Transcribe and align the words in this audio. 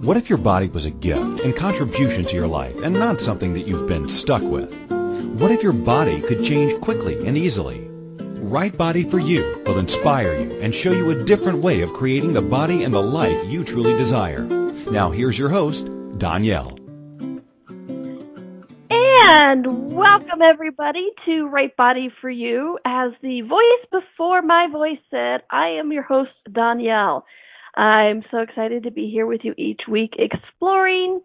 What 0.00 0.16
if 0.16 0.30
your 0.30 0.38
body 0.38 0.68
was 0.68 0.86
a 0.86 0.90
gift 0.90 1.40
and 1.40 1.54
contribution 1.54 2.24
to 2.24 2.34
your 2.34 2.46
life 2.46 2.74
and 2.78 2.94
not 2.94 3.20
something 3.20 3.52
that 3.52 3.66
you've 3.66 3.86
been 3.86 4.08
stuck 4.08 4.40
with? 4.40 4.72
What 5.38 5.50
if 5.50 5.62
your 5.62 5.74
body 5.74 6.22
could 6.22 6.42
change 6.42 6.80
quickly 6.80 7.26
and 7.26 7.36
easily? 7.36 7.86
Right 8.16 8.74
Body 8.74 9.04
for 9.04 9.18
You 9.18 9.62
will 9.66 9.78
inspire 9.78 10.40
you 10.40 10.58
and 10.62 10.74
show 10.74 10.92
you 10.92 11.10
a 11.10 11.22
different 11.24 11.58
way 11.58 11.82
of 11.82 11.92
creating 11.92 12.32
the 12.32 12.40
body 12.40 12.82
and 12.82 12.94
the 12.94 13.02
life 13.02 13.44
you 13.44 13.62
truly 13.62 13.94
desire. 13.98 14.40
Now 14.40 15.10
here's 15.10 15.38
your 15.38 15.50
host, 15.50 15.84
Donnielle. 15.84 16.78
And 18.88 19.92
welcome 19.92 20.40
everybody 20.40 21.10
to 21.26 21.46
Right 21.48 21.76
Body 21.76 22.08
for 22.22 22.30
You. 22.30 22.78
As 22.86 23.12
the 23.20 23.42
voice 23.42 23.86
before 23.92 24.40
my 24.40 24.66
voice 24.72 24.98
said, 25.10 25.42
I 25.50 25.78
am 25.78 25.92
your 25.92 26.04
host, 26.04 26.30
Donnielle. 26.48 27.24
I'm 27.74 28.22
so 28.30 28.38
excited 28.38 28.84
to 28.84 28.90
be 28.90 29.10
here 29.10 29.26
with 29.26 29.40
you 29.44 29.54
each 29.56 29.82
week 29.88 30.14
exploring 30.18 31.20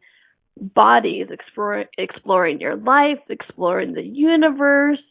bodies, 0.60 1.28
exploring, 1.32 1.88
exploring 1.98 2.60
your 2.62 2.76
life, 2.76 3.20
exploring 3.30 3.94
the 3.94 4.04
universe, 4.04 5.02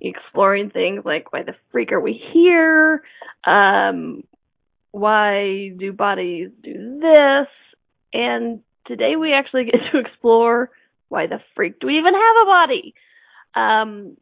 exploring 0.00 0.70
things 0.70 1.04
like 1.04 1.32
why 1.32 1.42
the 1.42 1.54
freak 1.72 1.92
are 1.92 2.00
we 2.00 2.20
here? 2.32 3.02
Um, 3.44 4.24
why 4.90 5.72
do 5.76 5.92
bodies 5.92 6.50
do 6.62 7.00
this? 7.00 7.48
And 8.12 8.60
today 8.86 9.16
we 9.16 9.32
actually 9.32 9.64
get 9.64 9.80
to 9.92 9.98
explore 9.98 10.70
why 11.08 11.26
the 11.26 11.40
freak 11.54 11.80
do 11.80 11.86
we 11.86 11.98
even 11.98 12.14
have 12.14 12.36
a 12.42 12.46
body? 12.46 12.94
Um, 13.54 14.16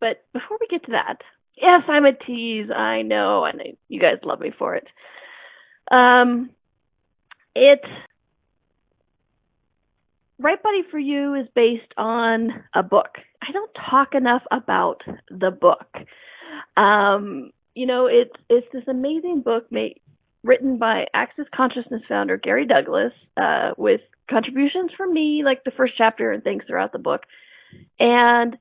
but 0.00 0.24
before 0.32 0.58
we 0.60 0.66
get 0.68 0.84
to 0.86 0.92
that, 0.92 1.20
yes, 1.56 1.82
I'm 1.88 2.06
a 2.06 2.12
tease. 2.12 2.70
I 2.74 3.02
know, 3.02 3.44
and 3.44 3.60
you 3.88 4.00
guys 4.00 4.18
love 4.24 4.40
me 4.40 4.52
for 4.56 4.74
it. 4.76 4.86
Um, 5.90 6.50
it 7.54 7.80
Right 10.38 10.62
Body 10.62 10.82
for 10.90 10.98
You 10.98 11.34
is 11.34 11.46
based 11.54 11.92
on 11.98 12.64
a 12.74 12.82
book. 12.82 13.18
I 13.42 13.52
don't 13.52 13.70
talk 13.90 14.14
enough 14.14 14.42
about 14.50 15.02
the 15.28 15.50
book. 15.50 15.88
Um, 16.76 17.50
you 17.74 17.86
know, 17.86 18.06
it's 18.06 18.34
it's 18.48 18.66
this 18.72 18.84
amazing 18.88 19.42
book 19.44 19.70
made 19.70 20.00
written 20.42 20.78
by 20.78 21.06
Access 21.12 21.46
Consciousness 21.54 22.02
founder 22.08 22.38
Gary 22.38 22.66
Douglas, 22.66 23.12
uh, 23.36 23.72
with 23.76 24.00
contributions 24.30 24.90
from 24.96 25.12
me, 25.12 25.42
like 25.44 25.64
the 25.64 25.70
first 25.72 25.94
chapter 25.98 26.32
and 26.32 26.42
things 26.42 26.62
throughout 26.66 26.92
the 26.92 26.98
book. 26.98 27.22
And 27.98 28.56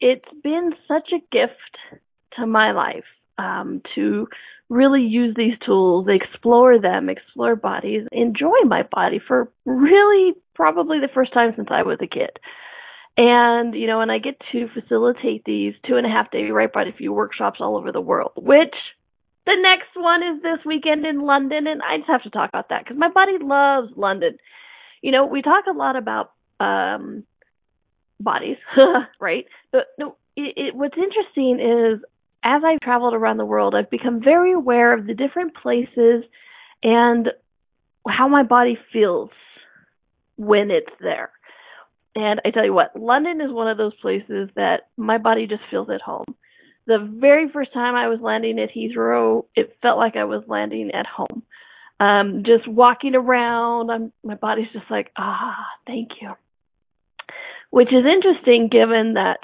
it's 0.00 0.28
been 0.42 0.72
such 0.88 1.10
a 1.12 1.20
gift 1.30 2.00
to 2.36 2.46
my 2.46 2.72
life 2.72 3.04
um, 3.40 3.82
to 3.94 4.28
really 4.68 5.02
use 5.02 5.34
these 5.36 5.58
tools, 5.64 6.06
explore 6.08 6.80
them, 6.80 7.08
explore 7.08 7.56
bodies, 7.56 8.06
enjoy 8.12 8.56
my 8.66 8.82
body 8.90 9.20
for 9.26 9.50
really 9.64 10.34
probably 10.54 11.00
the 11.00 11.12
first 11.12 11.32
time 11.32 11.52
since 11.56 11.68
I 11.70 11.82
was 11.82 11.98
a 12.00 12.06
kid. 12.06 12.30
And, 13.16 13.74
you 13.74 13.86
know, 13.86 14.00
and 14.00 14.12
I 14.12 14.18
get 14.18 14.40
to 14.52 14.68
facilitate 14.68 15.44
these 15.44 15.74
two 15.86 15.96
and 15.96 16.06
a 16.06 16.08
half 16.08 16.30
day 16.30 16.48
right 16.50 16.72
body 16.72 16.94
you 16.98 17.12
workshops 17.12 17.58
all 17.60 17.76
over 17.76 17.90
the 17.90 18.00
world, 18.00 18.32
which 18.36 18.74
the 19.46 19.56
next 19.60 19.90
one 19.96 20.22
is 20.22 20.42
this 20.42 20.64
weekend 20.64 21.04
in 21.04 21.20
London. 21.20 21.66
And 21.66 21.82
I 21.82 21.98
just 21.98 22.08
have 22.08 22.22
to 22.22 22.30
talk 22.30 22.48
about 22.48 22.68
that 22.68 22.84
because 22.84 22.96
my 22.96 23.10
body 23.10 23.38
loves 23.40 23.92
London. 23.96 24.38
You 25.02 25.10
know, 25.10 25.26
we 25.26 25.42
talk 25.42 25.64
a 25.68 25.76
lot 25.76 25.96
about, 25.96 26.32
um, 26.60 27.24
bodies, 28.20 28.58
right? 29.20 29.46
But 29.72 29.86
no, 29.98 30.16
it, 30.36 30.54
it, 30.56 30.74
what's 30.74 30.96
interesting 30.96 31.58
is 31.58 32.00
as 32.42 32.62
I've 32.64 32.80
traveled 32.80 33.14
around 33.14 33.36
the 33.36 33.44
world, 33.44 33.74
I've 33.74 33.90
become 33.90 34.22
very 34.22 34.52
aware 34.52 34.94
of 34.94 35.06
the 35.06 35.14
different 35.14 35.54
places 35.54 36.24
and 36.82 37.28
how 38.08 38.28
my 38.28 38.42
body 38.42 38.78
feels 38.92 39.30
when 40.36 40.70
it's 40.70 40.92
there. 41.00 41.30
And 42.14 42.40
I 42.44 42.50
tell 42.50 42.64
you 42.64 42.72
what, 42.72 42.98
London 42.98 43.40
is 43.40 43.52
one 43.52 43.68
of 43.68 43.76
those 43.76 43.94
places 44.00 44.48
that 44.56 44.88
my 44.96 45.18
body 45.18 45.46
just 45.46 45.62
feels 45.70 45.88
at 45.90 46.00
home. 46.00 46.34
The 46.86 46.98
very 46.98 47.48
first 47.50 47.72
time 47.72 47.94
I 47.94 48.08
was 48.08 48.20
landing 48.20 48.58
at 48.58 48.70
Heathrow, 48.70 49.44
it 49.54 49.76
felt 49.82 49.98
like 49.98 50.16
I 50.16 50.24
was 50.24 50.42
landing 50.48 50.90
at 50.92 51.06
home. 51.06 51.42
Um, 52.00 52.42
just 52.44 52.66
walking 52.66 53.14
around, 53.14 53.90
I'm, 53.90 54.12
my 54.24 54.34
body's 54.34 54.72
just 54.72 54.90
like, 54.90 55.12
ah, 55.16 55.54
thank 55.86 56.08
you. 56.20 56.32
Which 57.68 57.88
is 57.88 58.04
interesting 58.06 58.68
given 58.72 59.14
that 59.14 59.40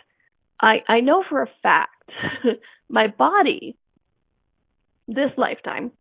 I, 0.60 0.78
I 0.88 1.00
know 1.00 1.22
for 1.28 1.42
a 1.42 1.50
fact 1.62 2.10
my 2.88 3.06
body 3.08 3.76
this 5.08 5.30
lifetime 5.36 5.92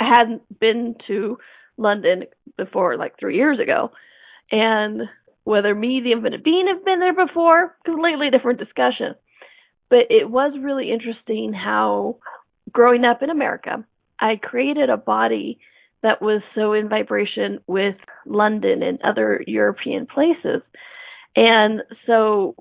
I 0.00 0.08
hadn't 0.16 0.60
been 0.60 0.96
to 1.06 1.38
London 1.76 2.24
before 2.56 2.96
like 2.96 3.18
three 3.18 3.36
years 3.36 3.58
ago. 3.58 3.90
And 4.50 5.02
whether 5.44 5.74
me, 5.74 6.00
the 6.02 6.12
infinite 6.12 6.44
being, 6.44 6.66
have 6.68 6.84
been 6.84 7.00
there 7.00 7.26
before, 7.26 7.76
completely 7.84 8.30
different 8.30 8.58
discussion. 8.58 9.14
But 9.88 10.10
it 10.10 10.28
was 10.28 10.52
really 10.60 10.92
interesting 10.92 11.52
how 11.52 12.18
growing 12.70 13.04
up 13.04 13.22
in 13.22 13.30
America, 13.30 13.84
I 14.20 14.36
created 14.36 14.90
a 14.90 14.96
body 14.96 15.58
that 16.02 16.20
was 16.22 16.42
so 16.54 16.74
in 16.74 16.88
vibration 16.88 17.60
with 17.66 17.96
London 18.26 18.82
and 18.82 19.00
other 19.02 19.42
European 19.46 20.06
places. 20.06 20.62
And 21.34 21.82
so 22.06 22.54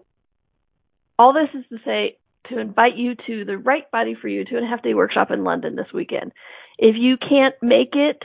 all 1.19 1.33
this 1.33 1.49
is 1.53 1.65
to 1.69 1.77
say 1.85 2.16
to 2.49 2.59
invite 2.59 2.95
you 2.97 3.15
to 3.27 3.45
the 3.45 3.57
Right 3.57 3.89
Body 3.91 4.15
for 4.19 4.27
You 4.27 4.45
two 4.45 4.57
and 4.57 4.65
a 4.65 4.69
half 4.69 4.83
day 4.83 4.93
workshop 4.93 5.31
in 5.31 5.43
London 5.43 5.75
this 5.75 5.91
weekend. 5.93 6.31
If 6.77 6.95
you 6.97 7.17
can't 7.17 7.55
make 7.61 7.93
it 7.93 8.21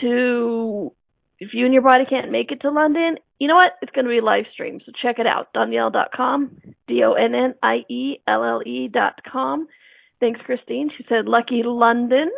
to, 0.00 0.92
if 1.38 1.54
you 1.54 1.64
and 1.64 1.72
your 1.72 1.82
body 1.82 2.04
can't 2.08 2.30
make 2.32 2.50
it 2.50 2.60
to 2.62 2.70
London, 2.70 3.16
you 3.38 3.48
know 3.48 3.56
what? 3.56 3.72
It's 3.82 3.92
going 3.92 4.04
to 4.06 4.10
be 4.10 4.20
live 4.20 4.44
stream. 4.52 4.80
So 4.84 4.92
check 5.02 5.18
it 5.18 5.26
out. 5.26 5.52
Donnielle.com, 5.54 6.74
D-O-N-N-I-E-L-L-E 6.88 7.28
dot 8.88 9.20
com. 9.30 9.68
Thanks, 10.20 10.40
Christine. 10.44 10.90
She 10.96 11.04
said, 11.08 11.26
lucky 11.26 11.62
London. 11.64 12.30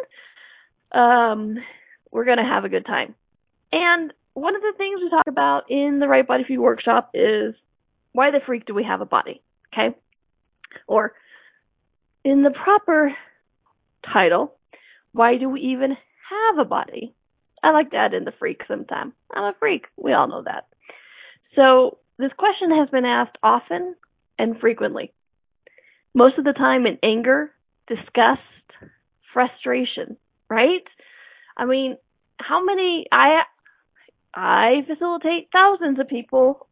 Um, 0.92 1.58
we're 2.10 2.24
going 2.24 2.38
to 2.38 2.44
have 2.44 2.64
a 2.64 2.68
good 2.68 2.86
time. 2.86 3.14
And 3.72 4.12
one 4.34 4.56
of 4.56 4.62
the 4.62 4.74
things 4.76 5.00
we 5.02 5.10
talk 5.10 5.26
about 5.28 5.70
in 5.70 5.98
the 6.00 6.08
Right 6.08 6.26
Body 6.26 6.44
for 6.44 6.52
You 6.52 6.62
workshop 6.62 7.10
is 7.14 7.54
why 8.12 8.30
the 8.30 8.40
freak 8.44 8.66
do 8.66 8.74
we 8.74 8.84
have 8.84 9.00
a 9.00 9.06
body? 9.06 9.42
Okay. 9.72 9.94
Or 10.86 11.12
in 12.24 12.42
the 12.42 12.50
proper 12.50 13.12
title, 14.12 14.54
why 15.12 15.38
do 15.38 15.48
we 15.48 15.60
even 15.60 15.90
have 15.90 16.58
a 16.58 16.68
body? 16.68 17.14
I 17.62 17.70
like 17.70 17.90
to 17.90 17.96
add 17.96 18.14
in 18.14 18.24
the 18.24 18.32
freak 18.38 18.62
sometime. 18.68 19.12
I'm 19.34 19.44
a 19.44 19.54
freak. 19.58 19.86
We 19.96 20.12
all 20.12 20.28
know 20.28 20.42
that. 20.44 20.66
So 21.54 21.98
this 22.18 22.32
question 22.36 22.70
has 22.70 22.88
been 22.90 23.04
asked 23.04 23.36
often 23.42 23.94
and 24.38 24.58
frequently. 24.60 25.12
Most 26.14 26.38
of 26.38 26.44
the 26.44 26.52
time 26.52 26.86
in 26.86 26.98
anger, 27.02 27.50
disgust, 27.88 28.40
frustration, 29.32 30.16
right? 30.48 30.84
I 31.56 31.64
mean, 31.64 31.96
how 32.38 32.64
many 32.64 33.06
I 33.10 33.42
I 34.34 34.82
facilitate 34.86 35.48
thousands 35.50 35.98
of 35.98 36.08
people 36.08 36.66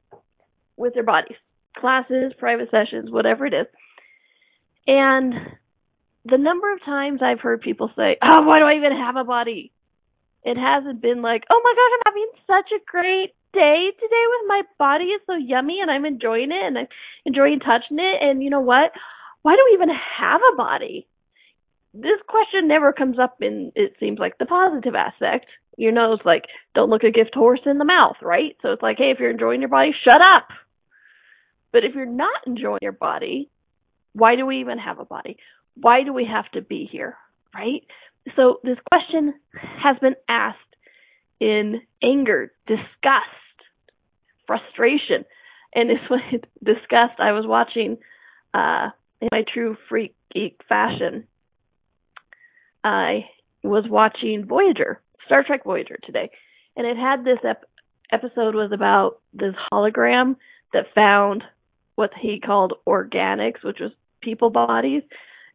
with 0.77 0.95
their 0.95 1.03
bodies, 1.03 1.37
classes, 1.77 2.33
private 2.39 2.71
sessions, 2.71 3.11
whatever 3.11 3.47
it 3.47 3.55
is. 3.55 3.67
And 4.87 5.35
the 6.25 6.39
number 6.39 6.73
of 6.73 6.83
times 6.85 7.21
I've 7.23 7.41
heard 7.41 7.61
people 7.61 7.91
say, 7.97 8.17
"Oh, 8.23 8.43
why 8.43 8.59
do 8.59 8.65
I 8.65 8.75
even 8.75 8.93
have 8.93 9.17
a 9.17 9.25
body?" 9.25 9.73
It 10.45 10.57
hasn't 10.57 11.01
been 11.01 11.23
like, 11.23 11.45
"Oh 11.51 11.61
my 11.63 11.75
gosh, 11.75 11.93
I'm 11.95 12.13
having 12.13 12.31
such 12.47 12.73
a 12.73 12.85
great 12.91 13.35
day 13.53 13.91
today 13.93 14.25
with 14.29 14.49
my 14.49 14.63
body. 14.79 15.07
It's 15.07 15.27
so 15.27 15.35
yummy, 15.35 15.81
and 15.81 15.91
I'm 15.91 16.05
enjoying 16.05 16.53
it, 16.53 16.63
and 16.65 16.79
I'm 16.79 16.89
enjoying 17.25 17.61
touching 17.61 17.99
it." 17.99 18.23
And 18.23 18.43
you 18.43 18.51
know 18.51 18.61
what? 18.61 18.93
Why 19.43 19.57
do 19.57 19.63
we 19.67 19.75
even 19.75 19.91
have 19.91 20.41
a 20.53 20.57
body? 20.57 21.07
This 21.93 22.21
question 22.27 22.67
never 22.67 22.93
comes 22.93 23.19
up 23.19 23.41
in 23.41 23.73
it 23.75 23.95
seems 24.01 24.19
like 24.19 24.37
the 24.39 24.47
positive 24.47 24.95
aspect. 24.95 25.47
You 25.77 25.93
know, 25.93 26.13
it's 26.13 26.25
like 26.25 26.45
don't 26.75 26.91
look 26.91 27.05
a 27.05 27.11
gift 27.11 27.35
horse 27.35 27.61
in 27.67 27.79
the 27.79 27.85
mouth, 27.85 28.17
right? 28.23 28.57
So 28.63 28.73
it's 28.73 28.83
like, 28.83 28.99
hey, 28.99 29.11
if 29.11 29.19
you're 29.19 29.31
enjoying 29.31 29.61
your 29.61 29.71
body, 29.71 29.95
shut 30.05 30.23
up. 30.23 30.49
But 31.73 31.85
if 31.85 31.95
you're 31.95 32.07
not 32.07 32.47
enjoying 32.47 32.81
your 32.83 32.93
body, 32.93 33.51
why 34.15 34.37
do 34.37 34.47
we 34.47 34.61
even 34.61 34.79
have 34.79 34.99
a 34.99 35.05
body? 35.05 35.37
Why 35.75 36.05
do 36.05 36.13
we 36.13 36.25
have 36.25 36.51
to 36.53 36.63
be 36.63 36.89
here? 36.91 37.17
Right? 37.55 37.83
So 38.37 38.61
this 38.63 38.79
question 38.91 39.35
has 39.83 39.97
been 40.01 40.17
asked 40.29 40.59
in 41.41 41.83
anger, 42.03 42.53
disgust, 42.67 43.29
frustration. 44.47 45.25
And 45.75 45.91
this 45.91 45.99
was 46.11 46.23
disgust. 46.63 47.19
I 47.19 47.33
was 47.33 47.45
watching 47.47 47.99
uh, 48.53 48.91
in 49.21 49.29
my 49.33 49.45
true 49.53 49.77
freak 49.89 50.15
geek 50.33 50.61
fashion. 50.69 51.27
I 52.83 53.27
was 53.63 53.85
watching 53.89 54.45
Voyager, 54.47 55.01
Star 55.27 55.43
Trek 55.43 55.65
Voyager 55.65 55.99
today, 56.05 56.31
and 56.77 56.87
it 56.87 56.99
had 56.99 57.25
this 57.25 57.39
ep- 57.43 57.65
episode 58.13 58.55
was 58.55 58.73
about 58.73 59.21
this 59.33 59.55
hologram 59.73 60.37
that 60.75 60.87
found 60.95 61.43
what 61.95 62.11
he 62.21 62.41
called 62.41 62.75
organics, 62.87 63.63
which 63.63 63.79
was 63.81 63.93
people 64.25 64.51
bodies 64.51 65.03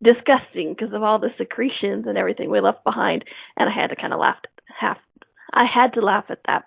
disgusting 0.02 0.74
because 0.74 0.94
of 0.94 1.04
all 1.04 1.20
the 1.20 1.30
secretions 1.38 2.06
and 2.08 2.18
everything 2.18 2.50
we 2.50 2.62
left 2.62 2.84
behind 2.84 3.26
and 3.58 3.70
I 3.70 3.74
had 3.74 3.88
to 3.88 3.96
kind 3.96 4.14
of 4.14 4.20
laugh 4.20 4.38
half 4.80 4.98
I 5.54 5.66
had 5.66 5.94
to 5.94 6.02
laugh 6.02 6.26
at 6.30 6.40
that. 6.46 6.66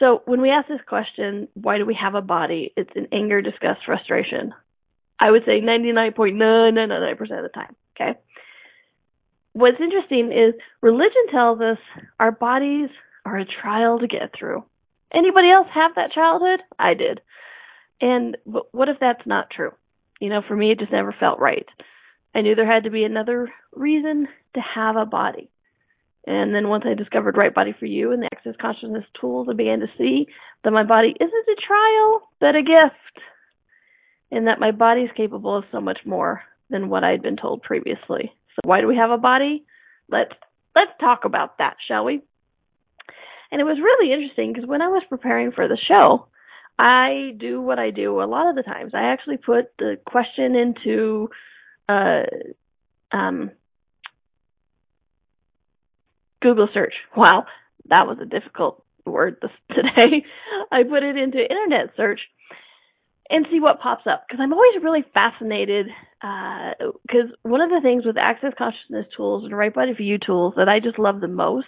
So 0.00 0.22
when 0.26 0.40
we 0.40 0.50
ask 0.50 0.68
this 0.68 0.80
question, 0.86 1.48
why 1.54 1.78
do 1.78 1.86
we 1.86 1.96
have 2.00 2.14
a 2.14 2.22
body? 2.22 2.72
It's 2.76 2.90
in 2.94 3.08
anger, 3.12 3.42
disgust, 3.42 3.80
frustration. 3.84 4.54
I 5.20 5.30
would 5.30 5.44
say 5.44 5.60
99.999% 5.60 7.20
of 7.20 7.28
the 7.28 7.50
time. 7.52 7.74
Okay. 7.96 8.18
What's 9.52 9.80
interesting 9.80 10.32
is 10.32 10.54
religion 10.80 11.26
tells 11.32 11.60
us 11.60 11.78
our 12.20 12.30
bodies 12.30 12.90
are 13.24 13.38
a 13.38 13.44
trial 13.44 13.98
to 13.98 14.06
get 14.06 14.32
through. 14.38 14.64
Anybody 15.12 15.50
else 15.50 15.66
have 15.74 15.96
that 15.96 16.12
childhood? 16.12 16.60
I 16.78 16.94
did. 16.94 17.20
And 18.00 18.36
what 18.44 18.88
if 18.88 18.98
that's 19.00 19.26
not 19.26 19.50
true? 19.50 19.72
You 20.20 20.30
know, 20.30 20.42
for 20.46 20.56
me, 20.56 20.72
it 20.72 20.78
just 20.78 20.92
never 20.92 21.14
felt 21.18 21.38
right. 21.38 21.66
I 22.34 22.40
knew 22.40 22.54
there 22.54 22.70
had 22.70 22.84
to 22.84 22.90
be 22.90 23.04
another 23.04 23.50
reason 23.72 24.28
to 24.54 24.60
have 24.74 24.96
a 24.96 25.06
body. 25.06 25.50
And 26.26 26.54
then 26.54 26.68
once 26.68 26.84
I 26.86 26.94
discovered 26.94 27.36
Right 27.36 27.54
Body 27.54 27.74
for 27.78 27.86
You 27.86 28.12
and 28.12 28.22
the 28.22 28.28
Access 28.32 28.54
Consciousness 28.60 29.04
tools, 29.18 29.48
I 29.50 29.54
began 29.54 29.80
to 29.80 29.86
see 29.96 30.26
that 30.62 30.72
my 30.72 30.84
body 30.84 31.14
isn't 31.18 31.30
a 31.30 31.66
trial, 31.66 32.28
but 32.38 32.54
a 32.54 32.62
gift. 32.62 33.24
And 34.30 34.46
that 34.46 34.60
my 34.60 34.72
body 34.72 35.02
is 35.02 35.10
capable 35.16 35.56
of 35.56 35.64
so 35.72 35.80
much 35.80 36.00
more 36.04 36.42
than 36.68 36.90
what 36.90 37.02
I 37.02 37.10
had 37.10 37.22
been 37.22 37.36
told 37.36 37.62
previously. 37.62 38.32
So 38.54 38.60
why 38.64 38.80
do 38.80 38.86
we 38.86 38.96
have 38.96 39.10
a 39.10 39.16
body? 39.16 39.64
Let's 40.10 40.34
let's 40.76 40.92
talk 41.00 41.24
about 41.24 41.58
that, 41.58 41.76
shall 41.86 42.04
we? 42.04 42.20
And 43.50 43.60
it 43.60 43.64
was 43.64 43.78
really 43.78 44.12
interesting 44.12 44.52
because 44.52 44.68
when 44.68 44.82
I 44.82 44.88
was 44.88 45.02
preparing 45.08 45.52
for 45.52 45.66
the 45.66 45.78
show, 45.88 46.26
I 46.78 47.32
do 47.36 47.60
what 47.60 47.78
I 47.78 47.90
do 47.90 48.22
a 48.22 48.24
lot 48.24 48.48
of 48.48 48.56
the 48.56 48.62
times. 48.62 48.92
I 48.94 49.12
actually 49.12 49.38
put 49.38 49.72
the 49.78 49.98
question 50.06 50.54
into 50.54 51.28
uh 51.88 52.22
um 53.10 53.50
Google 56.40 56.68
search. 56.72 56.94
Wow, 57.16 57.46
that 57.88 58.06
was 58.06 58.18
a 58.20 58.24
difficult 58.24 58.84
word 59.04 59.38
this, 59.42 59.50
today. 59.74 60.24
I 60.70 60.82
put 60.84 61.02
it 61.02 61.16
into 61.16 61.38
internet 61.38 61.94
search 61.96 62.20
and 63.30 63.46
see 63.50 63.60
what 63.60 63.80
pops 63.80 64.06
up 64.06 64.24
because 64.26 64.40
I'm 64.40 64.52
always 64.52 64.82
really 64.82 65.04
fascinated. 65.12 65.86
Because 66.20 67.30
uh, 67.30 67.36
one 67.42 67.60
of 67.60 67.70
the 67.70 67.80
things 67.82 68.04
with 68.06 68.16
Access 68.16 68.52
Consciousness 68.56 69.06
tools 69.16 69.44
and 69.44 69.56
Right 69.56 69.74
Body 69.74 69.92
view 69.92 70.18
tools 70.18 70.54
that 70.56 70.68
I 70.68 70.80
just 70.80 70.98
love 70.98 71.20
the 71.20 71.28
most 71.28 71.66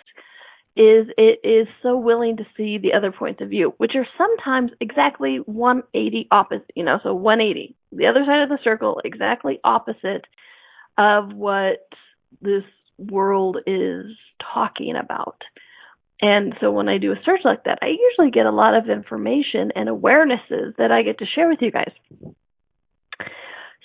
is 0.76 1.08
it 1.19 1.40
is 1.43 1.67
so 1.82 1.96
willing 1.96 2.37
to 2.37 2.46
see 2.56 2.78
the 2.78 2.93
other 2.94 3.12
points 3.12 3.40
of 3.40 3.49
view, 3.49 3.75
which 3.78 3.93
are 3.94 4.06
sometimes 4.17 4.70
exactly 4.81 5.38
180 5.46 6.28
opposite. 6.31 6.70
You 6.75 6.84
know, 6.84 6.99
so 7.02 7.14
180, 7.14 7.75
the 7.93 8.06
other 8.06 8.25
side 8.25 8.43
of 8.43 8.49
the 8.49 8.58
circle, 8.62 9.00
exactly 9.05 9.58
opposite 9.64 10.25
of 10.96 11.32
what 11.32 11.88
this 12.40 12.64
world 12.99 13.58
is 13.67 14.06
talking 14.55 14.94
about. 14.96 15.43
And 16.22 16.55
so 16.61 16.70
when 16.70 16.88
I 16.88 16.99
do 16.99 17.12
a 17.12 17.22
search 17.25 17.40
like 17.44 17.64
that, 17.64 17.78
I 17.82 17.87
usually 17.87 18.31
get 18.31 18.46
a 18.46 18.50
lot 18.50 18.75
of 18.75 18.90
information 18.90 19.72
and 19.75 19.88
awarenesses 19.88 20.76
that 20.76 20.93
I 20.93 21.02
get 21.02 21.19
to 21.19 21.26
share 21.26 21.49
with 21.49 21.61
you 21.62 21.70
guys. 21.70 21.93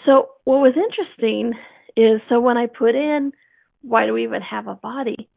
So 0.05 0.29
what 0.43 0.57
was 0.57 0.73
interesting 0.75 1.53
is 1.95 2.21
so 2.29 2.39
when 2.39 2.57
I 2.57 2.67
put 2.67 2.93
in 2.93 3.31
why 3.81 4.05
do 4.05 4.13
we 4.13 4.23
even 4.23 4.41
have 4.41 4.67
a 4.67 4.75
body? 4.75 5.29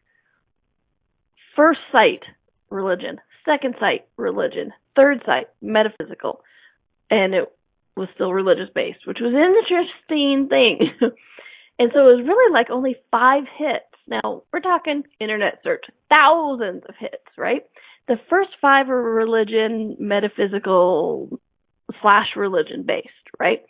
First 1.59 1.81
sight, 1.91 2.23
religion. 2.71 3.19
Second 3.45 3.75
sight, 3.81 4.07
religion. 4.17 4.73
Third 4.95 5.23
sight, 5.27 5.49
metaphysical. 5.61 6.43
And 7.11 7.35
it 7.35 7.53
was 7.97 8.09
still 8.15 8.33
religious 8.33 8.71
based, 8.73 9.07
which 9.07 9.19
was 9.21 9.35
an 9.35 9.55
interesting 9.59 10.49
thing. 10.49 10.93
and 11.81 11.91
so 11.93 12.01
it 12.01 12.17
was 12.17 12.25
really 12.27 12.53
like 12.53 12.71
only 12.71 12.95
five 13.11 13.43
hits 13.59 13.85
now, 14.09 14.43
we're 14.53 14.61
talking 14.61 15.05
internet 15.21 15.61
search, 15.63 15.85
thousands 16.11 16.83
of 16.89 16.95
hits, 16.99 17.27
right? 17.37 17.63
The 18.07 18.17
first 18.31 18.51
five 18.61 18.89
are 18.89 19.03
religion, 19.03 19.97
metaphysical, 19.99 21.39
slash 22.01 22.29
religion 22.37 22.85
based, 22.87 23.09
right? 23.39 23.61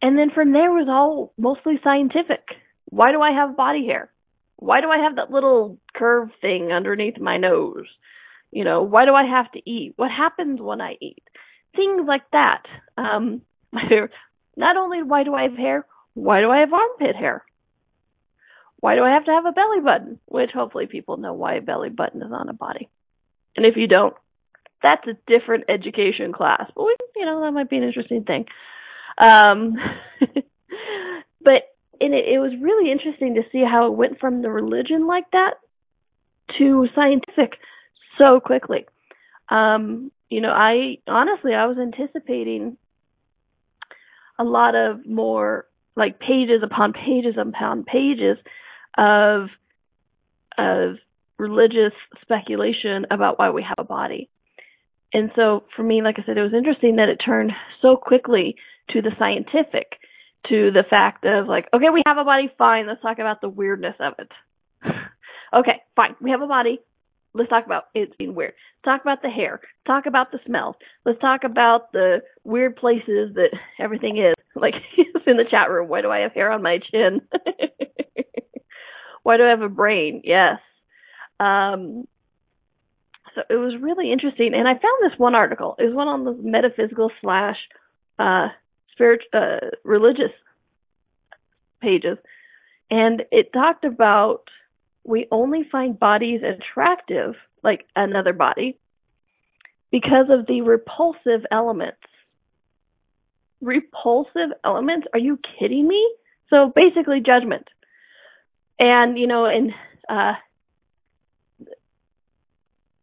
And 0.00 0.16
then 0.16 0.30
from 0.34 0.52
there 0.52 0.70
was 0.70 0.86
all 0.88 1.32
mostly 1.36 1.80
scientific. 1.82 2.44
Why 2.90 3.10
do 3.10 3.20
I 3.20 3.32
have 3.32 3.56
body 3.56 3.86
hair? 3.86 4.10
Why 4.56 4.80
do 4.80 4.88
I 4.88 4.98
have 4.98 5.16
that 5.16 5.30
little 5.30 5.78
curve 5.94 6.30
thing 6.40 6.72
underneath 6.72 7.18
my 7.18 7.36
nose? 7.36 7.86
You 8.50 8.64
know, 8.64 8.82
why 8.82 9.04
do 9.04 9.14
I 9.14 9.24
have 9.24 9.50
to 9.52 9.70
eat? 9.70 9.94
What 9.96 10.10
happens 10.10 10.60
when 10.60 10.80
I 10.80 10.96
eat? 11.00 11.22
Things 11.74 12.02
like 12.06 12.22
that. 12.32 12.62
Um, 12.96 13.42
not 14.56 14.76
only 14.76 15.02
why 15.02 15.24
do 15.24 15.34
I 15.34 15.42
have 15.42 15.56
hair, 15.56 15.86
why 16.14 16.40
do 16.40 16.50
I 16.50 16.60
have 16.60 16.72
armpit 16.72 17.16
hair? 17.16 17.44
Why 18.78 18.94
do 18.96 19.02
I 19.02 19.14
have 19.14 19.24
to 19.24 19.30
have 19.32 19.46
a 19.46 19.52
belly 19.52 19.80
button? 19.82 20.20
Which 20.26 20.50
hopefully 20.54 20.86
people 20.86 21.16
know 21.16 21.32
why 21.32 21.54
a 21.54 21.62
belly 21.62 21.88
button 21.88 22.22
is 22.22 22.32
on 22.32 22.48
a 22.48 22.52
body. 22.52 22.88
And 23.56 23.66
if 23.66 23.76
you 23.76 23.88
don't, 23.88 24.14
that's 24.82 25.06
a 25.06 25.16
different 25.26 25.64
education 25.68 26.32
class. 26.32 26.70
But 26.76 26.84
we, 26.84 26.96
you 27.16 27.24
know, 27.24 27.40
that 27.40 27.52
might 27.52 27.70
be 27.70 27.78
an 27.78 27.82
interesting 27.82 28.24
thing. 28.24 28.44
Um, 29.18 29.74
and 32.00 32.14
it, 32.14 32.24
it 32.26 32.38
was 32.38 32.52
really 32.60 32.90
interesting 32.90 33.34
to 33.34 33.42
see 33.52 33.62
how 33.64 33.86
it 33.86 33.96
went 33.96 34.18
from 34.20 34.42
the 34.42 34.50
religion 34.50 35.06
like 35.06 35.30
that 35.32 35.54
to 36.58 36.86
scientific 36.94 37.58
so 38.20 38.40
quickly. 38.40 38.86
Um, 39.48 40.10
you 40.30 40.40
know, 40.40 40.50
I 40.50 40.98
honestly 41.06 41.54
I 41.54 41.66
was 41.66 41.78
anticipating 41.78 42.76
a 44.38 44.44
lot 44.44 44.74
of 44.74 45.06
more 45.06 45.66
like 45.96 46.18
pages 46.18 46.62
upon 46.62 46.92
pages 46.92 47.36
upon 47.38 47.84
pages 47.84 48.36
of 48.98 49.48
of 50.58 50.96
religious 51.38 51.92
speculation 52.20 53.06
about 53.10 53.38
why 53.38 53.50
we 53.50 53.62
have 53.62 53.76
a 53.78 53.84
body. 53.84 54.28
And 55.12 55.30
so 55.36 55.64
for 55.76 55.82
me, 55.82 56.02
like 56.02 56.16
I 56.18 56.24
said, 56.24 56.36
it 56.36 56.42
was 56.42 56.54
interesting 56.54 56.96
that 56.96 57.08
it 57.08 57.20
turned 57.24 57.52
so 57.80 57.96
quickly 57.96 58.56
to 58.90 59.00
the 59.00 59.12
scientific, 59.18 59.98
to 60.48 60.70
the 60.70 60.84
fact 60.88 61.24
of 61.24 61.46
like, 61.46 61.68
okay, 61.74 61.90
we 61.92 62.02
have 62.06 62.18
a 62.18 62.24
body, 62.24 62.50
fine, 62.58 62.86
let's 62.86 63.02
talk 63.02 63.18
about 63.18 63.40
the 63.40 63.48
weirdness 63.48 63.96
of 64.00 64.14
it. 64.18 64.30
okay, 65.56 65.82
fine, 65.96 66.16
we 66.20 66.30
have 66.30 66.42
a 66.42 66.46
body, 66.46 66.80
let's 67.34 67.50
talk 67.50 67.66
about 67.66 67.84
it 67.94 68.16
being 68.18 68.34
weird. 68.34 68.54
Talk 68.84 69.00
about 69.02 69.22
the 69.22 69.30
hair. 69.30 69.60
Talk 69.86 70.06
about 70.06 70.30
the 70.30 70.38
smells. 70.46 70.76
Let's 71.04 71.20
talk 71.20 71.44
about 71.44 71.92
the 71.92 72.22
weird 72.44 72.76
places 72.76 73.34
that 73.34 73.50
everything 73.78 74.18
is. 74.18 74.34
Like 74.56 74.74
in 75.26 75.36
the 75.36 75.44
chat 75.50 75.68
room, 75.68 75.88
why 75.88 76.00
do 76.00 76.10
I 76.10 76.20
have 76.20 76.32
hair 76.32 76.52
on 76.52 76.62
my 76.62 76.78
chin? 76.78 77.22
Why 79.24 79.38
do 79.38 79.42
I 79.42 79.50
have 79.50 79.62
a 79.62 79.68
brain? 79.68 80.20
Yes. 80.22 80.60
Um, 81.40 82.06
so 83.34 83.42
it 83.50 83.56
was 83.56 83.74
really 83.80 84.12
interesting, 84.12 84.52
and 84.54 84.68
I 84.68 84.74
found 84.74 85.02
this 85.02 85.18
one 85.18 85.34
article. 85.34 85.74
It 85.78 85.84
was 85.84 85.94
one 85.94 86.06
on 86.06 86.24
the 86.24 86.32
metaphysical 86.34 87.10
slash 87.20 87.56
uh, 88.18 88.48
spirit 88.94 89.20
uh, 89.32 89.58
religious 89.84 90.32
pages, 91.80 92.18
and 92.90 93.22
it 93.30 93.52
talked 93.52 93.84
about 93.84 94.44
we 95.04 95.28
only 95.30 95.62
find 95.70 95.98
bodies 95.98 96.40
attractive, 96.42 97.34
like 97.62 97.86
another 97.94 98.32
body, 98.32 98.78
because 99.90 100.26
of 100.30 100.46
the 100.46 100.62
repulsive 100.62 101.44
elements. 101.50 102.00
Repulsive 103.60 104.50
elements? 104.64 105.06
Are 105.12 105.18
you 105.18 105.38
kidding 105.58 105.86
me? 105.86 106.14
So 106.50 106.72
basically, 106.74 107.20
judgment. 107.20 107.68
And 108.80 109.18
you 109.18 109.26
know, 109.26 109.44
and 109.44 109.72
uh, 110.08 110.32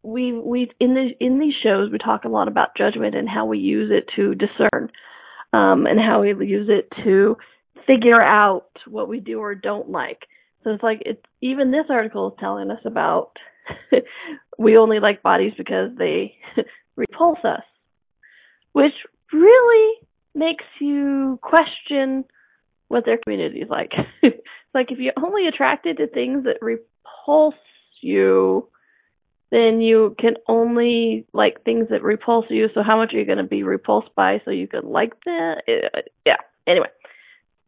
we 0.04 0.34
we 0.34 0.70
in 0.80 0.94
the 0.94 1.12
in 1.20 1.40
these 1.40 1.54
shows 1.64 1.92
we 1.92 1.98
talk 1.98 2.26
a 2.26 2.30
lot 2.30 2.48
about 2.48 2.76
judgment 2.76 3.16
and 3.16 3.30
how 3.30 3.46
we 3.46 3.60
use 3.60 3.92
it 3.92 4.10
to 4.16 4.36
discern, 4.36 4.92
um, 5.54 5.86
and 5.86 6.00
how 6.00 6.22
we 6.22 6.30
use 6.46 6.70
it 6.70 6.88
to 7.04 7.38
figure 7.88 8.22
out 8.22 8.70
what 8.88 9.10
we 9.10 9.20
do 9.20 9.40
or 9.40 9.56
don't 9.56 9.90
like. 9.90 10.20
So 10.64 10.72
it's 10.72 10.84
like 10.84 11.02
it's 11.06 11.24
even 11.42 11.72
this 11.72 11.86
article 11.90 12.30
is 12.30 12.38
telling 12.40 12.70
us 12.70 12.82
about 12.86 13.32
we 14.58 14.78
only 14.78 15.00
like 15.00 15.24
bodies 15.24 15.54
because 15.58 15.90
they 15.98 16.36
repulse 16.96 17.40
us, 17.44 17.64
which 18.74 18.94
really 19.34 19.96
makes 20.36 20.66
you 20.80 21.40
question 21.42 22.26
what 22.88 23.06
their 23.06 23.18
community 23.18 23.60
is 23.62 23.70
like. 23.70 23.92
like 24.74 24.92
if 24.92 25.00
you're 25.00 25.14
only 25.18 25.48
attracted 25.48 25.98
to 25.98 26.08
things 26.08 26.44
that 26.44 26.62
repulse 26.62 27.56
you, 28.02 28.68
then 29.52 29.82
you 29.82 30.16
can 30.18 30.36
only 30.48 31.26
like 31.34 31.64
things 31.64 31.88
that 31.90 32.04
repulse 32.04 32.46
you. 32.50 32.70
So 32.74 32.84
how 32.84 32.98
much 32.98 33.14
are 33.14 33.20
you 33.20 33.26
going 33.26 33.38
to 33.38 33.44
be 33.44 33.64
repulsed 33.64 34.16
by 34.16 34.42
so 34.46 34.52
you 34.52 34.68
can 34.68 34.90
like 34.90 35.14
that? 35.26 35.64
Uh, 35.68 36.02
yeah. 36.26 36.38
Anyway, 36.66 36.88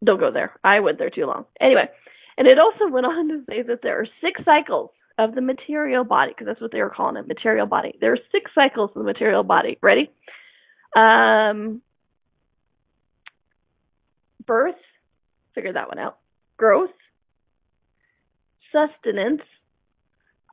don't 0.03 0.19
go 0.19 0.31
there. 0.31 0.53
I 0.63 0.79
went 0.79 0.97
there 0.97 1.09
too 1.09 1.25
long. 1.25 1.45
Anyway, 1.59 1.89
and 2.37 2.47
it 2.47 2.57
also 2.57 2.87
went 2.87 3.05
on 3.05 3.27
to 3.27 3.43
say 3.49 3.61
that 3.63 3.81
there 3.83 3.99
are 3.99 4.07
six 4.21 4.41
cycles 4.45 4.91
of 5.19 5.35
the 5.35 5.41
material 5.41 6.03
body, 6.03 6.31
because 6.31 6.47
that's 6.47 6.61
what 6.61 6.71
they 6.71 6.81
were 6.81 6.89
calling 6.89 7.17
it, 7.17 7.27
material 7.27 7.67
body. 7.67 7.93
There 8.01 8.13
are 8.13 8.19
six 8.31 8.49
cycles 8.55 8.89
of 8.95 9.03
the 9.03 9.03
material 9.03 9.43
body. 9.43 9.77
Ready? 9.81 10.09
Um, 10.95 11.81
birth, 14.45 14.75
figure 15.53 15.73
that 15.73 15.87
one 15.87 15.99
out 15.99 16.17
growth, 16.55 16.91
sustenance, 18.71 19.41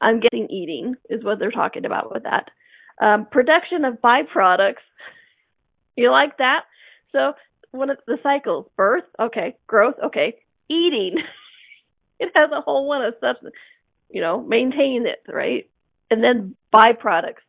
I'm 0.01 0.21
guessing 0.21 0.49
eating 0.51 0.95
is 1.09 1.25
what 1.25 1.39
they're 1.39 1.51
talking 1.51 1.85
about 1.85 2.13
with 2.13 2.25
that. 2.25 2.51
Um, 3.01 3.27
production 3.31 3.85
of 3.85 4.01
byproducts. 4.01 4.75
You 5.97 6.11
like 6.11 6.39
that? 6.39 6.61
So 7.13 7.35
one 7.73 7.91
of 7.91 7.99
the 8.07 8.17
cycles, 8.23 8.67
birth, 8.75 9.05
okay, 9.19 9.57
growth, 9.67 9.97
okay, 10.07 10.37
eating. 10.71 11.17
it 12.19 12.31
has 12.35 12.51
a 12.53 12.63
whole 12.63 12.87
one 12.89 13.03
of 13.05 13.15
substance, 13.21 13.55
you 14.09 14.23
know, 14.23 14.41
maintain 14.41 15.07
it, 15.07 15.23
right? 15.31 15.69
And 16.11 16.23
then 16.23 16.57
byproducts. 16.73 17.43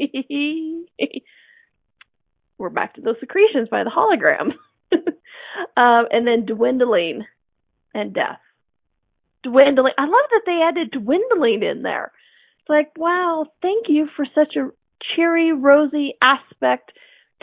We're 2.58 2.70
back 2.70 2.94
to 2.94 3.02
those 3.02 3.20
secretions 3.20 3.68
by 3.68 3.84
the 3.84 3.90
hologram. 3.90 4.52
um, 5.76 6.06
and 6.10 6.26
then 6.26 6.44
dwindling 6.46 7.24
and 7.94 8.12
death. 8.12 8.40
Dwindling. 9.42 9.94
I 9.98 10.04
love 10.04 10.12
that 10.30 10.42
they 10.46 10.60
added 10.62 10.90
dwindling 10.90 11.62
in 11.62 11.82
there. 11.82 12.12
It's 12.60 12.68
like, 12.68 12.92
wow, 12.96 13.46
thank 13.60 13.86
you 13.88 14.08
for 14.16 14.24
such 14.34 14.56
a 14.56 14.70
cheery, 15.14 15.52
rosy 15.52 16.14
aspect 16.22 16.92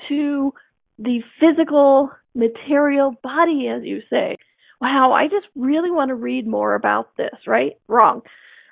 to 0.07 0.53
the 0.97 1.21
physical, 1.39 2.11
material 2.33 3.15
body, 3.21 3.67
as 3.67 3.83
you 3.83 4.01
say. 4.09 4.37
Wow, 4.81 5.11
I 5.11 5.27
just 5.27 5.47
really 5.55 5.91
want 5.91 6.09
to 6.09 6.15
read 6.15 6.47
more 6.47 6.73
about 6.73 7.17
this, 7.17 7.35
right? 7.45 7.73
Wrong. 7.87 8.21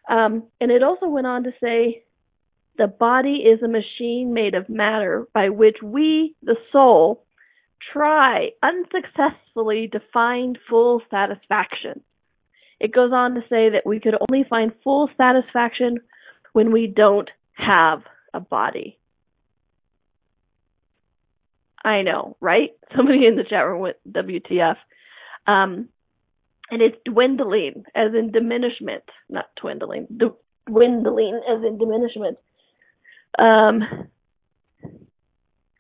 Um, 0.10 0.43
and 0.62 0.72
it 0.72 0.84
also 0.84 1.07
went 1.07 1.27
on 1.27 1.43
to 1.43 1.51
say 1.62 2.03
the 2.77 2.88
body 2.88 3.43
is 3.46 3.62
a 3.62 3.67
machine 3.67 4.34
made 4.34 4.55
of 4.55 4.69
matter 4.69 5.27
by 5.34 5.50
which 5.50 5.77
we, 5.84 6.36
the 6.41 6.55
soul, 6.72 7.25
try 7.91 8.51
unsuccessfully 8.63 9.89
to 9.91 10.01
find 10.13 10.57
full 10.69 11.01
satisfaction. 11.12 12.01
It 12.79 12.93
goes 12.93 13.12
on 13.13 13.36
to 13.36 13.41
say 13.41 13.69
that 13.69 13.84
we 13.86 14.00
could 14.00 14.15
only 14.29 14.46
find 14.50 14.72
full 14.84 15.10
satisfaction 15.17 15.98
when 16.53 16.72
we 16.72 16.88
don't 16.88 17.29
have 17.53 18.03
a 18.34 18.39
body. 18.39 18.98
I 21.84 22.01
know, 22.01 22.38
right? 22.39 22.72
Somebody 22.96 23.25
in 23.25 23.36
the 23.36 23.43
chat 23.43 23.65
room 23.65 23.81
went 23.81 23.98
WTF. 24.10 24.75
Um, 25.48 25.89
and 26.69 26.81
it's 26.81 26.98
dwindling 27.05 27.84
as 27.96 28.13
in 28.13 28.31
diminishment, 28.31 29.03
not 29.29 29.46
dwindling, 29.60 30.07
d- 30.15 30.27
dwindling 30.67 31.41
as 31.50 31.63
in 31.63 31.77
diminishment. 31.77 32.38
Um, 33.39 34.10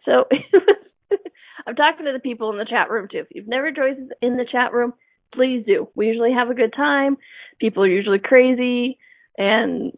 so 0.05 0.25
I'm 1.67 1.75
talking 1.75 2.05
to 2.05 2.13
the 2.13 2.19
people 2.19 2.51
in 2.51 2.57
the 2.57 2.65
chat 2.65 2.89
room 2.89 3.07
too. 3.11 3.19
If 3.19 3.27
you've 3.31 3.47
never 3.47 3.71
joined 3.71 4.13
in 4.21 4.37
the 4.37 4.45
chat 4.49 4.71
room, 4.71 4.93
please 5.33 5.63
do. 5.65 5.89
We 5.95 6.07
usually 6.07 6.33
have 6.33 6.49
a 6.49 6.55
good 6.55 6.73
time. 6.73 7.17
People 7.59 7.83
are 7.83 7.87
usually 7.87 8.19
crazy 8.19 8.97
and 9.37 9.91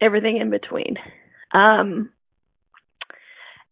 everything 0.00 0.38
in 0.38 0.50
between. 0.50 0.96
Um, 1.52 2.10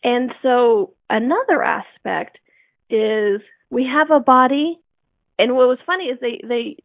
and 0.03 0.33
so 0.43 0.95
another 1.11 1.63
aspect 1.63 2.39
is 2.89 3.41
we 3.71 3.85
have 3.85 4.11
a 4.11 4.21
body, 4.21 4.79
and 5.39 5.55
what 5.57 5.69
was 5.69 5.79
funny 5.85 6.05
is 6.05 6.19
they 6.21 6.41
they 6.47 6.77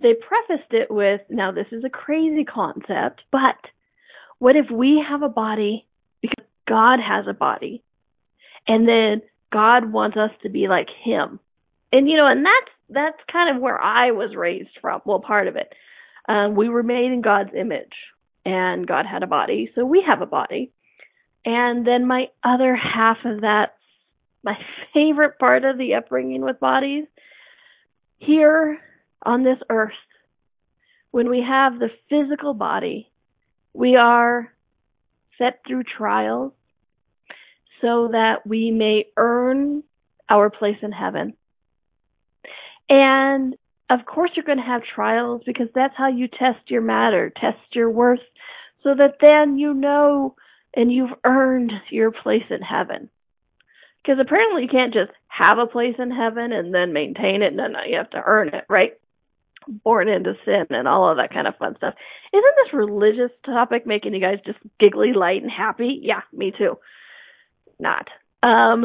they 0.00 0.14
prefaced 0.14 0.72
it 0.72 0.90
with, 0.90 1.20
now 1.30 1.52
this 1.52 1.66
is 1.70 1.84
a 1.84 1.90
crazy 1.90 2.44
concept, 2.44 3.22
but 3.30 3.56
what 4.38 4.56
if 4.56 4.70
we 4.70 5.04
have 5.08 5.22
a 5.22 5.28
body 5.28 5.86
because 6.20 6.44
God 6.66 6.98
has 7.00 7.26
a 7.28 7.34
body, 7.34 7.82
and 8.66 8.88
then 8.88 9.22
God 9.52 9.92
wants 9.92 10.16
us 10.16 10.30
to 10.42 10.48
be 10.48 10.66
like 10.68 10.88
Him, 11.04 11.38
and 11.94 12.08
you 12.08 12.16
know, 12.16 12.26
and 12.26 12.44
that's 12.44 12.72
that's 12.90 13.30
kind 13.30 13.54
of 13.54 13.62
where 13.62 13.80
I 13.80 14.10
was 14.10 14.34
raised 14.34 14.76
from. 14.80 15.00
Well, 15.04 15.20
part 15.20 15.46
of 15.46 15.54
it. 15.54 15.72
Um, 16.28 16.56
we 16.56 16.68
were 16.68 16.82
made 16.82 17.12
in 17.12 17.22
God's 17.22 17.54
image, 17.56 17.94
and 18.44 18.86
God 18.86 19.06
had 19.06 19.22
a 19.22 19.28
body, 19.28 19.70
so 19.74 19.84
we 19.84 20.02
have 20.06 20.20
a 20.20 20.26
body. 20.26 20.72
And 21.44 21.86
then 21.86 22.06
my 22.06 22.26
other 22.42 22.74
half 22.74 23.18
of 23.24 23.42
that, 23.42 23.74
my 24.42 24.56
favorite 24.94 25.38
part 25.38 25.64
of 25.64 25.78
the 25.78 25.94
upbringing 25.94 26.42
with 26.42 26.58
bodies, 26.58 27.04
here 28.18 28.80
on 29.22 29.44
this 29.44 29.58
earth, 29.70 29.92
when 31.12 31.30
we 31.30 31.44
have 31.46 31.78
the 31.78 31.90
physical 32.10 32.54
body, 32.54 33.08
we 33.72 33.94
are 33.94 34.52
set 35.38 35.60
through 35.66 35.84
trials 35.84 36.52
so 37.80 38.08
that 38.10 38.46
we 38.46 38.72
may 38.72 39.06
earn 39.16 39.84
our 40.28 40.50
place 40.50 40.78
in 40.82 40.90
heaven. 40.90 41.34
And 42.94 43.56
of 43.90 44.06
course 44.06 44.30
you're 44.36 44.44
going 44.44 44.58
to 44.58 44.64
have 44.64 44.82
trials 44.94 45.42
because 45.44 45.66
that's 45.74 45.94
how 45.96 46.08
you 46.08 46.28
test 46.28 46.70
your 46.70 46.80
matter, 46.80 47.32
test 47.40 47.58
your 47.72 47.90
worth, 47.90 48.20
so 48.84 48.94
that 48.94 49.16
then 49.20 49.58
you 49.58 49.74
know 49.74 50.36
and 50.76 50.92
you've 50.92 51.10
earned 51.24 51.72
your 51.90 52.12
place 52.12 52.44
in 52.50 52.62
heaven. 52.62 53.10
Because 54.02 54.20
apparently 54.20 54.62
you 54.62 54.68
can't 54.68 54.94
just 54.94 55.10
have 55.26 55.58
a 55.58 55.66
place 55.66 55.96
in 55.98 56.12
heaven 56.12 56.52
and 56.52 56.72
then 56.72 56.92
maintain 56.92 57.42
it. 57.42 57.52
No, 57.52 57.66
no, 57.66 57.80
you 57.84 57.96
have 57.96 58.10
to 58.10 58.22
earn 58.24 58.48
it, 58.48 58.64
right? 58.68 58.92
Born 59.66 60.08
into 60.08 60.34
sin 60.44 60.66
and 60.70 60.86
all 60.86 61.10
of 61.10 61.16
that 61.16 61.32
kind 61.32 61.48
of 61.48 61.56
fun 61.56 61.74
stuff. 61.76 61.94
Isn't 62.32 62.44
this 62.64 62.74
religious 62.74 63.30
topic 63.44 63.86
making 63.86 64.14
you 64.14 64.20
guys 64.20 64.38
just 64.46 64.58
giggly, 64.78 65.14
light, 65.14 65.42
and 65.42 65.50
happy? 65.50 65.98
Yeah, 66.00 66.20
me 66.32 66.52
too. 66.56 66.78
Not. 67.80 68.06
Um. 68.42 68.84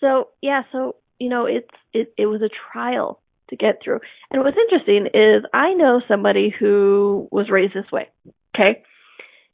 So 0.00 0.28
yeah, 0.42 0.62
so 0.72 0.96
you 1.18 1.28
know, 1.28 1.46
it's 1.46 1.68
it 1.92 2.12
it 2.16 2.26
was 2.26 2.42
a 2.42 2.50
trial 2.72 3.20
to 3.50 3.56
get 3.56 3.80
through. 3.82 4.00
And 4.30 4.42
what's 4.42 4.56
interesting 4.56 5.06
is 5.14 5.44
I 5.52 5.74
know 5.74 6.00
somebody 6.06 6.54
who 6.56 7.28
was 7.30 7.50
raised 7.50 7.74
this 7.74 7.90
way. 7.92 8.08
Okay, 8.54 8.82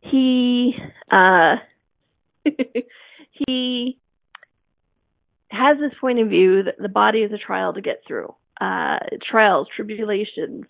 he 0.01 0.75
uh 1.11 1.57
he 3.47 3.99
has 5.51 5.79
this 5.79 5.93
point 6.01 6.19
of 6.19 6.29
view 6.29 6.65
that 6.65 6.77
the 6.79 6.89
body 6.89 7.21
is 7.21 7.33
a 7.33 7.39
trial 7.39 7.73
to 7.75 7.81
get 7.81 8.03
through. 8.07 8.35
Uh, 8.61 8.99
trials, 9.29 9.69
tribulations. 9.75 10.65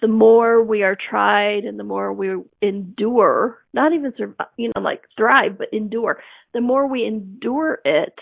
The 0.00 0.08
more 0.08 0.62
we 0.62 0.82
are 0.84 0.96
tried 0.96 1.64
and 1.64 1.78
the 1.78 1.84
more 1.84 2.12
we 2.12 2.30
endure, 2.62 3.58
not 3.74 3.92
even 3.92 4.12
survive, 4.16 4.46
you 4.56 4.70
know, 4.74 4.80
like 4.80 5.02
thrive, 5.16 5.58
but 5.58 5.72
endure. 5.72 6.20
The 6.54 6.60
more 6.60 6.86
we 6.86 7.04
endure 7.04 7.80
it, 7.84 8.14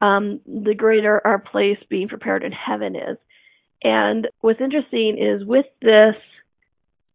um, 0.00 0.40
the 0.46 0.74
greater 0.74 1.20
our 1.26 1.38
place 1.38 1.78
being 1.88 2.08
prepared 2.08 2.44
in 2.44 2.52
heaven 2.52 2.96
is. 2.96 3.18
And 3.82 4.28
what's 4.40 4.60
interesting 4.60 5.18
is 5.18 5.46
with 5.46 5.66
this, 5.80 6.14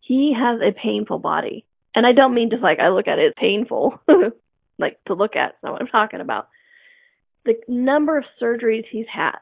he 0.02 0.36
has 0.38 0.60
a 0.62 0.72
painful 0.74 1.20
body. 1.20 1.66
And 1.96 2.06
I 2.06 2.14
don't 2.14 2.34
mean 2.34 2.50
just 2.50 2.64
like 2.64 2.80
I 2.80 2.90
look 2.90 3.08
at 3.08 3.20
it, 3.20 3.36
painful, 3.36 4.00
like 4.80 5.04
to 5.06 5.14
look 5.14 5.36
at. 5.36 5.56
Not 5.64 5.74
what 5.74 5.82
I'm 5.82 5.88
talking 5.88 6.22
about 6.22 6.48
the 7.46 7.56
number 7.68 8.18
of 8.18 8.26
surgeries 8.42 8.86
he's 8.90 9.06
had, 9.14 9.40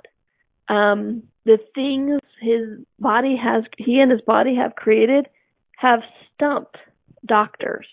um, 0.67 1.23
the 1.45 1.59
things 1.75 2.19
his 2.39 2.79
body 2.99 3.35
has, 3.35 3.63
he 3.77 3.99
and 3.99 4.11
his 4.11 4.21
body 4.21 4.55
have 4.55 4.75
created, 4.75 5.27
have 5.77 6.01
stumped 6.33 6.77
doctors. 7.25 7.85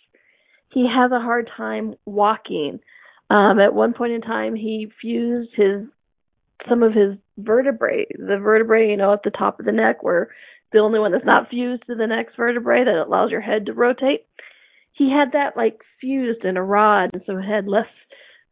He 0.71 0.87
has 0.87 1.13
a 1.13 1.21
hard 1.21 1.51
time 1.57 1.95
walking. 2.05 2.81
Um, 3.31 3.59
at 3.61 3.75
one 3.75 3.93
point 3.93 4.13
in 4.13 4.21
time, 4.21 4.55
he 4.55 4.89
fused 5.01 5.51
his 5.55 5.87
some 6.69 6.83
of 6.83 6.93
his 6.93 7.17
vertebrae, 7.37 8.07
the 8.19 8.39
vertebrae, 8.39 8.91
you 8.91 8.97
know, 8.97 9.13
at 9.13 9.23
the 9.23 9.31
top 9.31 9.61
of 9.61 9.67
the 9.67 9.73
neck, 9.73 10.03
where 10.03 10.31
the 10.73 10.81
only 10.81 10.99
one 10.99 11.13
that's 11.13 11.25
not 11.25 11.49
fused 11.51 11.85
to 11.87 11.95
the 11.95 12.07
next 12.07 12.37
vertebrae 12.37 12.85
that 12.85 13.05
allows 13.07 13.31
your 13.31 13.41
head 13.41 13.67
to 13.67 13.73
rotate. 13.73 14.27
He 14.93 15.11
had 15.11 15.33
that 15.33 15.57
like 15.57 15.81
fused 16.01 16.45
in 16.45 16.57
a 16.57 16.65
rod, 16.65 17.11
and 17.13 17.23
so 17.27 17.39
it 17.39 17.43
had 17.43 17.69
less 17.69 17.87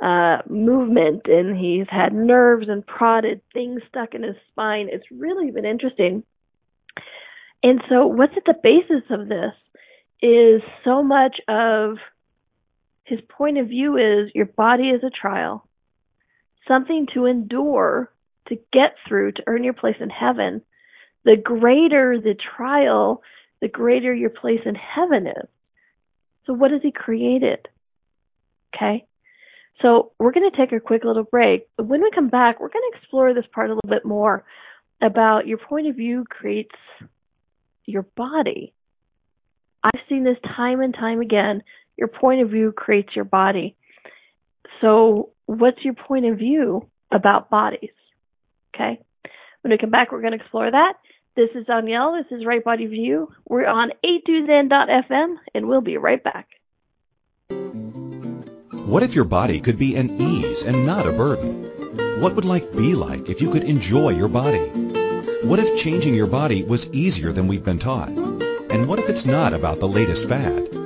uh, 0.01 0.39
movement 0.49 1.23
and 1.27 1.57
he's 1.57 1.87
had 1.89 2.13
nerves 2.13 2.67
and 2.69 2.87
prodded 2.87 3.41
things 3.53 3.81
stuck 3.89 4.15
in 4.15 4.23
his 4.23 4.37
spine. 4.51 4.89
It's 4.91 5.07
really 5.11 5.51
been 5.51 5.65
interesting. 5.65 6.23
And 7.63 7.81
so 7.89 8.07
what's 8.07 8.35
at 8.37 8.45
the 8.45 8.61
basis 8.63 9.05
of 9.11 9.29
this 9.29 9.55
is 10.23 10.63
so 10.85 11.03
much 11.03 11.37
of 11.49 11.97
his 13.07 13.21
point 13.29 13.57
of 13.57 13.69
view 13.69 13.97
is 13.97 14.33
your 14.35 14.47
body 14.47 14.91
is 14.91 15.03
a 15.05 15.11
trial, 15.11 15.67
something 16.67 17.07
to 17.15 17.27
endure 17.27 18.13
to 18.49 18.59
get 18.73 18.97
through 19.07 19.33
to 19.33 19.43
earn 19.47 19.63
your 19.63 19.75
place 19.75 19.97
in 20.01 20.11
heaven. 20.11 20.61
The 21.25 21.37
greater 21.37 22.21
the 22.21 22.35
trial, 22.35 23.23
the 23.61 23.69
greater 23.69 24.13
your 24.13 24.31
place 24.31 24.61
in 24.67 24.75
heaven 24.75 25.29
is. 25.29 25.49
So 26.47 26.53
what 26.53 26.73
has 26.73 26.83
he 26.83 26.91
created? 26.91 27.69
Okay. 28.75 29.07
So 29.83 30.13
we're 30.19 30.33
going 30.33 30.51
to 30.51 30.57
take 30.57 30.73
a 30.73 30.81
quick 30.81 31.05
little 31.05 31.25
break. 31.25 31.69
When 31.77 32.03
we 32.03 32.11
come 32.13 32.29
back, 32.29 32.61
we're 32.61 32.71
going 32.71 32.91
to 32.91 32.99
explore 32.99 33.35
this 33.35 33.45
part 33.53 33.71
a 33.71 33.75
little 33.75 33.89
bit 33.89 34.05
more 34.05 34.45
about 35.01 35.47
your 35.47 35.59
point 35.59 35.87
of 35.87 35.95
view 35.95 36.25
creates 36.29 36.75
your 37.85 38.03
body. 38.03 38.73
I've 39.85 40.01
seen 40.09 40.25
this 40.25 40.39
time 40.57 40.81
and 40.81 40.93
time 40.93 41.21
again. 41.21 41.63
Your 41.97 42.09
point 42.09 42.43
of 42.43 42.51
view 42.51 42.73
creates 42.73 43.15
your 43.15 43.25
body. 43.25 43.77
So 44.81 45.31
what's 45.47 45.85
your 45.85 45.95
point 45.95 46.27
of 46.27 46.39
view 46.39 46.89
about 47.11 47.51
bodies? 47.51 47.91
Okay. 48.75 49.01
When 49.63 49.71
we 49.73 49.79
come 49.79 49.91
back, 49.91 50.13
we're 50.13 50.21
going 50.21 50.33
to 50.33 50.39
explore 50.39 50.71
that. 50.71 50.95
This 51.35 51.51
is 51.55 51.67
Donnielle. 51.67 52.23
This 52.23 52.39
is 52.39 52.47
Right 52.47 52.63
Body 52.63 52.87
View. 52.87 53.31
We're 53.49 53.67
on 53.67 53.91
a2zen.fm, 54.05 55.37
and 55.55 55.69
we'll 55.69 55.81
be 55.81 55.97
right 55.99 56.23
back. 56.23 56.49
What 58.87 59.03
if 59.03 59.15
your 59.15 59.25
body 59.25 59.61
could 59.61 59.79
be 59.79 59.97
an 59.97 60.21
ease 60.21 60.63
and 60.63 60.87
not 60.87 61.07
a 61.07 61.13
burden? 61.13 61.65
What 62.21 62.37
would 62.37 62.45
life 62.45 62.73
be 62.73 62.95
like 62.95 63.29
if 63.29 63.43
you 63.43 63.51
could 63.51 63.65
enjoy 63.65 64.11
your 64.11 64.29
body? 64.29 64.71
What 65.43 65.59
if 65.59 65.77
changing 65.79 66.15
your 66.15 66.27
body 66.27 66.63
was 66.63 66.91
easier 66.93 67.33
than 67.33 67.49
we've 67.49 67.65
been 67.65 67.79
taught? 67.79 68.09
And 68.09 68.87
what 68.87 68.99
if 68.99 69.09
it's 69.09 69.27
not 69.27 69.53
about 69.53 69.81
the 69.81 69.89
latest 69.89 70.29
fad? 70.29 70.86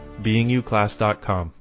beingyouclass.com. 0.23 1.53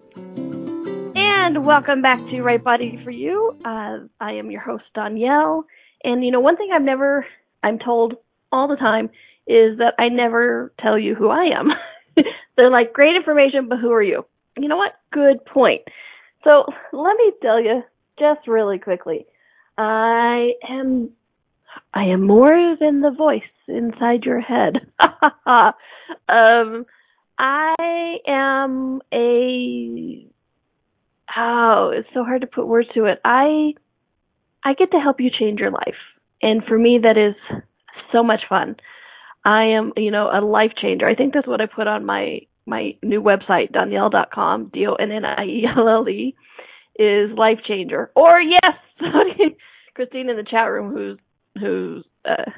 And 1.14 1.64
welcome 1.64 2.02
back 2.02 2.18
to 2.18 2.42
Right 2.42 2.64
Body 2.64 3.00
for 3.04 3.12
You. 3.12 3.56
Uh, 3.64 4.00
I 4.20 4.32
am 4.32 4.50
your 4.50 4.62
host, 4.62 4.86
Donnielle. 4.98 5.66
And 6.04 6.26
you 6.26 6.32
know, 6.32 6.40
one 6.40 6.58
thing 6.58 6.72
I've 6.74 6.82
never, 6.82 7.28
I'm 7.62 7.78
told 7.78 8.16
all 8.52 8.68
the 8.68 8.78
time, 8.78 9.12
is 9.46 9.78
that 9.78 9.94
I 10.00 10.10
never 10.10 10.74
tell 10.82 10.98
you 10.98 11.14
who 11.14 11.30
I 11.30 11.52
am. 11.56 11.70
They're 12.58 12.72
like, 12.72 12.94
great 12.94 13.16
information, 13.16 13.70
but 13.70 13.78
who 13.78 13.92
are 13.92 14.02
you? 14.02 14.26
You 14.58 14.70
know 14.70 14.78
what? 14.78 14.94
Good 15.12 15.46
point. 15.46 15.84
So 16.44 16.66
let 16.92 17.16
me 17.16 17.32
tell 17.44 17.62
you 17.62 17.84
just 18.18 18.48
really 18.48 18.80
quickly. 18.80 19.28
I 19.78 20.54
am 20.68 21.12
I 21.94 22.06
am 22.06 22.28
more 22.28 22.76
than 22.80 23.02
the 23.02 23.12
voice 23.12 23.42
inside 23.68 24.24
your 24.24 24.42
head. 24.42 24.88
um, 25.00 26.86
I 27.38 28.18
am 28.28 29.02
a 29.14 30.28
oh, 31.38 31.92
it's 31.96 32.08
so 32.14 32.24
hard 32.24 32.42
to 32.42 32.48
put 32.48 32.68
words 32.68 32.90
to 32.94 33.06
it. 33.06 33.20
I 33.24 33.74
I 34.64 34.74
get 34.74 34.92
to 34.92 35.00
help 35.00 35.20
you 35.20 35.30
change 35.30 35.60
your 35.60 35.72
life, 35.72 35.96
and 36.42 36.64
for 36.66 36.78
me, 36.78 37.00
that 37.04 37.18
is 37.18 37.36
so 38.12 38.24
much 38.24 38.42
fun. 38.48 38.76
I 39.44 39.66
am, 39.66 39.94
you 39.96 40.12
know, 40.12 40.30
a 40.34 40.42
life 40.44 40.72
changer. 40.82 41.06
I 41.06 41.16
think 41.16 41.34
that's 41.34 41.48
what 41.48 41.62
I 41.62 41.68
put 41.68 41.88
on 41.88 42.06
my 42.06 42.42
my 42.66 42.96
new 43.04 43.22
website, 43.22 43.72
Donnielle.com, 43.72 44.72
D 44.74 44.88
O 44.88 44.96
N 44.96 45.12
N 45.12 45.24
I 45.24 45.46
E 45.46 45.66
L 45.78 45.88
L 45.88 46.10
E, 46.10 46.36
is 46.98 47.32
life 47.38 47.60
changer. 47.68 48.12
Or 48.16 48.40
yes, 48.42 48.76
Christine 49.94 50.30
in 50.30 50.38
the 50.38 50.44
chat 50.44 50.70
room, 50.70 50.92
who's 50.92 51.20
who's 51.60 52.06
uh, 52.26 52.52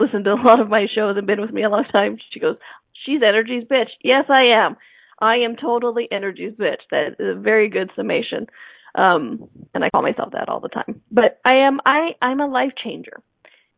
listened 0.00 0.24
to 0.24 0.32
a 0.32 0.42
lot 0.42 0.60
of 0.60 0.68
my 0.68 0.86
shows 0.94 1.16
and 1.16 1.26
been 1.26 1.40
with 1.40 1.52
me 1.52 1.64
a 1.64 1.70
long 1.70 1.84
time, 1.84 2.18
she 2.32 2.40
goes, 2.40 2.56
"She's 3.04 3.22
energy's 3.26 3.64
bitch." 3.64 3.90
Yes, 4.02 4.24
I 4.28 4.64
am. 4.64 4.76
I 5.18 5.36
am 5.36 5.56
totally 5.56 6.08
energy's 6.10 6.54
bitch. 6.54 6.82
That 6.90 7.16
is 7.18 7.36
a 7.36 7.40
very 7.40 7.68
good 7.68 7.90
summation. 7.96 8.46
Um, 8.94 9.48
and 9.74 9.84
I 9.84 9.90
call 9.90 10.02
myself 10.02 10.32
that 10.32 10.48
all 10.48 10.60
the 10.60 10.68
time. 10.68 11.02
But 11.10 11.40
I 11.44 11.58
am 11.66 11.80
I 11.84 12.10
I'm 12.22 12.40
a 12.40 12.46
life 12.46 12.72
changer, 12.82 13.22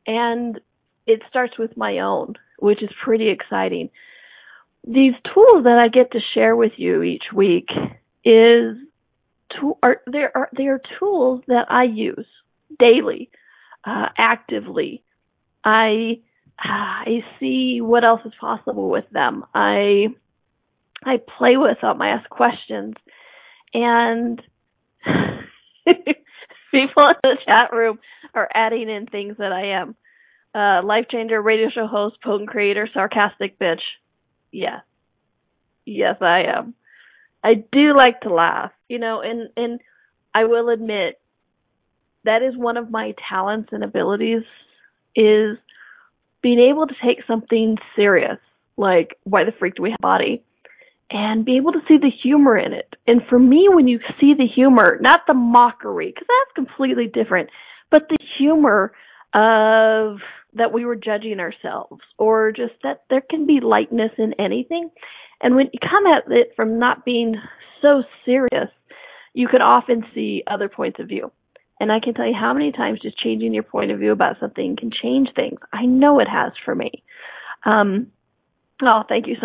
and 0.07 0.61
it 1.07 1.23
starts 1.29 1.59
with 1.59 1.77
my 1.77 2.01
own, 2.01 2.35
which 2.59 2.83
is 2.83 2.91
pretty 3.05 3.31
exciting. 3.31 3.91
These 4.87 5.15
tools 5.35 5.65
that 5.65 5.81
I 5.81 5.89
get 5.89 6.13
to 6.13 6.21
share 6.35 6.55
with 6.55 6.73
you 6.77 7.03
each 7.03 7.25
week 7.35 7.69
is 8.25 8.77
to, 9.53 9.77
are 9.83 10.03
there 10.07 10.37
are 10.37 10.49
they 10.57 10.67
are 10.67 10.81
tools 10.99 11.43
that 11.49 11.67
I 11.71 11.85
use 11.85 12.27
daily 12.79 13.31
uh, 13.87 14.09
actively. 14.19 15.03
I 15.65 16.21
I 16.59 17.23
see 17.39 17.81
what 17.81 18.05
else 18.05 18.21
is 18.25 18.33
possible 18.41 18.91
with 18.91 19.09
them. 19.11 19.45
I 19.55 20.09
I 21.05 21.19
play 21.39 21.57
with 21.57 21.79
them. 21.81 22.03
I 22.03 22.09
ask 22.11 22.29
questions, 22.29 22.95
and 23.73 24.43
people 25.05 27.05
in 27.09 27.17
the 27.23 27.37
chat 27.47 27.73
room 27.73 27.99
are 28.35 28.49
adding 28.53 28.91
in 28.91 29.07
things 29.07 29.37
that 29.39 29.53
I 29.53 29.81
am. 29.81 29.97
Uh, 30.55 30.85
life 30.85 31.07
changer, 31.11 31.41
radio 31.41 31.69
show 31.71 31.87
host, 31.87 32.17
potent 32.25 32.49
creator, 32.49 32.89
sarcastic 32.93 33.59
bitch. 33.59 33.83
Yes, 34.51 34.81
yes, 35.85 36.17
I 36.21 36.45
am. 36.57 36.75
I 37.45 37.55
do 37.71 37.95
like 37.97 38.23
to 38.23 38.33
laugh, 38.33 38.73
you 38.89 38.99
know, 38.99 39.21
and 39.21 39.51
and 39.57 39.81
I 40.35 40.45
will 40.45 40.71
admit 40.71 41.21
that 42.27 42.43
is 42.43 42.57
one 42.57 42.77
of 42.77 42.91
my 42.91 43.15
talents 43.29 43.71
and 43.73 43.83
abilities 43.83 44.43
is 45.15 45.57
being 46.43 46.61
able 46.61 46.87
to 46.87 46.95
take 47.05 47.19
something 47.27 47.77
serious 47.97 48.39
like 48.77 49.17
why 49.25 49.45
the 49.45 49.53
freak 49.59 49.75
do 49.75 49.83
we 49.83 49.91
have 49.91 49.99
body 50.01 50.45
and 51.11 51.45
be 51.45 51.57
able 51.57 51.73
to 51.73 51.81
see 51.89 51.97
the 51.99 52.11
humor 52.23 52.59
in 52.59 52.73
it. 52.73 52.95
And 53.07 53.23
for 53.29 53.39
me, 53.39 53.69
when 53.71 53.87
you 53.87 54.01
see 54.21 54.35
the 54.37 54.47
humor, 54.47 54.99
not 55.01 55.23
the 55.27 55.35
mockery, 55.35 56.09
because 56.09 56.27
that's 56.29 56.55
completely 56.55 57.07
different, 57.07 57.49
but 57.91 58.09
the 58.09 58.19
humor 58.39 58.93
of 59.33 60.19
that 60.55 60.73
we 60.73 60.85
were 60.85 60.97
judging 60.97 61.39
ourselves 61.39 62.01
or 62.19 62.51
just 62.51 62.73
that 62.83 63.05
there 63.11 63.21
can 63.21 63.47
be 63.47 63.61
lightness 63.61 64.11
in 64.19 64.33
anything. 64.39 64.91
And 65.41 65.55
when 65.55 65.67
you 65.73 65.79
come 65.81 66.07
at 66.07 66.25
it 66.31 66.53
from 66.57 66.79
not 66.79 67.05
being 67.05 67.37
so 67.83 68.03
serious, 68.25 68.71
you 69.35 69.49
can 69.49 69.61
often 69.63 70.05
see 70.15 70.43
other 70.47 70.69
points 70.69 70.99
of 70.99 71.09
view. 71.09 71.31
And 71.79 71.93
I 71.93 72.01
can 72.01 72.15
tell 72.15 72.27
you 72.27 72.35
how 72.39 72.55
many 72.55 72.73
times 72.73 73.01
just 73.03 73.19
changing 73.19 73.53
your 73.53 73.63
point 73.63 73.91
of 73.91 73.99
view 73.99 74.13
about 74.13 74.41
something 74.41 74.77
can 74.77 74.91
change 74.91 75.29
things. 75.35 75.61
I 75.73 75.85
know 75.85 76.21
it 76.21 76.29
has 76.29 76.53
for 76.65 76.75
me. 76.75 77.03
Um, 77.65 78.09
oh, 78.83 79.03
thank 79.09 79.27
you, 79.27 79.37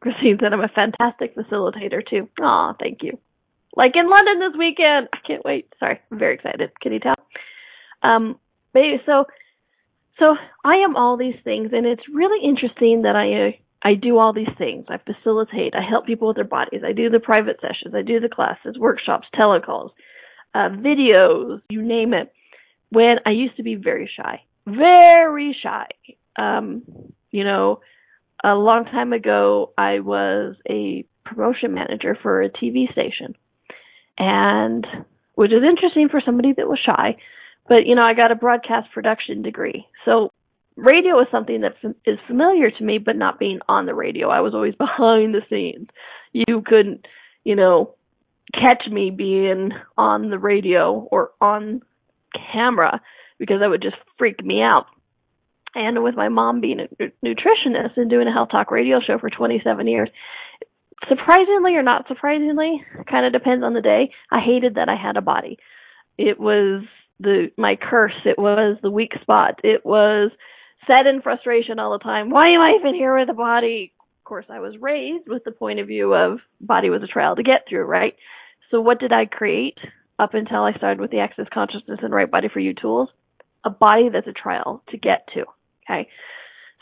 Christine 0.00 0.38
said 0.40 0.52
I'm 0.52 0.60
a 0.60 0.68
fantastic 0.68 1.36
facilitator 1.36 2.06
too. 2.08 2.28
Oh, 2.40 2.74
thank 2.78 3.02
you. 3.02 3.18
Like 3.76 3.92
in 3.94 4.08
London 4.08 4.38
this 4.40 4.58
weekend. 4.58 5.08
I 5.12 5.18
can't 5.26 5.44
wait. 5.44 5.72
Sorry, 5.78 6.00
I'm 6.10 6.18
very 6.18 6.34
excited. 6.34 6.70
Can 6.80 6.92
you 6.92 7.00
tell? 7.00 7.14
Um, 8.02 8.38
maybe 8.74 9.00
so. 9.06 9.26
So 10.22 10.36
I 10.64 10.76
am 10.76 10.96
all 10.96 11.16
these 11.16 11.36
things, 11.44 11.70
and 11.72 11.86
it's 11.86 12.02
really 12.12 12.46
interesting 12.46 13.02
that 13.02 13.16
I 13.16 13.48
uh, 13.48 13.50
I 13.82 13.94
do 13.94 14.18
all 14.18 14.32
these 14.32 14.52
things. 14.58 14.86
I 14.88 14.98
facilitate. 14.98 15.74
I 15.74 15.88
help 15.88 16.06
people 16.06 16.28
with 16.28 16.36
their 16.36 16.44
bodies. 16.44 16.82
I 16.84 16.92
do 16.92 17.08
the 17.08 17.20
private 17.20 17.58
sessions. 17.60 17.94
I 17.94 18.02
do 18.02 18.20
the 18.20 18.28
classes, 18.28 18.76
workshops, 18.78 19.28
telecalls, 19.34 19.90
uh, 20.54 20.68
videos, 20.70 21.60
you 21.68 21.82
name 21.82 22.14
it. 22.14 22.32
When 22.90 23.16
I 23.24 23.30
used 23.30 23.56
to 23.56 23.62
be 23.62 23.76
very 23.76 24.10
shy, 24.14 24.42
very 24.66 25.56
shy. 25.62 25.86
Um, 26.36 26.82
you 27.30 27.44
know, 27.44 27.80
a 28.42 28.54
long 28.54 28.84
time 28.86 29.12
ago, 29.12 29.72
I 29.78 30.00
was 30.00 30.56
a 30.68 31.04
promotion 31.24 31.74
manager 31.74 32.16
for 32.20 32.42
a 32.42 32.50
TV 32.50 32.90
station, 32.92 33.36
and 34.18 34.86
which 35.34 35.52
is 35.52 35.62
interesting 35.62 36.08
for 36.08 36.20
somebody 36.24 36.52
that 36.56 36.68
was 36.68 36.78
shy. 36.84 37.16
But 37.68 37.86
you 37.86 37.94
know, 37.94 38.02
I 38.02 38.14
got 38.14 38.32
a 38.32 38.36
broadcast 38.36 38.90
production 38.92 39.42
degree, 39.42 39.86
so 40.04 40.30
radio 40.76 41.20
is 41.20 41.26
something 41.30 41.60
that 41.60 41.76
is 42.04 42.18
familiar 42.26 42.70
to 42.70 42.84
me, 42.84 42.98
but 42.98 43.16
not 43.16 43.38
being 43.38 43.60
on 43.68 43.86
the 43.86 43.94
radio. 43.94 44.28
I 44.28 44.40
was 44.40 44.54
always 44.54 44.74
behind 44.78 45.34
the 45.34 45.42
scenes. 45.48 45.88
You 46.32 46.62
couldn't, 46.64 47.06
you 47.44 47.56
know, 47.56 47.94
catch 48.52 48.82
me 48.90 49.10
being 49.10 49.70
on 49.96 50.30
the 50.30 50.38
radio 50.38 51.08
or 51.10 51.30
on 51.40 51.82
camera 52.52 53.00
because 53.38 53.60
that 53.60 53.70
would 53.70 53.82
just 53.82 53.96
freak 54.18 54.44
me 54.44 54.62
out. 54.62 54.86
And 55.74 56.02
with 56.02 56.16
my 56.16 56.28
mom 56.28 56.60
being 56.60 56.80
a 56.80 57.04
nutritionist 57.24 57.96
and 57.96 58.10
doing 58.10 58.26
a 58.26 58.32
health 58.32 58.48
talk 58.50 58.70
radio 58.70 58.98
show 59.00 59.18
for 59.18 59.30
27 59.30 59.86
years, 59.86 60.10
surprisingly 61.08 61.76
or 61.76 61.82
not 61.82 62.06
surprisingly, 62.08 62.84
kind 63.08 63.24
of 63.24 63.32
depends 63.32 63.64
on 63.64 63.74
the 63.74 63.80
day, 63.80 64.10
I 64.30 64.40
hated 64.40 64.74
that 64.74 64.88
I 64.88 64.96
had 64.96 65.16
a 65.16 65.22
body. 65.22 65.58
It 66.18 66.38
was 66.40 66.82
the 67.20 67.50
my 67.56 67.76
curse. 67.76 68.18
It 68.24 68.38
was 68.38 68.78
the 68.82 68.90
weak 68.90 69.12
spot. 69.22 69.60
It 69.62 69.84
was 69.84 70.30
said 70.90 71.06
in 71.06 71.22
frustration 71.22 71.78
all 71.78 71.92
the 71.92 72.02
time, 72.02 72.30
why 72.30 72.46
am 72.46 72.60
I 72.60 72.76
even 72.78 72.94
here 72.94 73.18
with 73.18 73.28
a 73.28 73.34
body? 73.34 73.92
Of 74.20 74.24
course, 74.24 74.46
I 74.50 74.60
was 74.60 74.74
raised 74.80 75.28
with 75.28 75.44
the 75.44 75.52
point 75.52 75.78
of 75.78 75.86
view 75.86 76.14
of 76.14 76.40
body 76.60 76.90
was 76.90 77.02
a 77.02 77.06
trial 77.06 77.36
to 77.36 77.42
get 77.42 77.64
through, 77.68 77.84
right? 77.84 78.14
So 78.70 78.80
what 78.80 79.00
did 79.00 79.12
I 79.12 79.26
create 79.26 79.78
up 80.18 80.34
until 80.34 80.62
I 80.62 80.72
started 80.74 81.00
with 81.00 81.10
the 81.10 81.20
Access 81.20 81.46
Consciousness 81.52 82.00
and 82.02 82.12
Right 82.12 82.30
Body 82.30 82.48
for 82.52 82.60
You 82.60 82.74
tools? 82.74 83.08
A 83.64 83.70
body 83.70 84.08
that's 84.12 84.26
a 84.26 84.32
trial 84.32 84.82
to 84.90 84.96
get 84.96 85.28
to. 85.34 85.44
Okay. 85.88 86.08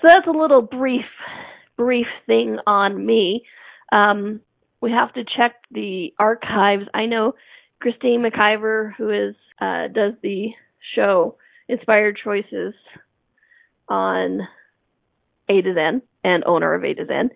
So 0.00 0.08
that's 0.08 0.26
a 0.26 0.38
little 0.38 0.62
brief, 0.62 1.06
brief 1.76 2.06
thing 2.26 2.58
on 2.66 3.04
me. 3.04 3.44
Um, 3.92 4.40
we 4.80 4.92
have 4.92 5.12
to 5.14 5.24
check 5.24 5.56
the 5.70 6.14
archives. 6.18 6.84
I 6.94 7.06
know 7.06 7.34
Christine 7.80 8.22
McIver, 8.22 8.94
who 8.96 9.10
is, 9.10 9.34
uh, 9.60 9.88
does 9.88 10.12
the 10.22 10.50
show 10.94 11.36
Inspired 11.68 12.18
Choices 12.22 12.74
on 13.88 14.46
A 15.48 15.62
to 15.62 15.74
Zen 15.74 16.02
and 16.22 16.44
owner 16.44 16.74
of 16.74 16.84
A 16.84 16.94
to 16.94 17.06
Zen. 17.06 17.30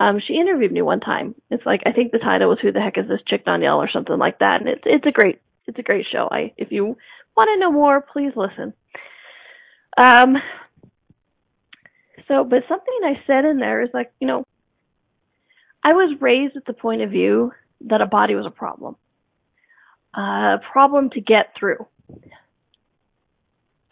Um, 0.00 0.20
she 0.26 0.34
interviewed 0.34 0.72
me 0.72 0.82
one 0.82 1.00
time. 1.00 1.34
It's 1.50 1.64
like 1.64 1.82
I 1.86 1.92
think 1.92 2.12
the 2.12 2.18
title 2.18 2.48
was 2.48 2.58
"Who 2.60 2.72
the 2.72 2.80
heck 2.80 2.98
is 2.98 3.08
this 3.08 3.20
chick 3.26 3.46
Donnielle" 3.46 3.78
or 3.78 3.88
something 3.90 4.18
like 4.18 4.40
that, 4.40 4.60
and 4.60 4.68
it's 4.68 4.82
it's 4.84 5.06
a 5.06 5.12
great 5.12 5.40
it's 5.66 5.78
a 5.78 5.82
great 5.82 6.06
show. 6.10 6.28
I 6.30 6.52
if 6.56 6.72
you 6.72 6.96
want 7.36 7.50
to 7.54 7.60
know 7.60 7.72
more, 7.72 8.00
please 8.00 8.32
listen. 8.36 8.74
Um. 9.96 10.36
So, 12.26 12.42
but 12.42 12.64
something 12.68 12.94
I 13.04 13.22
said 13.26 13.44
in 13.44 13.58
there 13.58 13.82
is 13.82 13.90
like 13.94 14.12
you 14.20 14.26
know, 14.26 14.44
I 15.82 15.92
was 15.92 16.16
raised 16.20 16.54
with 16.54 16.64
the 16.64 16.72
point 16.72 17.02
of 17.02 17.10
view 17.10 17.52
that 17.82 18.00
a 18.00 18.06
body 18.06 18.34
was 18.34 18.46
a 18.46 18.50
problem, 18.50 18.96
a 20.14 20.56
problem 20.72 21.10
to 21.10 21.20
get 21.20 21.54
through. 21.58 21.86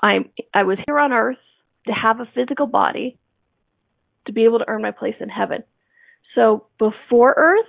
I'm 0.03 0.31
I 0.53 0.65
was 0.65 0.79
here 0.85 0.99
on 0.99 1.13
Earth 1.13 1.39
to 1.87 1.93
have 1.93 2.21
a 2.21 2.29
physical 2.35 2.67
body 2.67 3.19
to 4.27 4.33
be 4.33 4.45
able 4.45 4.59
to 4.59 4.69
earn 4.69 4.83
my 4.83 4.91
place 4.91 5.17
in 5.21 5.29
heaven. 5.29 5.63
So 6.35 6.67
before 6.79 7.35
earth, 7.37 7.67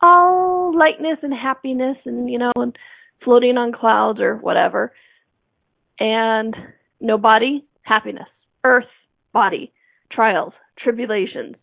all 0.00 0.76
lightness 0.76 1.18
and 1.22 1.32
happiness 1.32 1.96
and, 2.04 2.30
you 2.30 2.38
know, 2.38 2.52
and 2.56 2.76
floating 3.24 3.56
on 3.56 3.72
clouds 3.72 4.20
or 4.20 4.36
whatever. 4.36 4.92
And 5.98 6.54
no 7.00 7.18
body, 7.18 7.64
happiness. 7.82 8.28
Earth, 8.64 8.84
body, 9.32 9.72
trials, 10.10 10.52
tribulations. 10.78 11.56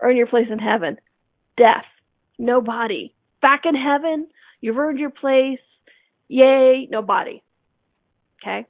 Earn 0.00 0.16
your 0.16 0.26
place 0.26 0.48
in 0.50 0.58
heaven. 0.58 0.98
Death, 1.56 1.86
no 2.38 2.60
body. 2.60 3.14
Back 3.40 3.62
in 3.64 3.74
heaven, 3.74 4.26
you've 4.60 4.78
earned 4.78 4.98
your 4.98 5.10
place. 5.10 5.60
Yay, 6.28 6.88
no 6.90 7.02
body. 7.02 7.42
Okay? 8.42 8.66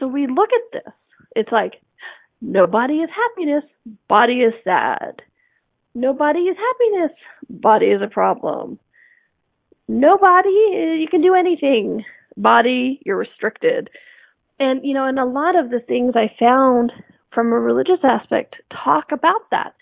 So 0.00 0.08
we 0.08 0.26
look 0.26 0.50
at 0.52 0.72
this 0.82 0.92
it's 1.34 1.52
like 1.52 1.80
no 2.40 2.66
body 2.66 2.94
is 2.94 3.10
happiness, 3.10 3.64
body 4.08 4.40
is 4.40 4.54
sad. 4.64 5.22
Nobody 5.94 6.40
is 6.40 6.56
happiness, 6.56 7.16
body 7.48 7.86
is 7.86 8.02
a 8.02 8.08
problem. 8.08 8.78
Nobody, 9.86 10.50
you 10.50 11.06
can 11.10 11.20
do 11.20 11.34
anything. 11.34 12.04
Body, 12.36 13.00
you're 13.04 13.16
restricted. 13.16 13.90
And, 14.58 14.84
you 14.84 14.94
know, 14.94 15.06
and 15.06 15.18
a 15.18 15.24
lot 15.24 15.56
of 15.56 15.70
the 15.70 15.80
things 15.80 16.14
I 16.16 16.34
found 16.38 16.92
from 17.32 17.48
a 17.48 17.60
religious 17.60 18.00
aspect 18.02 18.56
talk 18.72 19.12
about 19.12 19.50
that. 19.50 19.74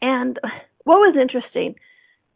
And 0.00 0.38
what 0.84 0.98
was 0.98 1.16
interesting 1.20 1.74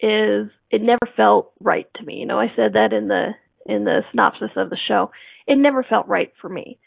is 0.00 0.50
it 0.70 0.82
never 0.82 1.08
felt 1.16 1.52
right 1.60 1.86
to 1.96 2.04
me. 2.04 2.14
You 2.16 2.26
know, 2.26 2.40
I 2.40 2.48
said 2.56 2.72
that 2.72 2.92
in 2.92 3.08
the 3.08 3.30
in 3.64 3.84
the 3.84 4.02
synopsis 4.10 4.50
of 4.56 4.70
the 4.70 4.78
show. 4.88 5.12
It 5.46 5.56
never 5.56 5.84
felt 5.84 6.08
right 6.08 6.32
for 6.40 6.48
me 6.48 6.78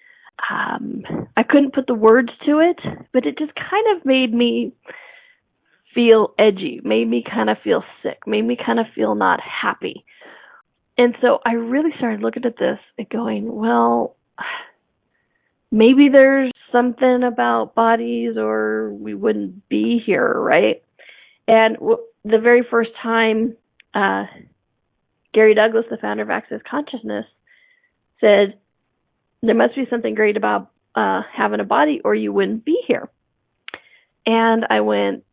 um, 0.50 1.04
I 1.38 1.44
couldn't 1.44 1.74
put 1.74 1.88
the 1.88 1.94
words 1.94 2.30
to 2.46 2.60
it, 2.60 2.80
but 3.14 3.26
it 3.26 3.38
just 3.38 3.54
kind 3.56 3.96
of 3.96 4.06
made 4.06 4.34
me 4.34 4.74
feel 5.96 6.34
edgy, 6.38 6.82
made 6.84 7.10
me 7.10 7.24
kind 7.24 7.50
of 7.50 7.58
feel 7.64 7.84
sick, 8.04 8.28
made 8.28 8.44
me 8.44 8.58
kind 8.64 8.80
of 8.80 8.86
feel 8.94 9.16
not 9.16 9.40
happy. 9.42 10.06
And 10.98 11.16
so 11.22 11.40
I 11.46 11.54
really 11.54 11.92
started 11.98 12.22
looking 12.22 12.46
at 12.46 12.58
this 12.58 12.80
and 12.98 13.10
going, 13.10 13.52
well, 13.52 14.16
maybe 15.72 16.10
there's 16.10 16.52
something 16.72 17.24
about 17.24 17.74
bodies 17.76 18.38
or 18.38 18.92
we 18.94 19.14
wouldn't 19.14 19.68
be 19.68 20.02
here, 20.06 20.32
right? 20.34 20.84
And 21.48 21.76
w- 21.76 22.04
the 22.24 22.40
very 22.40 22.64
first 22.70 22.92
time 23.02 23.56
uh, 23.94 24.26
Gary 25.34 25.56
Douglas, 25.56 25.86
the 25.90 25.98
founder 25.98 26.24
of 26.24 26.30
Access 26.30 26.62
Consciousness, 26.70 27.26
said, 28.22 28.58
there 29.42 29.56
must 29.56 29.76
be 29.76 29.86
something 29.90 30.16
great 30.16 30.38
about 30.38 30.72
uh, 30.96 31.22
having 31.34 31.60
a 31.60 31.66
body 31.66 32.02
or 32.04 32.16
you 32.16 32.32
wouldn't 32.32 32.66
be 32.66 32.82
here. 32.88 33.10
And 34.26 34.66
I 34.70 34.82
went, 34.82 35.24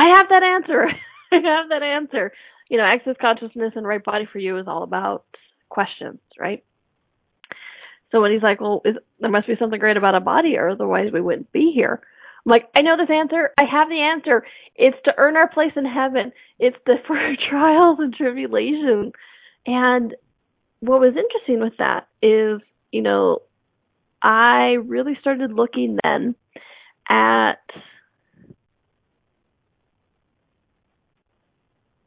I 0.00 0.16
have 0.16 0.28
that 0.30 0.42
answer. 0.42 0.86
I 1.32 1.36
have 1.36 1.68
that 1.68 1.82
answer. 1.82 2.32
You 2.68 2.78
know, 2.78 2.84
access 2.84 3.16
consciousness 3.20 3.72
and 3.76 3.86
right 3.86 4.02
body 4.02 4.26
for 4.32 4.38
you 4.38 4.58
is 4.58 4.66
all 4.66 4.82
about 4.82 5.24
questions, 5.68 6.20
right? 6.38 6.64
So 8.10 8.20
when 8.20 8.32
he's 8.32 8.42
like, 8.42 8.60
well, 8.60 8.82
is, 8.84 8.96
there 9.20 9.30
must 9.30 9.46
be 9.46 9.54
something 9.58 9.78
great 9.78 9.96
about 9.96 10.14
a 10.14 10.20
body 10.20 10.56
or 10.56 10.70
otherwise 10.70 11.12
we 11.12 11.20
wouldn't 11.20 11.52
be 11.52 11.72
here. 11.74 12.00
I'm 12.46 12.50
like, 12.50 12.68
I 12.76 12.82
know 12.82 12.96
this 12.96 13.14
answer. 13.14 13.50
I 13.60 13.64
have 13.70 13.88
the 13.88 14.00
answer. 14.00 14.44
It's 14.74 14.96
to 15.04 15.12
earn 15.18 15.36
our 15.36 15.48
place 15.48 15.72
in 15.76 15.84
heaven. 15.84 16.32
It's 16.58 16.76
the 16.86 16.96
for 17.06 17.18
trials 17.50 17.98
and 18.00 18.14
tribulations. 18.14 19.12
And 19.66 20.14
what 20.80 21.00
was 21.00 21.14
interesting 21.16 21.60
with 21.60 21.76
that 21.78 22.08
is 22.22 22.62
you 22.92 23.02
know, 23.02 23.40
I 24.22 24.76
really 24.84 25.16
started 25.20 25.52
looking 25.52 25.98
then 26.02 26.34
at 27.08 27.62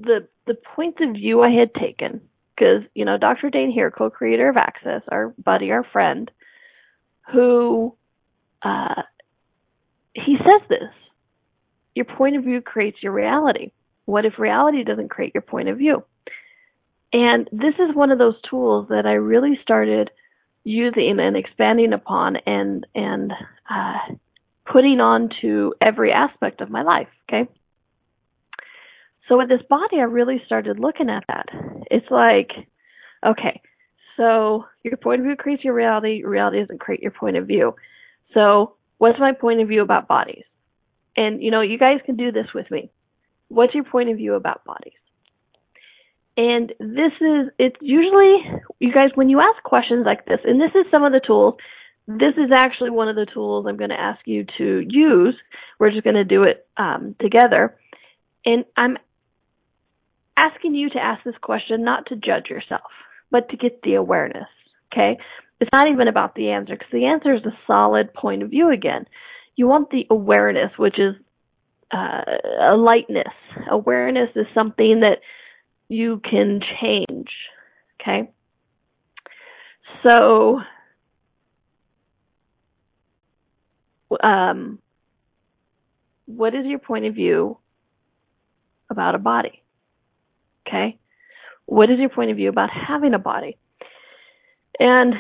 the 0.04 0.28
the 0.46 0.56
points 0.76 1.00
of 1.02 1.14
view 1.14 1.42
I 1.42 1.50
had 1.52 1.74
taken 1.74 2.22
because 2.56 2.84
you 2.94 3.06
know 3.06 3.18
Dr. 3.18 3.50
Dain 3.50 3.72
Heer, 3.72 3.92
co-creator 3.92 4.50
of 4.50 4.58
Access, 4.58 5.02
our 5.10 5.34
buddy, 5.38 5.72
our 5.72 5.84
friend, 5.84 6.30
who 7.32 7.96
uh, 8.62 9.02
he 10.14 10.38
says 10.38 10.62
this: 10.70 10.90
your 11.96 12.06
point 12.06 12.36
of 12.36 12.44
view 12.44 12.62
creates 12.62 12.98
your 13.02 13.14
reality. 13.14 13.72
What 14.06 14.26
if 14.26 14.38
reality 14.38 14.84
doesn't 14.84 15.10
create 15.10 15.34
your 15.34 15.42
point 15.42 15.70
of 15.70 15.78
view? 15.78 16.04
And 17.14 17.48
this 17.52 17.76
is 17.76 17.96
one 17.96 18.12
of 18.12 18.18
those 18.18 18.36
tools 18.50 18.88
that 18.90 19.06
I 19.06 19.14
really 19.14 19.58
started 19.62 20.10
using 20.64 21.20
and 21.20 21.38
expanding 21.38 21.94
upon 21.94 22.38
and 22.46 22.86
and 22.96 23.32
uh, 23.70 24.16
putting 24.66 25.00
on 25.00 25.30
to 25.42 25.76
every 25.82 26.12
aspect 26.12 26.62
of 26.62 26.70
my 26.70 26.82
life. 26.82 27.10
Okay. 27.30 27.50
So 29.28 29.38
with 29.38 29.50
this 29.50 29.62
body, 29.70 29.98
I 29.98 30.04
really 30.04 30.42
started 30.46 30.80
looking 30.80 31.10
at 31.10 31.24
that. 31.28 31.46
It's 31.90 32.10
like, 32.12 32.52
okay, 33.26 33.62
so 34.18 34.66
your 34.84 34.98
point 34.98 35.22
of 35.22 35.26
view 35.26 35.36
creates 35.36 35.64
your 35.64 35.74
reality. 35.74 36.18
Your 36.18 36.30
reality 36.30 36.60
doesn't 36.60 36.80
create 36.80 37.02
your 37.02 37.12
point 37.12 37.38
of 37.38 37.48
view. 37.48 37.76
So 38.34 38.76
what's 38.98 39.20
my 39.20 39.32
point 39.34 39.62
of 39.62 39.68
view 39.68 39.82
about 39.82 40.08
bodies? 40.08 40.44
And 41.16 41.42
you 41.42 41.52
know, 41.52 41.62
you 41.62 41.78
guys 41.78 42.00
can 42.06 42.16
do 42.16 42.32
this 42.32 42.48
with 42.54 42.70
me. 42.70 42.92
What's 43.48 43.74
your 43.74 43.84
point 43.84 44.10
of 44.10 44.18
view 44.18 44.34
about 44.34 44.66
bodies? 44.66 44.94
And 46.36 46.74
this 46.80 47.14
is, 47.22 47.52
it's 47.60 47.76
usually, 47.80 48.38
you 48.80 48.92
guys, 48.92 49.12
when 49.14 49.30
you 49.30 49.40
ask 49.40 49.62
questions 49.64 50.04
like 50.04 50.26
this, 50.26 50.40
and 50.44 50.60
this 50.60 50.72
is 50.74 50.90
some 50.92 51.04
of 51.04 51.12
the 51.12 51.22
tools 51.26 51.56
this 52.08 52.34
is 52.38 52.52
actually 52.54 52.90
one 52.90 53.08
of 53.08 53.16
the 53.16 53.26
tools 53.34 53.66
I'm 53.68 53.78
going 53.78 53.90
to 53.90 54.00
ask 54.00 54.20
you 54.26 54.46
to 54.58 54.86
use. 54.88 55.36
We're 55.80 55.92
just 55.92 56.04
going 56.04 56.16
to 56.16 56.26
do 56.26 56.44
it 56.44 56.68
um, 56.76 57.16
together. 57.20 57.78
And 58.46 58.66
I'm 58.76 58.98
asking 60.44 60.76
you 60.76 60.90
to 60.90 61.00
ask 61.00 61.24
this 61.24 61.36
question 61.42 61.84
not 61.84 62.08
to 62.08 62.16
judge 62.16 62.50
yourself, 62.50 62.92
but 63.32 63.50
to 63.50 63.58
get 63.58 63.82
the 63.84 63.96
awareness. 63.96 64.48
Okay? 64.92 65.18
It's 65.60 65.70
not 65.72 65.88
even 65.88 66.08
about 66.08 66.36
the 66.36 66.50
answer 66.50 66.76
because 66.76 66.92
the 66.92 67.06
answer 67.06 67.34
is 67.34 67.46
a 67.46 67.58
solid 67.66 68.14
point 68.14 68.44
of 68.44 68.50
view 68.50 68.72
again. 68.72 69.06
You 69.56 69.68
want 69.68 69.90
the 69.92 70.06
awareness, 70.10 70.72
which 70.78 71.00
is 71.00 71.16
uh, 71.94 72.22
a 72.62 72.76
lightness. 72.76 73.34
Awareness 73.70 74.30
is 74.36 74.46
something 74.54 75.02
that 75.02 75.20
you 75.88 76.22
can 76.30 76.60
change. 76.82 77.30
Okay? 78.02 78.32
So, 80.06 80.60
um, 84.22 84.80
what 86.26 86.56
is 86.56 86.66
your 86.66 86.80
point 86.80 87.06
of 87.06 87.16
view 87.16 87.58
about 88.90 89.16
a 89.16 89.20
body? 89.20 89.63
Okay? 90.74 90.98
What 91.66 91.90
is 91.90 92.00
your 92.00 92.10
point 92.10 92.32
of 92.32 92.38
view 92.38 92.50
about 92.50 92.70
having 92.72 93.14
a 93.14 93.20
body? 93.20 93.58
And 94.80 95.14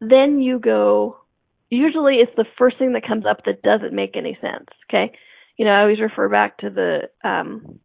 then 0.00 0.40
you 0.40 0.58
go, 0.58 1.18
usually 1.70 2.16
it's 2.16 2.34
the 2.36 2.46
first 2.58 2.78
thing 2.78 2.94
that 2.94 3.06
comes 3.06 3.24
up 3.24 3.44
that 3.44 3.62
doesn't 3.62 3.94
make 3.94 4.16
any 4.16 4.36
sense. 4.40 4.66
Okay? 4.88 5.12
You 5.56 5.66
know, 5.66 5.72
I 5.72 5.82
always 5.82 6.00
refer 6.00 6.28
back 6.28 6.58
to 6.58 6.70
the, 6.70 7.10
um, 7.28 7.78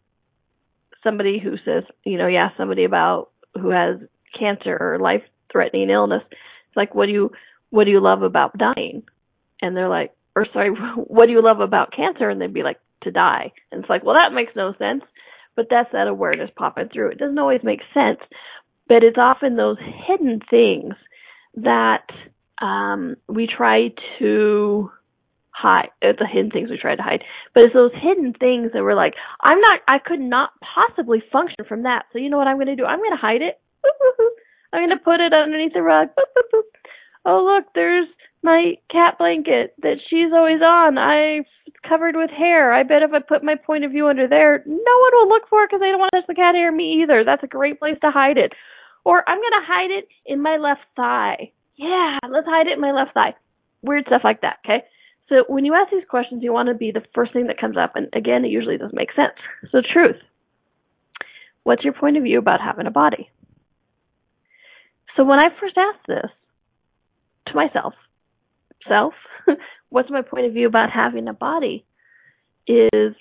somebody 1.04 1.40
who 1.40 1.56
says, 1.64 1.84
you 2.04 2.18
know, 2.18 2.28
you 2.28 2.38
ask 2.38 2.58
somebody 2.58 2.86
about 2.86 3.30
who 3.54 3.70
has 3.70 3.98
cancer 4.38 4.76
or 4.80 5.00
life 5.00 5.24
threatening 5.52 5.90
illness. 5.90 6.24
It's 6.30 6.78
like, 6.78 6.96
what 6.96 7.06
do 7.06 7.12
you, 7.12 7.32
what 7.70 7.86
do 7.86 7.92
you 7.92 8.02
love 8.02 8.24
about 8.24 8.58
dying? 8.58 9.04
And 9.62 9.78
they're 9.78 9.90
like, 9.90 10.12
or 10.36 10.48
sorry, 10.52 10.70
what 10.96 11.28
do 11.28 11.32
you 11.32 11.42
love 11.42 11.60
about 11.60 11.94
cancer? 11.96 12.30
And 12.30 12.42
they'd 12.42 12.54
be 12.54 12.64
like, 12.64 12.80
to 13.04 13.12
die. 13.12 13.52
And 13.72 13.82
it's 13.82 13.90
like, 13.90 14.04
well, 14.04 14.16
that 14.16 14.34
makes 14.34 14.56
no 14.56 14.74
sense. 14.80 15.04
But 15.56 15.68
that's 15.70 15.92
that 15.94 16.08
awareness 16.08 16.50
popping 16.56 16.90
through. 16.90 17.12
It 17.12 17.18
doesn't 17.18 17.40
always 17.40 17.64
make 17.64 17.82
sense, 17.94 18.20
but 18.88 19.04
it's 19.04 19.18
often 19.18 19.56
those 19.56 19.78
hidden 20.08 20.42
things 20.50 20.96
that 21.56 22.08
um, 22.62 23.16
we 23.28 23.48
try 23.48 23.94
to 24.20 24.92
hide. 25.52 25.90
The 26.02 26.28
hidden 26.30 26.52
things 26.52 26.70
we 26.70 26.78
try 26.78 26.96
to 26.96 27.02
hide, 27.02 27.24
but 27.54 27.64
it's 27.64 27.74
those 27.74 27.94
hidden 27.94 28.34
things 28.34 28.72
that 28.74 28.84
we're 28.84 28.96
like, 28.96 29.14
I'm 29.42 29.60
not, 29.62 29.80
I 29.88 30.00
could 30.00 30.20
not 30.20 30.52
possibly 30.60 31.24
function 31.32 31.64
from 31.68 31.84
that. 31.84 32.06
So 32.12 32.20
you 32.20 32.30
know 32.30 32.38
what 32.38 32.48
I'm 32.48 32.58
going 32.58 32.68
to 32.68 32.76
do? 32.76 32.86
I'm 32.86 33.00
going 33.00 33.12
to 33.12 33.18
hide 33.18 33.42
it. 33.42 33.60
I'm 34.74 34.82
going 34.82 34.90
to 34.90 35.04
put 35.04 35.22
it 35.22 35.34
underneath 35.34 35.74
the 35.74 35.82
rug. 35.82 36.10
Oh 37.26 37.44
look, 37.44 37.74
there's 37.74 38.08
my 38.46 38.78
cat 38.92 39.18
blanket 39.18 39.74
that 39.82 39.98
she's 40.10 40.32
always 40.32 40.62
on. 40.62 40.98
I 40.98 41.44
covered 41.88 42.16
with 42.16 42.30
hair. 42.30 42.72
I 42.72 42.84
bet 42.84 43.02
if 43.02 43.12
I 43.12 43.20
put 43.20 43.44
my 43.44 43.56
point 43.56 43.84
of 43.84 43.92
view 43.92 44.08
under 44.08 44.28
there, 44.28 44.64
no 44.66 44.74
one 44.74 45.12
will 45.14 45.30
look 45.30 45.50
for 45.50 45.64
it 45.64 45.70
because 45.70 45.82
they 45.82 45.90
don't 45.90 46.00
want 46.00 46.12
to 46.14 46.22
touch 46.22 46.28
the 46.28 46.36
cat 46.36 46.56
hair. 46.56 46.72
Me 46.72 47.02
either. 47.04 47.24
That's 47.26 47.44
a 47.44 47.48
great 47.48 47.80
place 47.80 47.98
to 48.02 48.12
hide 48.12 48.38
it. 48.38 48.54
Or 49.04 49.28
I'm 49.28 49.38
gonna 49.38 49.66
hide 49.66 49.92
it 49.92 50.08
in 50.26 50.42
my 50.42 50.58
left 50.58 50.86
thigh. 50.96 51.52
Yeah, 51.76 52.20
let's 52.30 52.48
hide 52.48 52.68
it 52.68 52.74
in 52.74 52.82
my 52.82 52.92
left 52.92 53.14
thigh. 53.14 53.36
Weird 53.82 54.06
stuff 54.08 54.22
like 54.24 54.42
that. 54.42 54.58
Okay. 54.66 54.86
So 55.28 55.44
when 55.48 55.66
you 55.66 55.74
ask 55.74 55.92
these 55.92 56.08
questions, 56.08 56.44
you 56.44 56.54
want 56.54 56.70
to 56.70 56.76
be 56.76 56.92
the 56.92 57.04
first 57.14 57.34
thing 57.34 57.48
that 57.48 57.60
comes 57.60 57.78
up, 57.78 57.96
and 57.96 58.08
again, 58.14 58.46
it 58.46 58.50
usually 58.50 58.78
doesn't 58.78 58.96
make 58.96 59.14
sense. 59.14 59.34
So 59.72 59.82
truth. 59.82 60.18
What's 61.64 61.84
your 61.84 61.94
point 61.94 62.16
of 62.18 62.24
view 62.24 62.38
about 62.38 62.62
having 62.62 62.86
a 62.86 62.92
body? 62.92 63.30
So 65.16 65.24
when 65.24 65.40
I 65.40 65.48
first 65.60 65.76
asked 65.78 66.06
this 66.08 66.30
to 67.48 67.56
myself, 67.56 67.94
self, 68.88 69.14
what's 69.90 70.10
my 70.10 70.22
point 70.22 70.46
of 70.46 70.54
view 70.54 70.68
about 70.68 70.92
having 70.92 71.28
a 71.28 71.34
body 71.34 71.86
is 72.68 73.16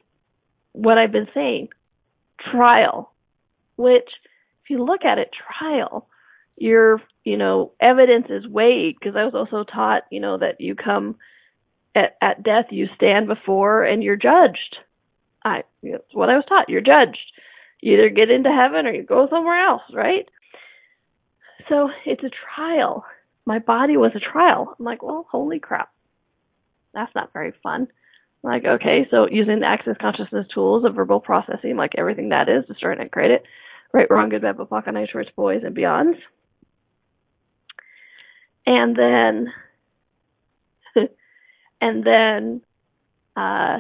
what 0.73 0.99
I've 0.99 1.13
been 1.13 1.29
saying. 1.35 1.69
Trial. 2.51 3.13
Which, 3.77 4.09
if 4.63 4.71
you 4.71 4.85
look 4.85 5.05
at 5.05 5.19
it, 5.19 5.31
trial, 5.59 6.09
your, 6.57 7.01
you 7.25 7.37
know, 7.37 7.73
evidence 7.81 8.27
is 8.31 8.47
weighed 8.47 8.97
because 8.99 9.17
I 9.17 9.25
was 9.25 9.35
also 9.35 9.65
taught, 9.65 10.03
you 10.11 10.21
know, 10.21 10.39
that 10.39 10.61
you 10.61 10.75
come 10.75 11.17
at, 11.95 12.17
at 12.23 12.43
death, 12.43 12.67
you 12.71 12.89
stand 12.95 13.27
before 13.27 13.83
and 13.83 14.03
you're 14.03 14.17
judged. 14.17 14.77
I, 15.45 15.65
that's 15.83 16.03
what 16.13 16.31
I 16.31 16.37
was 16.37 16.45
taught. 16.49 16.69
You're 16.69 16.81
judged. 16.81 17.33
You 17.81 17.95
either 17.95 18.09
get 18.09 18.31
into 18.31 18.51
heaven 18.51 18.87
or 18.87 18.93
you 18.93 19.03
go 19.03 19.29
somewhere 19.29 19.67
else, 19.67 19.83
right? 19.93 20.29
So 21.69 21.91
it's 22.07 22.23
a 22.23 22.31
trial 22.55 23.05
my 23.47 23.59
body 23.59 23.97
was 23.97 24.13
a 24.15 24.21
trial. 24.21 24.75
I'm 24.79 24.85
like, 24.85 25.03
well, 25.03 25.27
holy 25.31 25.59
crap. 25.59 25.91
That's 26.95 27.15
not 27.15 27.33
very 27.33 27.53
fun. 27.63 27.89
I'm 28.45 28.51
like, 28.51 28.65
okay, 28.65 29.07
so 29.11 29.27
using 29.31 29.61
the 29.61 29.67
access 29.67 29.97
consciousness 30.01 30.47
tools 30.53 30.85
of 30.85 30.95
verbal 30.95 31.21
processing, 31.21 31.77
like 31.77 31.93
everything 31.97 32.31
that 32.31 32.49
is, 32.49 32.65
destroy 32.67 32.93
and 32.93 33.11
create 33.11 33.31
it, 33.31 33.43
right, 33.93 34.11
wrong, 34.11 34.29
good, 34.29 34.43
bad, 34.43 34.57
BIPOC, 34.57 34.93
nice 34.93 35.09
words, 35.15 35.31
boys, 35.35 35.63
and 35.65 35.75
beyond. 35.75 36.17
And 38.67 38.97
then, 38.97 39.53
and 41.81 42.05
then, 42.05 42.61
uh, 43.37 43.79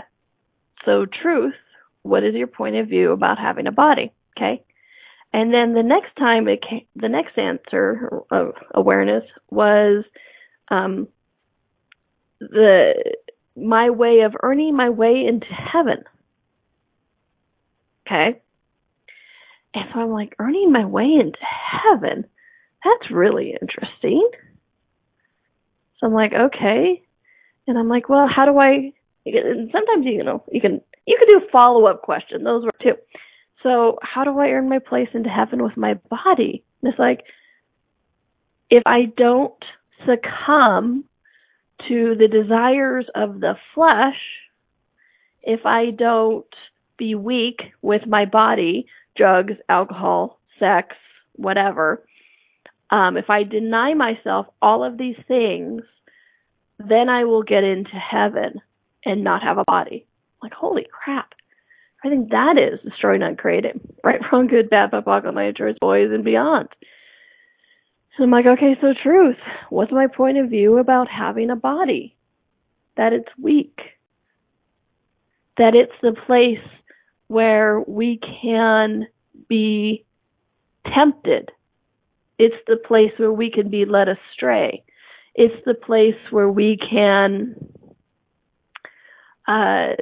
so 0.84 1.06
truth, 1.06 1.54
what 2.02 2.24
is 2.24 2.34
your 2.34 2.46
point 2.46 2.76
of 2.76 2.88
view 2.88 3.12
about 3.12 3.38
having 3.38 3.66
a 3.66 3.72
body? 3.72 4.12
Okay. 4.36 4.62
And 5.34 5.52
then 5.52 5.74
the 5.74 5.82
next 5.82 6.14
time 6.16 6.46
it 6.46 6.62
came, 6.62 6.86
the 6.94 7.08
next 7.08 7.36
answer 7.36 8.22
of 8.30 8.52
awareness 8.72 9.24
was 9.50 10.04
um, 10.70 11.08
the 12.38 12.94
my 13.56 13.90
way 13.90 14.20
of 14.20 14.36
earning 14.44 14.76
my 14.76 14.90
way 14.90 15.24
into 15.28 15.48
heaven. 15.48 16.04
Okay. 18.06 18.40
And 19.74 19.84
so 19.92 20.00
I'm 20.02 20.10
like, 20.10 20.36
earning 20.38 20.70
my 20.70 20.84
way 20.84 21.02
into 21.20 21.38
heaven? 21.42 22.26
That's 22.84 23.10
really 23.10 23.56
interesting. 23.60 24.30
So 25.98 26.06
I'm 26.06 26.14
like, 26.14 26.32
okay. 26.32 27.02
And 27.66 27.76
I'm 27.76 27.88
like, 27.88 28.08
well, 28.08 28.28
how 28.32 28.44
do 28.44 28.56
I? 28.56 28.92
And 29.26 29.70
sometimes 29.72 30.06
you 30.06 30.22
know 30.22 30.44
you 30.52 30.60
can 30.60 30.80
you 31.08 31.18
can 31.18 31.40
do 31.40 31.48
follow 31.50 31.86
up 31.86 32.02
question. 32.02 32.44
Those 32.44 32.64
were 32.64 32.72
two. 32.80 32.94
So 33.64 33.98
how 34.02 34.24
do 34.24 34.38
I 34.38 34.48
earn 34.50 34.68
my 34.68 34.78
place 34.78 35.08
into 35.14 35.30
heaven 35.30 35.64
with 35.64 35.76
my 35.76 35.94
body? 35.94 36.62
And 36.80 36.92
it's 36.92 36.98
like, 36.98 37.24
if 38.70 38.82
I 38.86 39.06
don't 39.16 39.54
succumb 40.06 41.04
to 41.88 42.14
the 42.14 42.28
desires 42.28 43.06
of 43.14 43.40
the 43.40 43.54
flesh, 43.74 44.20
if 45.42 45.64
I 45.64 45.90
don't 45.90 46.46
be 46.98 47.14
weak 47.14 47.60
with 47.80 48.06
my 48.06 48.26
body, 48.26 48.86
drugs, 49.16 49.54
alcohol, 49.68 50.38
sex, 50.58 50.94
whatever, 51.32 52.04
um, 52.90 53.16
if 53.16 53.30
I 53.30 53.44
deny 53.44 53.94
myself 53.94 54.46
all 54.60 54.84
of 54.84 54.98
these 54.98 55.16
things, 55.26 55.82
then 56.78 57.08
I 57.08 57.24
will 57.24 57.42
get 57.42 57.64
into 57.64 57.96
heaven 57.96 58.60
and 59.06 59.24
not 59.24 59.42
have 59.42 59.56
a 59.56 59.64
body. 59.66 60.06
Like, 60.42 60.52
holy 60.52 60.86
crap. 60.92 61.34
I 62.04 62.10
think 62.10 62.30
that 62.30 62.56
is 62.58 62.80
destroy, 62.88 63.16
not 63.16 63.38
creating. 63.38 63.80
Right, 64.04 64.20
wrong, 64.30 64.46
good, 64.46 64.68
bad, 64.68 64.90
BIPOC, 64.90 65.32
my 65.32 65.52
choice, 65.52 65.76
boys, 65.80 66.10
and 66.12 66.22
beyond. 66.22 66.68
And 68.16 68.24
I'm 68.24 68.30
like, 68.30 68.46
okay, 68.46 68.76
so 68.80 68.88
truth. 69.02 69.36
What's 69.70 69.90
my 69.90 70.06
point 70.06 70.38
of 70.38 70.50
view 70.50 70.78
about 70.78 71.08
having 71.08 71.50
a 71.50 71.56
body? 71.56 72.14
That 72.96 73.12
it's 73.12 73.28
weak. 73.40 73.78
That 75.56 75.74
it's 75.74 75.92
the 76.02 76.14
place 76.26 76.64
where 77.28 77.80
we 77.80 78.20
can 78.42 79.06
be 79.48 80.04
tempted. 80.86 81.50
It's 82.38 82.54
the 82.66 82.76
place 82.76 83.12
where 83.16 83.32
we 83.32 83.50
can 83.50 83.70
be 83.70 83.84
led 83.86 84.08
astray. 84.08 84.84
It's 85.34 85.64
the 85.64 85.74
place 85.74 86.20
where 86.30 86.50
we 86.50 86.76
can 86.78 87.56
uh, 89.46 89.94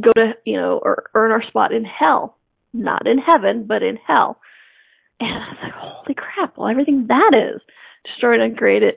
go 0.00 0.12
to, 0.12 0.32
you 0.44 0.56
know, 0.56 0.80
or 0.82 1.10
earn 1.14 1.32
our 1.32 1.42
spot 1.42 1.72
in 1.72 1.84
hell. 1.84 2.36
Not 2.72 3.06
in 3.06 3.18
heaven, 3.18 3.64
but 3.66 3.82
in 3.82 3.98
hell. 4.06 4.40
And 5.20 5.30
I 5.30 5.38
was 5.38 5.58
like, 5.62 5.72
holy 5.72 6.14
crap, 6.14 6.56
well, 6.56 6.68
everything 6.68 7.06
that 7.08 7.32
is 7.34 7.60
destroyed 8.04 8.40
and 8.40 8.56
created, 8.56 8.94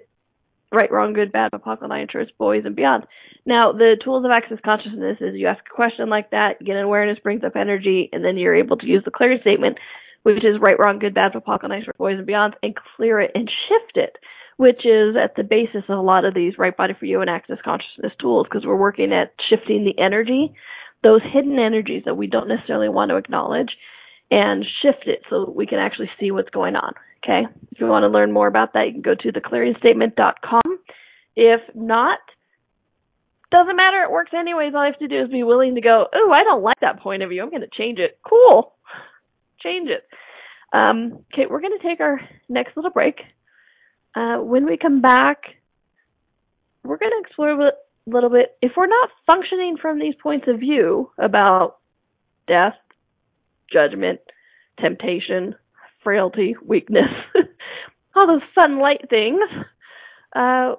right, 0.71 0.91
wrong, 0.91 1.13
good, 1.13 1.31
bad, 1.31 1.49
apocalypse, 1.53 2.01
interest, 2.01 2.37
boys, 2.37 2.63
and 2.65 2.75
beyond. 2.75 3.05
Now, 3.45 3.71
the 3.71 3.97
tools 4.03 4.23
of 4.23 4.31
access 4.31 4.59
consciousness 4.63 5.17
is 5.19 5.35
you 5.35 5.47
ask 5.47 5.63
a 5.65 5.75
question 5.75 6.09
like 6.09 6.31
that, 6.31 6.63
get 6.63 6.75
an 6.75 6.83
awareness, 6.83 7.17
brings 7.23 7.43
up 7.43 7.55
energy, 7.55 8.09
and 8.11 8.23
then 8.23 8.37
you're 8.37 8.55
able 8.55 8.77
to 8.77 8.85
use 8.85 9.03
the 9.03 9.11
clear 9.11 9.39
statement, 9.41 9.77
which 10.23 10.45
is 10.45 10.61
right, 10.61 10.77
wrong, 10.77 10.99
good, 10.99 11.15
bad, 11.15 11.33
apocalypse, 11.33 11.87
boys, 11.97 12.17
and 12.17 12.27
beyond, 12.27 12.55
and 12.61 12.75
clear 12.95 13.19
it 13.19 13.31
and 13.33 13.49
shift 13.67 13.97
it 13.97 14.17
which 14.61 14.85
is 14.85 15.15
at 15.17 15.35
the 15.35 15.41
basis 15.43 15.81
of 15.89 15.97
a 15.97 16.01
lot 16.01 16.23
of 16.23 16.35
these 16.35 16.53
right 16.59 16.77
body 16.77 16.93
for 16.93 17.05
you 17.05 17.19
and 17.19 17.31
access 17.31 17.57
consciousness 17.65 18.13
tools 18.21 18.45
because 18.47 18.63
we're 18.63 18.75
working 18.75 19.11
at 19.11 19.33
shifting 19.49 19.83
the 19.83 19.99
energy, 19.99 20.53
those 21.01 21.21
hidden 21.33 21.57
energies 21.57 22.03
that 22.05 22.13
we 22.13 22.27
don't 22.27 22.47
necessarily 22.47 22.87
want 22.87 23.09
to 23.09 23.15
acknowledge 23.15 23.69
and 24.29 24.63
shift 24.83 25.07
it 25.07 25.23
so 25.31 25.49
we 25.49 25.65
can 25.65 25.79
actually 25.79 26.11
see 26.19 26.29
what's 26.29 26.51
going 26.51 26.75
on. 26.75 26.93
Okay. 27.25 27.47
If 27.71 27.79
you 27.79 27.87
want 27.87 28.03
to 28.03 28.07
learn 28.07 28.31
more 28.31 28.45
about 28.45 28.73
that, 28.73 28.85
you 28.85 28.93
can 28.93 29.01
go 29.01 29.15
to 29.15 29.31
theclearingstatement.com 29.31 30.79
If 31.35 31.61
not, 31.73 32.19
doesn't 33.51 33.75
matter. 33.75 34.03
It 34.03 34.11
works 34.11 34.31
anyways. 34.39 34.75
All 34.75 34.81
I 34.81 34.85
have 34.85 34.99
to 34.99 35.07
do 35.07 35.23
is 35.23 35.31
be 35.31 35.41
willing 35.41 35.73
to 35.73 35.81
go, 35.81 36.05
oh, 36.13 36.33
I 36.35 36.43
don't 36.43 36.61
like 36.61 36.81
that 36.81 36.99
point 36.99 37.23
of 37.23 37.29
view. 37.29 37.41
I'm 37.41 37.49
going 37.49 37.61
to 37.61 37.67
change 37.75 37.97
it. 37.97 38.19
Cool. 38.29 38.73
Change 39.63 39.89
it. 39.89 40.03
Um, 40.71 41.25
okay, 41.33 41.47
we're 41.49 41.61
going 41.61 41.77
to 41.79 41.87
take 41.87 41.99
our 41.99 42.21
next 42.47 42.77
little 42.77 42.91
break. 42.91 43.15
Uh, 44.15 44.37
when 44.37 44.65
we 44.65 44.77
come 44.77 45.01
back, 45.01 45.43
we're 46.83 46.97
going 46.97 47.11
to 47.11 47.21
explore 47.25 47.51
a 47.51 47.71
little 48.05 48.29
bit. 48.29 48.57
If 48.61 48.73
we're 48.75 48.87
not 48.87 49.09
functioning 49.25 49.77
from 49.81 49.99
these 49.99 50.15
points 50.21 50.47
of 50.47 50.59
view 50.59 51.11
about 51.17 51.77
death, 52.47 52.75
judgment, 53.71 54.19
temptation, 54.79 55.55
frailty, 56.03 56.55
weakness, 56.65 57.09
all 58.15 58.27
those 58.27 58.41
fun 58.55 58.79
light 58.79 59.09
things, 59.09 59.39
uh, 60.35 60.73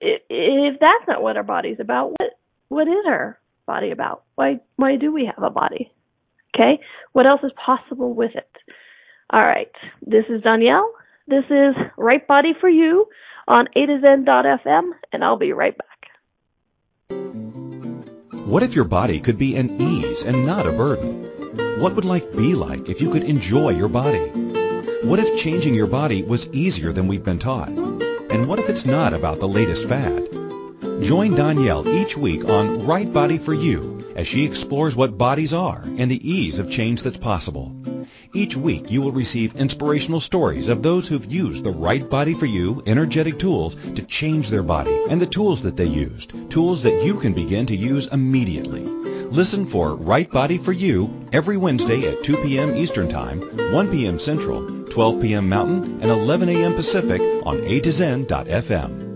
if 0.00 0.80
that's 0.80 1.08
not 1.08 1.22
what 1.22 1.36
our 1.36 1.42
body's 1.42 1.78
about, 1.80 2.10
what 2.10 2.30
what 2.68 2.88
is 2.88 3.04
our 3.06 3.38
body 3.66 3.90
about? 3.90 4.24
Why 4.34 4.60
why 4.76 4.96
do 4.96 5.12
we 5.12 5.26
have 5.26 5.44
a 5.44 5.50
body? 5.50 5.92
Okay, 6.56 6.80
what 7.12 7.26
else 7.26 7.40
is 7.44 7.52
possible 7.64 8.14
with 8.14 8.32
it? 8.34 8.50
All 9.32 9.40
right, 9.40 9.70
this 10.04 10.24
is 10.28 10.42
Donnielle. 10.42 10.88
This 11.30 11.44
is 11.48 11.76
Right 11.96 12.26
Body 12.26 12.54
for 12.60 12.68
You 12.68 13.06
on 13.46 13.68
A 13.76 13.86
to 13.86 14.00
Zen.fm, 14.00 14.90
and 15.12 15.22
I'll 15.22 15.38
be 15.38 15.52
right 15.52 15.76
back. 15.78 16.08
What 18.46 18.64
if 18.64 18.74
your 18.74 18.84
body 18.84 19.20
could 19.20 19.38
be 19.38 19.54
an 19.54 19.80
ease 19.80 20.24
and 20.24 20.44
not 20.44 20.66
a 20.66 20.72
burden? 20.72 21.78
What 21.80 21.94
would 21.94 22.04
life 22.04 22.34
be 22.36 22.56
like 22.56 22.88
if 22.88 23.00
you 23.00 23.10
could 23.10 23.22
enjoy 23.22 23.68
your 23.68 23.88
body? 23.88 24.26
What 25.04 25.20
if 25.20 25.40
changing 25.40 25.74
your 25.74 25.86
body 25.86 26.24
was 26.24 26.50
easier 26.50 26.92
than 26.92 27.06
we've 27.06 27.22
been 27.22 27.38
taught? 27.38 27.68
And 27.68 28.48
what 28.48 28.58
if 28.58 28.68
it's 28.68 28.84
not 28.84 29.14
about 29.14 29.38
the 29.38 29.46
latest 29.46 29.88
fad? 29.88 30.32
Join 31.00 31.36
Donnielle 31.36 31.86
each 31.86 32.16
week 32.16 32.44
on 32.44 32.86
Right 32.86 33.12
Body 33.12 33.38
for 33.38 33.54
You 33.54 34.04
as 34.16 34.26
she 34.26 34.44
explores 34.44 34.96
what 34.96 35.16
bodies 35.16 35.54
are 35.54 35.80
and 35.84 36.10
the 36.10 36.28
ease 36.28 36.58
of 36.58 36.72
change 36.72 37.04
that's 37.04 37.18
possible. 37.18 37.72
Each 38.32 38.56
week 38.56 38.92
you 38.92 39.02
will 39.02 39.10
receive 39.10 39.56
inspirational 39.56 40.20
stories 40.20 40.68
of 40.68 40.84
those 40.84 41.08
who've 41.08 41.32
used 41.32 41.64
the 41.64 41.72
right 41.72 42.08
body 42.08 42.32
for 42.32 42.46
you 42.46 42.80
energetic 42.86 43.40
tools 43.40 43.74
to 43.74 44.02
change 44.02 44.48
their 44.50 44.62
body 44.62 44.96
and 45.08 45.20
the 45.20 45.26
tools 45.26 45.62
that 45.62 45.76
they 45.76 45.86
used, 45.86 46.32
tools 46.48 46.84
that 46.84 47.02
you 47.02 47.16
can 47.16 47.32
begin 47.32 47.66
to 47.66 47.76
use 47.76 48.06
immediately. 48.06 48.84
Listen 48.84 49.66
for 49.66 49.96
Right 49.96 50.30
Body 50.30 50.58
for 50.58 50.72
You 50.72 51.26
every 51.32 51.56
Wednesday 51.56 52.08
at 52.08 52.22
2 52.22 52.36
p.m. 52.36 52.76
Eastern 52.76 53.08
Time, 53.08 53.40
1 53.72 53.90
p.m. 53.90 54.20
Central, 54.20 54.84
12 54.84 55.22
p.m. 55.22 55.48
Mountain, 55.48 55.98
and 56.00 56.10
11 56.10 56.48
a.m. 56.50 56.74
Pacific 56.74 57.20
on 57.44 57.60
A 57.64 57.80
to 57.80 57.90
Zen.fm. 57.90 59.08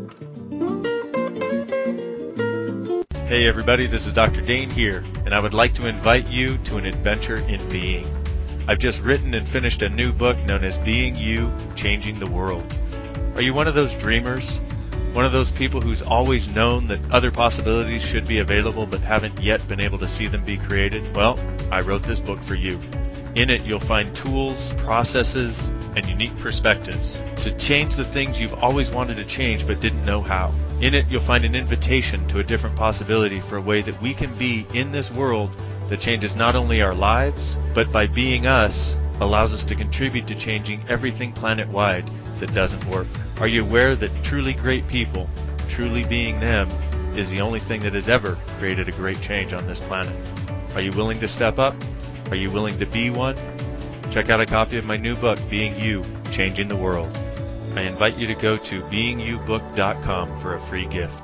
Hey 3.28 3.46
everybody, 3.46 3.86
this 3.86 4.06
is 4.06 4.12
Dr. 4.12 4.40
Dain 4.40 4.70
Heer, 4.70 5.04
and 5.24 5.32
I 5.32 5.38
would 5.38 5.54
like 5.54 5.74
to 5.74 5.86
invite 5.86 6.26
you 6.26 6.58
to 6.58 6.78
an 6.78 6.84
adventure 6.84 7.38
in 7.38 7.68
being. 7.68 8.13
I've 8.66 8.78
just 8.78 9.02
written 9.02 9.34
and 9.34 9.46
finished 9.46 9.82
a 9.82 9.90
new 9.90 10.10
book 10.10 10.38
known 10.46 10.64
as 10.64 10.78
Being 10.78 11.16
You, 11.16 11.52
Changing 11.76 12.18
the 12.18 12.30
World. 12.30 12.64
Are 13.34 13.42
you 13.42 13.52
one 13.52 13.68
of 13.68 13.74
those 13.74 13.94
dreamers? 13.94 14.56
One 15.12 15.26
of 15.26 15.32
those 15.32 15.50
people 15.50 15.82
who's 15.82 16.00
always 16.00 16.48
known 16.48 16.88
that 16.88 17.10
other 17.10 17.30
possibilities 17.30 18.02
should 18.02 18.26
be 18.26 18.38
available 18.38 18.86
but 18.86 19.00
haven't 19.00 19.42
yet 19.42 19.68
been 19.68 19.80
able 19.80 19.98
to 19.98 20.08
see 20.08 20.28
them 20.28 20.46
be 20.46 20.56
created? 20.56 21.14
Well, 21.14 21.38
I 21.70 21.82
wrote 21.82 22.04
this 22.04 22.20
book 22.20 22.40
for 22.40 22.54
you. 22.54 22.80
In 23.34 23.50
it, 23.50 23.64
you'll 23.64 23.80
find 23.80 24.16
tools, 24.16 24.72
processes, 24.78 25.68
and 25.94 26.06
unique 26.08 26.38
perspectives 26.38 27.18
to 27.36 27.54
change 27.58 27.96
the 27.96 28.04
things 28.04 28.40
you've 28.40 28.54
always 28.54 28.90
wanted 28.90 29.18
to 29.18 29.24
change 29.24 29.66
but 29.66 29.80
didn't 29.80 30.06
know 30.06 30.22
how. 30.22 30.54
In 30.80 30.94
it, 30.94 31.06
you'll 31.10 31.20
find 31.20 31.44
an 31.44 31.54
invitation 31.54 32.26
to 32.28 32.38
a 32.38 32.44
different 32.44 32.76
possibility 32.76 33.40
for 33.40 33.58
a 33.58 33.60
way 33.60 33.82
that 33.82 34.00
we 34.00 34.14
can 34.14 34.34
be 34.36 34.66
in 34.72 34.90
this 34.90 35.10
world 35.10 35.50
that 35.88 36.00
changes 36.00 36.36
not 36.36 36.56
only 36.56 36.82
our 36.82 36.94
lives, 36.94 37.56
but 37.74 37.92
by 37.92 38.06
being 38.06 38.46
us, 38.46 38.96
allows 39.20 39.52
us 39.52 39.64
to 39.64 39.74
contribute 39.74 40.26
to 40.26 40.34
changing 40.34 40.82
everything 40.88 41.32
planet-wide 41.32 42.08
that 42.38 42.54
doesn't 42.54 42.84
work. 42.86 43.06
Are 43.40 43.46
you 43.46 43.62
aware 43.62 43.94
that 43.96 44.10
truly 44.22 44.52
great 44.52 44.86
people, 44.88 45.28
truly 45.68 46.04
being 46.04 46.40
them, 46.40 46.70
is 47.16 47.30
the 47.30 47.40
only 47.40 47.60
thing 47.60 47.82
that 47.82 47.94
has 47.94 48.08
ever 48.08 48.38
created 48.58 48.88
a 48.88 48.92
great 48.92 49.20
change 49.20 49.52
on 49.52 49.66
this 49.66 49.80
planet? 49.80 50.14
Are 50.74 50.80
you 50.80 50.92
willing 50.92 51.20
to 51.20 51.28
step 51.28 51.58
up? 51.58 51.76
Are 52.30 52.36
you 52.36 52.50
willing 52.50 52.78
to 52.78 52.86
be 52.86 53.10
one? 53.10 53.36
Check 54.10 54.30
out 54.30 54.40
a 54.40 54.46
copy 54.46 54.76
of 54.76 54.84
my 54.84 54.96
new 54.96 55.14
book, 55.14 55.38
Being 55.48 55.78
You, 55.78 56.04
Changing 56.32 56.68
the 56.68 56.76
World. 56.76 57.16
I 57.76 57.82
invite 57.82 58.16
you 58.16 58.26
to 58.28 58.34
go 58.34 58.56
to 58.56 58.82
beingyoubook.com 58.82 60.38
for 60.38 60.54
a 60.54 60.60
free 60.60 60.86
gift. 60.86 61.23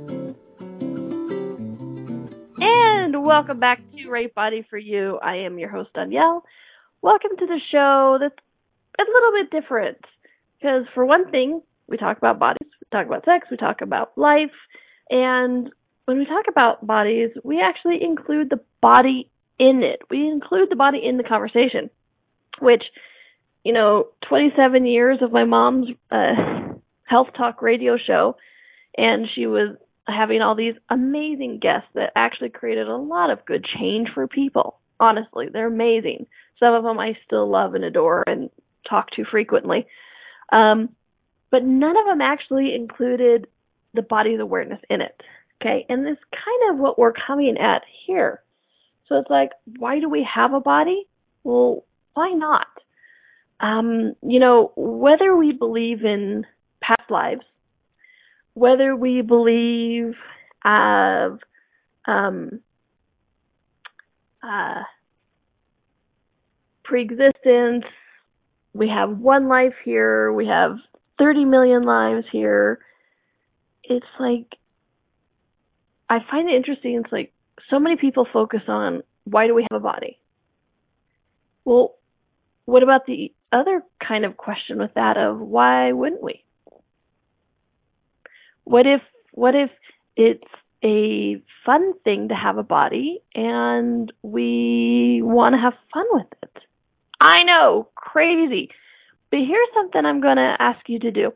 Welcome 3.31 3.61
back 3.61 3.79
to 3.95 4.09
Right 4.09 4.35
Body 4.35 4.67
for 4.69 4.77
You. 4.77 5.17
I 5.23 5.37
am 5.37 5.57
your 5.57 5.69
host, 5.69 5.91
Donnielle. 5.95 6.41
Welcome 7.01 7.29
to 7.39 7.45
the 7.45 7.61
show 7.71 8.17
that's 8.19 8.35
a 8.99 9.03
little 9.09 9.31
bit 9.31 9.49
different. 9.49 9.99
Because 10.59 10.83
for 10.93 11.05
one 11.05 11.31
thing, 11.31 11.61
we 11.87 11.95
talk 11.95 12.17
about 12.17 12.39
bodies, 12.39 12.67
we 12.81 12.87
talk 12.91 13.07
about 13.07 13.23
sex, 13.23 13.47
we 13.49 13.55
talk 13.55 13.79
about 13.79 14.11
life, 14.17 14.51
and 15.09 15.69
when 16.03 16.17
we 16.19 16.25
talk 16.25 16.47
about 16.49 16.85
bodies, 16.85 17.29
we 17.41 17.61
actually 17.61 18.03
include 18.03 18.49
the 18.49 18.59
body 18.81 19.29
in 19.57 19.81
it. 19.81 20.01
We 20.09 20.27
include 20.27 20.69
the 20.69 20.75
body 20.75 20.99
in 21.01 21.15
the 21.15 21.23
conversation, 21.23 21.89
which, 22.59 22.83
you 23.63 23.71
know, 23.71 24.07
27 24.27 24.85
years 24.85 25.19
of 25.21 25.31
my 25.31 25.45
mom's 25.45 25.87
uh, 26.11 26.73
health 27.05 27.29
talk 27.37 27.61
radio 27.61 27.95
show, 27.95 28.35
and 28.97 29.25
she 29.33 29.47
was 29.47 29.77
having 30.07 30.41
all 30.41 30.55
these 30.55 30.75
amazing 30.89 31.59
guests 31.59 31.89
that 31.93 32.11
actually 32.15 32.49
created 32.49 32.87
a 32.87 32.97
lot 32.97 33.29
of 33.29 33.45
good 33.45 33.65
change 33.65 34.09
for 34.13 34.27
people. 34.27 34.79
Honestly, 34.99 35.47
they're 35.51 35.67
amazing. 35.67 36.27
Some 36.59 36.73
of 36.73 36.83
them 36.83 36.99
I 36.99 37.17
still 37.25 37.49
love 37.49 37.75
and 37.75 37.83
adore 37.83 38.23
and 38.27 38.49
talk 38.89 39.11
to 39.11 39.25
frequently. 39.25 39.87
Um, 40.51 40.89
but 41.49 41.63
none 41.63 41.97
of 41.97 42.05
them 42.05 42.21
actually 42.21 42.73
included 42.75 43.47
the 43.93 44.01
body's 44.01 44.39
awareness 44.39 44.79
in 44.89 45.01
it. 45.01 45.21
Okay, 45.61 45.85
and 45.89 46.05
this 46.05 46.17
kind 46.31 46.73
of 46.73 46.79
what 46.79 46.97
we're 46.97 47.13
coming 47.13 47.57
at 47.57 47.83
here. 48.05 48.41
So 49.07 49.17
it's 49.19 49.29
like, 49.29 49.51
why 49.77 49.99
do 49.99 50.09
we 50.09 50.27
have 50.33 50.53
a 50.53 50.59
body? 50.59 51.05
Well, 51.43 51.83
why 52.13 52.31
not? 52.31 52.67
Um, 53.59 54.15
you 54.23 54.39
know, 54.39 54.71
whether 54.75 55.35
we 55.35 55.51
believe 55.51 56.03
in 56.03 56.45
past 56.81 57.11
lives, 57.11 57.43
whether 58.53 58.95
we 58.95 59.21
believe 59.21 60.15
of 60.65 61.39
um, 62.05 62.59
uh, 64.43 64.81
pre-existence, 66.83 67.85
we 68.73 68.89
have 68.89 69.17
one 69.17 69.47
life 69.47 69.75
here, 69.83 70.31
we 70.31 70.47
have 70.47 70.77
30 71.19 71.45
million 71.45 71.83
lives 71.83 72.25
here. 72.31 72.79
It's 73.83 74.05
like 74.19 74.47
I 76.09 76.19
find 76.29 76.49
it 76.49 76.55
interesting. 76.55 76.95
It's 76.95 77.11
like 77.11 77.31
so 77.69 77.79
many 77.79 77.95
people 77.95 78.27
focus 78.31 78.61
on 78.67 79.01
why 79.23 79.47
do 79.47 79.55
we 79.55 79.65
have 79.71 79.79
a 79.79 79.83
body? 79.83 80.19
Well, 81.63 81.95
what 82.65 82.83
about 82.83 83.05
the 83.05 83.31
other 83.51 83.81
kind 84.05 84.25
of 84.25 84.35
question 84.35 84.77
with 84.79 84.93
that 84.95 85.15
of 85.17 85.39
why 85.39 85.93
wouldn't 85.93 86.21
we? 86.21 86.43
What 88.63 88.85
if 88.85 89.01
what 89.33 89.55
if 89.55 89.69
it's 90.15 90.43
a 90.83 91.41
fun 91.65 91.93
thing 92.03 92.29
to 92.29 92.35
have 92.35 92.57
a 92.57 92.63
body 92.63 93.21
and 93.35 94.11
we 94.21 95.21
want 95.23 95.53
to 95.55 95.59
have 95.59 95.73
fun 95.93 96.05
with 96.11 96.27
it? 96.43 96.63
I 97.19 97.43
know, 97.43 97.89
crazy. 97.95 98.69
But 99.29 99.39
here's 99.39 99.69
something 99.73 100.05
I'm 100.05 100.21
going 100.21 100.37
to 100.37 100.55
ask 100.59 100.89
you 100.89 100.99
to 100.99 101.11
do. 101.11 101.33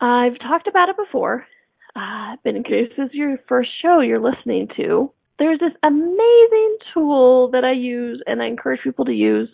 I've 0.00 0.38
talked 0.38 0.66
about 0.66 0.90
it 0.90 0.96
before, 0.96 1.46
uh, 1.94 2.36
but 2.44 2.54
in 2.54 2.62
case 2.62 2.90
this 2.96 3.06
is 3.06 3.14
your 3.14 3.38
first 3.48 3.70
show 3.80 4.00
you're 4.00 4.20
listening 4.20 4.68
to, 4.76 5.12
there's 5.38 5.60
this 5.60 5.72
amazing 5.82 6.78
tool 6.92 7.50
that 7.52 7.64
I 7.64 7.72
use 7.72 8.22
and 8.26 8.42
I 8.42 8.46
encourage 8.46 8.82
people 8.82 9.06
to 9.06 9.12
use, 9.12 9.48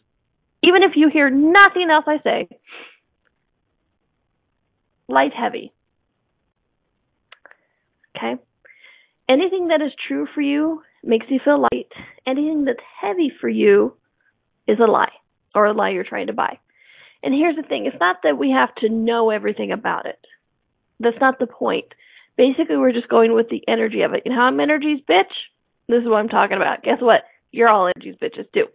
even 0.64 0.82
if 0.82 0.92
you 0.96 1.10
hear 1.12 1.30
nothing 1.30 1.88
else 1.90 2.04
I 2.08 2.18
say. 2.24 2.48
light 5.08 5.32
heavy. 5.34 5.72
Okay? 8.22 8.40
Anything 9.28 9.68
that 9.68 9.80
is 9.80 9.92
true 10.06 10.26
for 10.34 10.40
you 10.40 10.82
makes 11.02 11.26
you 11.28 11.40
feel 11.44 11.60
light. 11.60 11.90
Anything 12.26 12.64
that's 12.64 12.78
heavy 13.00 13.32
for 13.40 13.48
you 13.48 13.96
is 14.66 14.78
a 14.78 14.90
lie 14.90 15.12
or 15.54 15.66
a 15.66 15.72
lie 15.72 15.90
you're 15.90 16.04
trying 16.04 16.28
to 16.28 16.32
buy. 16.32 16.58
And 17.22 17.34
here's 17.34 17.56
the 17.56 17.62
thing 17.62 17.86
it's 17.86 17.96
not 18.00 18.16
that 18.24 18.38
we 18.38 18.50
have 18.50 18.74
to 18.76 18.88
know 18.88 19.30
everything 19.30 19.72
about 19.72 20.06
it. 20.06 20.18
That's 21.00 21.20
not 21.20 21.38
the 21.38 21.46
point. 21.46 21.86
Basically, 22.36 22.76
we're 22.76 22.92
just 22.92 23.08
going 23.08 23.34
with 23.34 23.48
the 23.48 23.62
energy 23.68 24.02
of 24.02 24.14
it. 24.14 24.22
You 24.24 24.32
know 24.32 24.38
how 24.38 24.46
I'm 24.46 24.60
energy's 24.60 25.00
bitch? 25.08 25.32
This 25.88 26.02
is 26.02 26.08
what 26.08 26.16
I'm 26.16 26.28
talking 26.28 26.56
about. 26.56 26.82
Guess 26.82 26.98
what? 27.00 27.24
You're 27.50 27.68
all 27.68 27.90
energy's 27.94 28.16
bitches 28.16 28.50
too. 28.52 28.66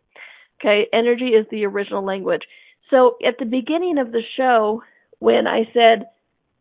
Okay? 0.60 0.88
Energy 0.94 1.30
is 1.30 1.46
the 1.50 1.66
original 1.66 2.06
language. 2.06 2.44
So 2.90 3.18
at 3.26 3.38
the 3.40 3.46
beginning 3.46 3.98
of 3.98 4.12
the 4.12 4.22
show, 4.38 4.84
when 5.20 5.48
I 5.48 5.64
said, 5.74 6.08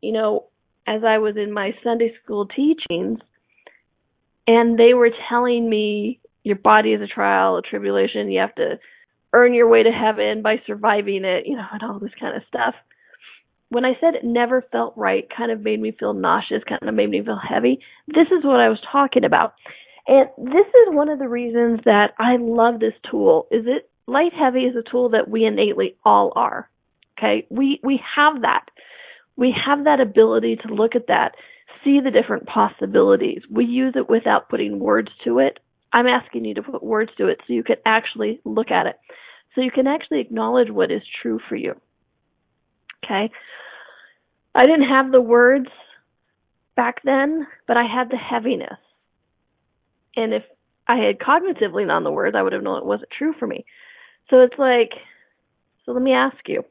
you 0.01 0.13
know, 0.13 0.47
as 0.87 1.03
I 1.05 1.19
was 1.19 1.37
in 1.37 1.53
my 1.53 1.73
Sunday 1.83 2.13
school 2.23 2.47
teachings, 2.47 3.19
and 4.47 4.79
they 4.79 4.95
were 4.95 5.11
telling 5.29 5.69
me 5.69 6.21
your 6.45 6.57
body 6.57 6.93
is 6.93 7.01
a 7.01 7.07
trial, 7.07 7.57
a 7.57 7.63
tribulation, 7.63 8.31
you 8.31 8.41
have 8.41 8.55
to 8.55 8.79
earn 9.33 9.53
your 9.53 9.69
way 9.69 9.83
to 9.83 9.91
heaven 9.91 10.43
by 10.43 10.57
surviving 10.67 11.25
it, 11.25 11.47
you 11.47 11.57
know, 11.57 11.67
and 11.73 11.83
all 11.83 11.99
this 11.99 12.15
kind 12.19 12.37
of 12.37 12.43
stuff. 12.49 12.75
When 13.69 13.85
I 13.85 13.95
said 14.01 14.15
it 14.15 14.25
never 14.25 14.63
felt 14.71 14.95
right, 14.97 15.27
kind 15.37 15.51
of 15.51 15.61
made 15.61 15.81
me 15.81 15.91
feel 15.99 16.15
nauseous, 16.15 16.63
kind 16.69 16.89
of 16.89 16.95
made 16.95 17.11
me 17.11 17.23
feel 17.23 17.39
heavy, 17.39 17.81
this 18.07 18.29
is 18.29 18.45
what 18.45 18.61
I 18.61 18.69
was 18.69 18.79
talking 18.93 19.25
about. 19.25 19.55
And 20.07 20.29
this 20.39 20.67
is 20.67 20.95
one 20.95 21.09
of 21.09 21.19
the 21.19 21.29
reasons 21.29 21.81
that 21.85 22.13
I 22.17 22.37
love 22.39 22.79
this 22.79 22.95
tool. 23.11 23.49
Is 23.51 23.65
it 23.67 23.91
light 24.07 24.33
heavy 24.33 24.61
is 24.61 24.77
a 24.77 24.89
tool 24.89 25.11
that 25.11 25.29
we 25.29 25.45
innately 25.45 25.97
all 26.05 26.33
are. 26.37 26.69
Okay? 27.19 27.47
We 27.51 27.81
we 27.83 28.01
have 28.17 28.43
that. 28.43 28.67
We 29.37 29.55
have 29.67 29.85
that 29.85 30.01
ability 30.01 30.57
to 30.67 30.75
look 30.75 30.95
at 30.95 31.09
that, 31.09 31.33
see 31.85 32.01
the 32.01 32.11
different 32.11 32.47
possibilities. 32.47 33.43
We 33.51 33.65
use 33.65 33.95
it 33.97 34.09
without 34.09 34.49
putting 34.49 34.79
words 34.79 35.09
to 35.25 35.39
it. 35.39 35.59
I'm 35.93 36.07
asking 36.07 36.45
you 36.45 36.55
to 36.55 36.63
put 36.63 36.83
words 36.83 37.11
to 37.19 37.29
it 37.29 37.39
so 37.47 37.53
you 37.53 37.63
can 37.63 37.77
actually 37.85 38.41
look 38.45 38.71
at 38.71 38.87
it. 38.87 38.97
So 39.55 39.61
you 39.61 39.71
can 39.71 39.87
actually 39.87 40.21
acknowledge 40.21 40.71
what 40.71 40.91
is 40.91 41.03
true 41.23 41.41
for 41.49 41.57
you. 41.57 41.75
Okay? 43.05 43.31
I 44.55 44.65
didn't 44.65 44.89
have 44.89 45.13
the 45.13 45.21
words 45.21 45.69
back 46.77 47.03
then, 47.05 47.47
but 47.67 47.77
I 47.77 47.85
had 47.85 48.11
the 48.11 48.17
heaviness. 48.17 48.79
And 50.17 50.33
if 50.33 50.45
I 50.87 50.97
had 50.97 51.19
cognitively 51.19 51.87
known 51.87 52.05
the 52.05 52.11
words, 52.11 52.37
I 52.37 52.43
would 52.43 52.53
have 52.53 52.63
known 52.63 52.79
it 52.79 52.87
wasn't 52.87 53.11
true 53.17 53.35
for 53.39 53.47
me. 53.47 53.65
So 54.31 54.41
it's 54.41 54.59
like, 54.59 54.93
so 55.85 55.93
let 55.93 56.03
me 56.03 56.13
ask 56.13 56.37
you. 56.47 56.65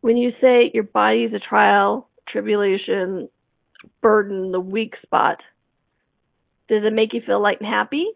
When 0.00 0.16
you 0.16 0.32
say 0.40 0.70
your 0.72 0.84
body 0.84 1.24
is 1.24 1.34
a 1.34 1.38
trial, 1.38 2.08
tribulation, 2.28 3.28
burden, 4.00 4.52
the 4.52 4.60
weak 4.60 4.94
spot, 5.02 5.38
does 6.68 6.82
it 6.84 6.92
make 6.92 7.12
you 7.12 7.20
feel 7.24 7.42
light 7.42 7.60
and 7.60 7.68
happy? 7.68 8.06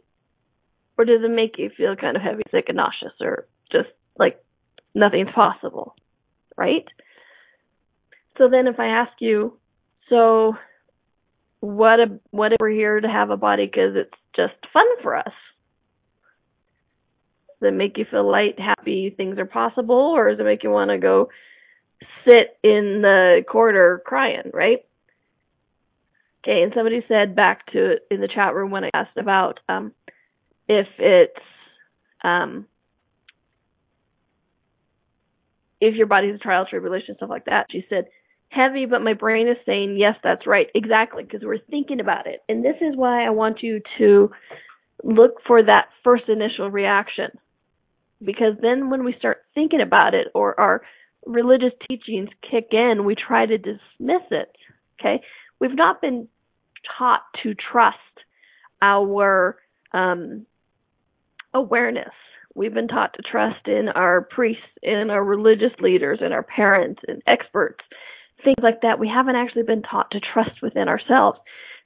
Or 0.96 1.04
does 1.04 1.22
it 1.24 1.30
make 1.30 1.58
you 1.58 1.70
feel 1.76 1.96
kind 1.96 2.16
of 2.16 2.22
heavy, 2.22 2.44
sick, 2.50 2.66
and 2.68 2.76
nauseous, 2.76 3.12
or 3.20 3.46
just 3.70 3.88
like 4.18 4.42
nothing's 4.94 5.32
possible? 5.34 5.96
Right? 6.56 6.84
So 8.38 8.48
then 8.48 8.68
if 8.68 8.78
I 8.78 8.86
ask 8.86 9.12
you, 9.20 9.58
so 10.08 10.54
what 11.60 12.00
a, 12.00 12.20
what 12.30 12.52
if 12.52 12.58
we're 12.60 12.70
here 12.70 13.00
to 13.00 13.08
have 13.08 13.30
a 13.30 13.36
body 13.36 13.66
because 13.66 13.96
it's 13.96 14.14
just 14.36 14.54
fun 14.72 14.86
for 15.02 15.16
us? 15.16 15.32
Does 17.60 17.72
it 17.72 17.74
make 17.74 17.98
you 17.98 18.04
feel 18.08 18.30
light, 18.30 18.58
happy, 18.58 19.12
things 19.16 19.38
are 19.38 19.46
possible, 19.46 20.12
or 20.14 20.30
does 20.30 20.38
it 20.38 20.44
make 20.44 20.62
you 20.62 20.70
want 20.70 20.90
to 20.90 20.98
go 20.98 21.28
sit 22.24 22.56
in 22.62 23.00
the 23.02 23.44
corner 23.50 24.02
crying, 24.04 24.50
right? 24.52 24.84
Okay, 26.42 26.62
and 26.62 26.72
somebody 26.74 27.02
said 27.08 27.34
back 27.34 27.64
to 27.72 27.96
in 28.10 28.20
the 28.20 28.28
chat 28.28 28.54
room 28.54 28.70
when 28.70 28.84
I 28.84 28.90
asked 28.92 29.16
about 29.16 29.60
um, 29.68 29.92
if 30.68 30.86
it's 30.98 31.40
um, 32.22 32.66
if 35.80 35.94
your 35.94 36.06
body's 36.06 36.34
a 36.34 36.38
trial, 36.38 36.66
tribulation, 36.68 37.16
stuff 37.16 37.30
like 37.30 37.46
that. 37.46 37.66
She 37.70 37.84
said 37.88 38.06
heavy, 38.48 38.86
but 38.86 39.02
my 39.02 39.14
brain 39.14 39.48
is 39.48 39.56
saying 39.66 39.96
yes, 39.98 40.16
that's 40.22 40.46
right, 40.46 40.68
exactly, 40.74 41.24
because 41.24 41.40
we're 41.42 41.58
thinking 41.70 42.00
about 42.00 42.26
it, 42.26 42.42
and 42.48 42.64
this 42.64 42.76
is 42.80 42.94
why 42.94 43.26
I 43.26 43.30
want 43.30 43.62
you 43.62 43.80
to 43.98 44.30
look 45.02 45.36
for 45.46 45.62
that 45.62 45.88
first 46.02 46.24
initial 46.28 46.70
reaction, 46.70 47.30
because 48.22 48.54
then 48.60 48.90
when 48.90 49.04
we 49.04 49.14
start 49.18 49.38
thinking 49.54 49.80
about 49.80 50.14
it 50.14 50.28
or 50.34 50.58
our 50.58 50.82
religious 51.26 51.72
teachings 51.88 52.28
kick 52.48 52.68
in, 52.72 53.04
we 53.04 53.14
try 53.14 53.46
to 53.46 53.58
dismiss 53.58 54.22
it. 54.30 54.54
Okay, 55.00 55.22
we've 55.60 55.74
not 55.74 56.00
been 56.00 56.28
taught 56.98 57.22
to 57.42 57.54
trust 57.54 57.96
our 58.82 59.56
um, 59.92 60.46
awareness. 61.52 62.12
We've 62.54 62.74
been 62.74 62.88
taught 62.88 63.14
to 63.14 63.22
trust 63.22 63.66
in 63.66 63.88
our 63.88 64.22
priests, 64.22 64.62
in 64.82 65.10
our 65.10 65.24
religious 65.24 65.72
leaders, 65.80 66.20
in 66.22 66.32
our 66.32 66.42
parents, 66.42 67.00
and 67.08 67.20
experts, 67.26 67.84
things 68.44 68.58
like 68.62 68.82
that. 68.82 69.00
We 69.00 69.08
haven't 69.08 69.36
actually 69.36 69.64
been 69.64 69.82
taught 69.82 70.10
to 70.12 70.20
trust 70.20 70.62
within 70.62 70.88
ourselves. 70.88 71.38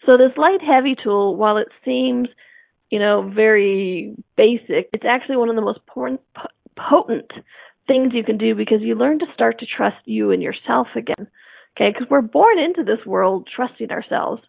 So 0.07 0.17
this 0.17 0.37
light 0.37 0.61
heavy 0.61 0.95
tool, 1.03 1.37
while 1.37 1.57
it 1.57 1.69
seems, 1.85 2.29
you 2.91 2.99
know, 2.99 3.31
very 3.35 4.15
basic, 4.37 4.91
it's 4.93 5.05
actually 5.09 5.37
one 5.37 5.49
of 5.49 5.57
the 5.57 5.63
most 5.63 5.81
potent 6.77 7.31
things 7.89 8.13
you 8.15 8.23
can 8.23 8.39
do 8.39 8.55
because 8.55 8.81
you 8.81 8.95
learn 8.95 9.19
to 9.19 9.27
start 9.35 9.59
to 9.59 9.67
trust 9.67 9.97
you 10.05 10.31
and 10.31 10.43
yourself 10.43 10.87
again. 10.95 11.27
Okay, 11.77 11.91
because 11.93 12.09
we're 12.09 12.21
born 12.21 12.59
into 12.59 12.85
this 12.85 13.05
world 13.05 13.49
trusting 13.55 13.91
ourselves 13.91 14.43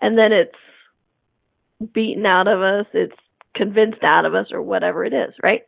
and 0.00 0.16
then 0.16 0.32
it's 0.32 1.92
beaten 1.92 2.24
out 2.26 2.48
of 2.48 2.62
us, 2.62 2.86
it's 2.92 3.16
convinced 3.54 4.02
out 4.02 4.24
of 4.24 4.34
us, 4.34 4.46
or 4.52 4.62
whatever 4.62 5.04
it 5.04 5.12
is, 5.12 5.34
right? 5.42 5.62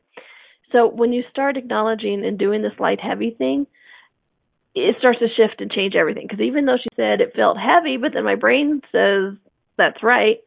So 0.72 0.86
when 0.86 1.12
you 1.12 1.22
start 1.30 1.56
acknowledging 1.56 2.24
and 2.24 2.38
doing 2.38 2.62
this 2.62 2.78
light 2.78 3.00
heavy 3.00 3.30
thing, 3.30 3.66
it 4.74 4.96
starts 4.98 5.18
to 5.20 5.28
shift 5.28 5.60
and 5.60 5.70
change 5.70 5.94
everything. 5.94 6.26
Because 6.28 6.44
even 6.44 6.66
though 6.66 6.76
she 6.76 6.88
said 6.94 7.20
it 7.20 7.34
felt 7.34 7.56
heavy, 7.58 7.96
but 7.96 8.12
then 8.12 8.24
my 8.24 8.34
brain 8.34 8.82
says 8.92 9.34
that's 9.76 10.02
right. 10.02 10.38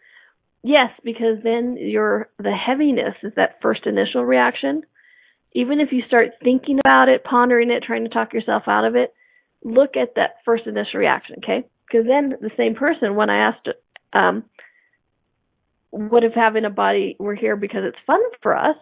Yes, 0.64 0.92
because 1.04 1.38
then 1.44 1.78
your 1.80 2.30
the 2.38 2.52
heaviness 2.52 3.16
is 3.24 3.34
that 3.36 3.62
first 3.62 3.88
initial 3.88 4.24
reaction. 4.24 4.84
Even 5.54 5.80
if 5.80 5.92
you 5.92 6.02
start 6.08 6.30
thinking 6.44 6.80
about 6.80 7.10
it, 7.10 7.24
pondering 7.24 7.72
it, 7.72 7.84
trying 7.84 8.04
to 8.04 8.10
talk 8.10 8.34
yourself 8.34 8.64
out 8.68 8.86
of 8.86 8.96
it, 8.96 9.14
look 9.64 9.98
at 9.98 10.16
that 10.16 10.38
first 10.46 10.66
initial 10.66 11.00
reaction, 11.00 11.38
okay? 11.44 11.68
Because 11.86 12.08
then 12.08 12.34
the 12.40 12.52
same 12.58 12.76
person, 12.76 13.16
when 13.16 13.30
I 13.30 13.48
asked, 13.48 13.68
um, 14.14 14.46
what 15.90 16.24
if 16.24 16.34
having 16.34 16.66
a 16.66 16.70
body 16.70 17.18
we're 17.20 17.36
here 17.36 17.56
because 17.56 17.82
it's 17.84 17.98
fun 18.08 18.22
for 18.42 18.56
us? 18.56 18.78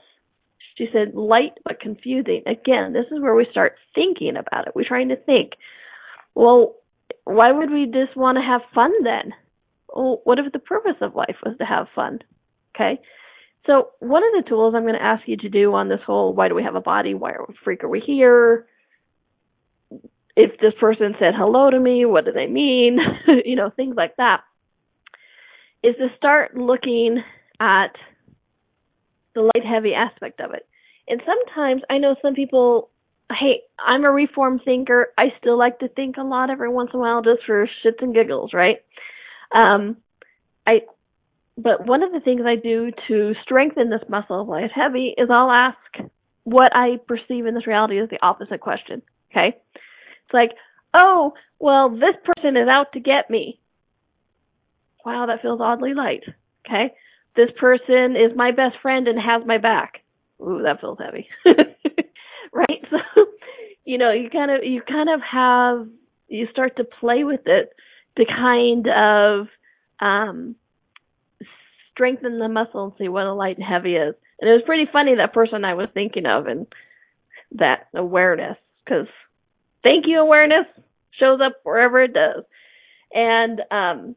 She 0.78 0.88
said 0.94 1.16
light 1.16 1.54
but 1.66 1.82
confusing. 1.82 2.44
Again, 2.46 2.94
this 2.94 3.06
is 3.12 3.20
where 3.20 3.36
we 3.36 3.48
start 3.52 3.76
thinking 3.96 4.38
about 4.38 4.68
it. 4.68 4.76
We're 4.76 4.88
trying 4.88 5.10
to 5.10 5.18
think, 5.18 5.54
well, 6.36 6.76
why 7.26 7.52
would 7.52 7.72
we 7.72 7.86
just 7.86 8.16
want 8.16 8.38
to 8.38 8.44
have 8.44 8.62
fun 8.74 8.92
then? 9.04 9.34
Well, 9.94 10.22
what 10.24 10.40
if 10.40 10.52
the 10.54 10.60
purpose 10.60 10.96
of 11.02 11.16
life 11.16 11.36
was 11.44 11.58
to 11.58 11.66
have 11.66 11.88
fun? 11.94 12.20
Okay. 12.76 13.02
So 13.70 13.90
one 14.00 14.24
of 14.24 14.44
the 14.44 14.50
tools 14.50 14.74
I'm 14.76 14.84
going 14.84 14.96
to 14.96 15.04
ask 15.04 15.28
you 15.28 15.38
to 15.38 15.50
do 15.50 15.74
on 15.76 15.90
this 15.90 16.00
whole 16.06 16.34
why 16.34 16.48
do 16.48 16.56
we 16.56 16.64
have 16.64 16.76
a 16.76 16.82
body? 16.82 17.14
Why 17.14 17.34
are 17.34 17.46
we 17.48 17.54
freak 17.64 17.84
are 17.84 17.90
we 17.90 18.00
here? 18.00 18.66
if 20.40 20.58
this 20.62 20.72
person 20.80 21.16
said 21.20 21.34
hello 21.36 21.70
to 21.70 21.78
me, 21.78 22.06
what 22.06 22.24
do 22.24 22.32
they 22.32 22.48
mean? 22.48 22.98
you 23.46 23.58
know, 23.58 23.70
things 23.70 23.96
like 23.98 24.16
that. 24.16 24.42
Is 25.84 25.96
to 25.98 26.08
start 26.16 26.56
looking 26.56 27.22
at 27.60 27.92
the 29.36 29.42
light 29.42 29.66
heavy 29.66 29.94
aspect 29.94 30.40
of 30.40 30.54
it. 30.54 30.66
And 31.10 31.22
sometimes 31.26 31.82
I 31.90 31.98
know 31.98 32.16
some 32.22 32.36
people, 32.36 32.90
hey, 33.30 33.64
I'm 33.86 34.06
a 34.06 34.12
reform 34.12 34.62
thinker. 34.64 35.08
I 35.18 35.34
still 35.42 35.58
like 35.58 35.80
to 35.80 35.90
think 35.90 36.16
a 36.16 36.24
lot 36.24 36.50
every 36.50 36.70
once 36.70 36.92
in 36.94 37.00
a 37.00 37.02
while 37.02 37.22
just 37.22 37.44
for 37.46 37.70
shits 37.86 38.02
and 38.02 38.14
giggles, 38.14 38.52
right? 38.54 38.78
Um, 39.54 39.98
I, 40.66 40.84
but 41.62 41.86
one 41.86 42.04
of 42.04 42.12
the 42.12 42.22
things 42.22 42.42
I 42.46 42.56
do 42.56 42.92
to 43.10 43.34
strengthen 43.44 43.90
this 43.90 44.08
muscle 44.08 44.42
of 44.42 44.48
light 44.48 44.72
heavy 44.74 45.14
is 45.18 45.30
I'll 45.30 45.52
ask 45.52 46.10
what 46.46 46.74
I 46.74 46.98
perceive 47.06 47.46
in 47.46 47.54
this 47.54 47.68
reality 47.68 48.00
as 48.00 48.10
the 48.10 48.20
opposite 48.22 48.62
question. 48.62 49.02
Okay. 49.32 49.58
It's 49.76 50.34
like, 50.34 50.52
oh, 50.94 51.34
well, 51.60 51.90
this 51.90 52.16
person 52.24 52.56
is 52.56 52.70
out 52.72 52.94
to 52.94 53.00
get 53.02 53.30
me. 53.30 53.60
Wow, 55.06 55.26
that 55.28 55.42
feels 55.42 55.60
oddly 55.62 55.94
light. 55.94 56.24
Okay. 56.66 56.94
This 57.36 57.50
person 57.60 58.16
is 58.16 58.36
my 58.36 58.52
best 58.52 58.76
friend 58.82 59.08
and 59.08 59.20
has 59.20 59.46
my 59.46 59.58
back. 59.58 60.02
Ooh, 60.42 60.62
that 60.64 60.80
feels 60.80 60.98
heavy. 61.04 61.28
right? 62.54 62.82
So, 62.90 63.26
you 63.84 63.98
know, 63.98 64.14
you 64.14 64.30
kind 64.30 64.50
of, 64.50 64.64
you 64.64 64.82
kind 64.82 65.10
of 65.10 65.20
have, 65.22 65.88
you 66.30 66.48
start 66.52 66.78
to 66.78 66.86
play 66.86 67.26
with 67.26 67.42
it 67.46 67.74
to 68.18 68.26
kind 68.26 68.88
of, 68.88 69.48
um, 70.00 70.56
strengthen 72.00 72.40
the 72.40 72.48
muscle 72.48 72.86
and 72.86 72.94
see 72.98 73.10
what 73.10 73.26
a 73.26 73.34
light 73.34 73.58
and 73.58 73.66
heavy 73.66 73.96
is. 73.96 74.16
And 74.40 74.50
it 74.50 74.54
was 74.54 74.64
pretty 74.66 74.88
funny 74.92 75.16
that 75.16 75.34
person 75.34 75.66
I 75.66 75.74
was 75.74 75.90
thinking 75.94 76.26
of 76.26 76.48
and 76.48 76.66
that 77.52 77.88
awareness 77.94 78.56
because 78.86 79.08
Thank 79.84 80.06
you, 80.08 80.20
awareness. 80.20 80.66
shows 81.20 81.40
up 81.46 81.54
wherever 81.64 82.02
it 82.02 82.14
does. 82.14 82.44
And 83.14 83.62
um, 83.72 84.16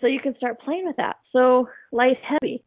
so 0.00 0.06
you 0.06 0.20
can 0.20 0.36
start 0.36 0.60
playing 0.60 0.86
with 0.86 0.96
that. 0.96 1.16
So 1.32 1.68
light 1.90 2.18
heavy. 2.22 2.62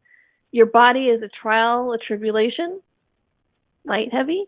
Your 0.50 0.66
body 0.66 1.06
is 1.06 1.22
a 1.22 1.28
trial, 1.28 1.92
a 1.92 1.98
tribulation, 1.98 2.80
light 3.84 4.12
heavy, 4.12 4.44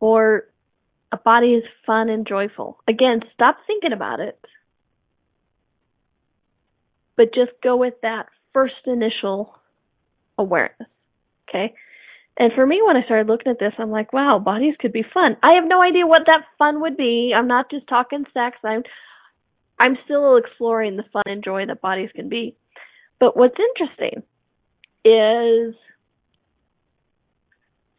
or 0.00 0.44
a 1.12 1.18
body 1.18 1.54
is 1.54 1.64
fun 1.84 2.08
and 2.08 2.26
joyful. 2.26 2.78
Again, 2.88 3.20
stop 3.34 3.58
thinking 3.66 3.92
about 3.92 4.20
it, 4.20 4.38
but 7.16 7.34
just 7.34 7.52
go 7.62 7.76
with 7.76 7.94
that 8.02 8.26
first 8.56 8.86
initial 8.86 9.54
awareness. 10.38 10.88
Okay? 11.46 11.74
And 12.38 12.52
for 12.54 12.66
me, 12.66 12.80
when 12.86 12.96
I 12.96 13.04
started 13.04 13.26
looking 13.26 13.52
at 13.52 13.58
this, 13.58 13.74
I'm 13.78 13.90
like, 13.90 14.14
wow, 14.14 14.38
bodies 14.38 14.76
could 14.80 14.94
be 14.94 15.04
fun. 15.12 15.36
I 15.42 15.56
have 15.56 15.66
no 15.66 15.82
idea 15.82 16.06
what 16.06 16.22
that 16.24 16.46
fun 16.58 16.80
would 16.80 16.96
be. 16.96 17.34
I'm 17.36 17.48
not 17.48 17.70
just 17.70 17.86
talking 17.86 18.24
sex. 18.32 18.56
I'm, 18.64 18.82
I'm 19.78 19.98
still 20.06 20.38
exploring 20.38 20.96
the 20.96 21.04
fun 21.12 21.24
and 21.26 21.44
joy 21.44 21.66
that 21.66 21.82
bodies 21.82 22.08
can 22.14 22.30
be. 22.30 22.56
But 23.20 23.36
what's 23.36 23.56
interesting 23.58 24.22
is 25.04 25.74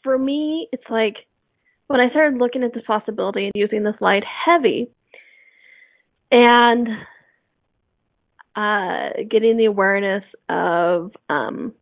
for 0.01 0.17
me, 0.17 0.69
it's 0.71 0.89
like 0.89 1.17
when 1.85 1.99
I 1.99 2.09
started 2.09 2.39
looking 2.39 2.63
at 2.63 2.73
this 2.73 2.83
possibility 2.87 3.45
and 3.45 3.53
using 3.53 3.83
this 3.83 4.01
light 4.01 4.23
heavy 4.23 4.89
and 6.31 6.87
uh, 8.57 9.09
getting 9.29 9.55
the 9.55 9.65
awareness 9.65 10.23
of 10.49 11.11
um, 11.29 11.73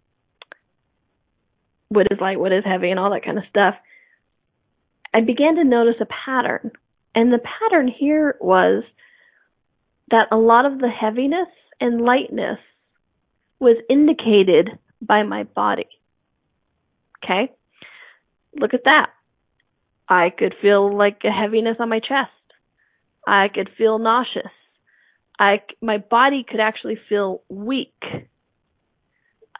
what 1.88 2.08
is 2.12 2.20
light, 2.20 2.38
what 2.38 2.52
is 2.52 2.66
heavy, 2.66 2.92
and 2.92 3.00
all 3.00 3.12
that 3.12 3.24
kind 3.24 3.38
of 3.38 3.46
stuff, 3.50 3.76
I 5.14 5.22
began 5.22 5.56
to 5.56 5.64
notice 5.64 5.96
a 6.02 6.06
pattern. 6.06 6.72
And 7.16 7.32
the 7.32 7.40
pattern 7.40 7.88
here 7.88 8.36
was 8.42 8.84
that 10.12 10.28
a 10.32 10.36
lot 10.36 10.66
of 10.66 10.80
the 10.80 10.90
heaviness 10.90 11.48
and 11.80 12.02
lightness 12.02 12.60
was 13.58 13.78
indicated 13.90 14.70
by 15.02 15.24
my 15.24 15.44
body. 15.44 15.88
Okay? 17.24 17.54
Look 18.60 18.74
at 18.74 18.84
that. 18.84 19.12
I 20.10 20.30
could 20.38 20.56
feel 20.62 20.96
like 20.96 21.22
a 21.24 21.32
heaviness 21.32 21.78
on 21.80 21.88
my 21.88 22.00
chest. 22.00 22.32
I 23.26 23.48
could 23.48 23.70
feel 23.78 23.98
nauseous. 23.98 24.52
I, 25.40 25.62
my 25.82 25.98
body 25.98 26.46
could 26.48 26.60
actually 26.60 26.98
feel 27.10 27.42
weak. 27.50 27.94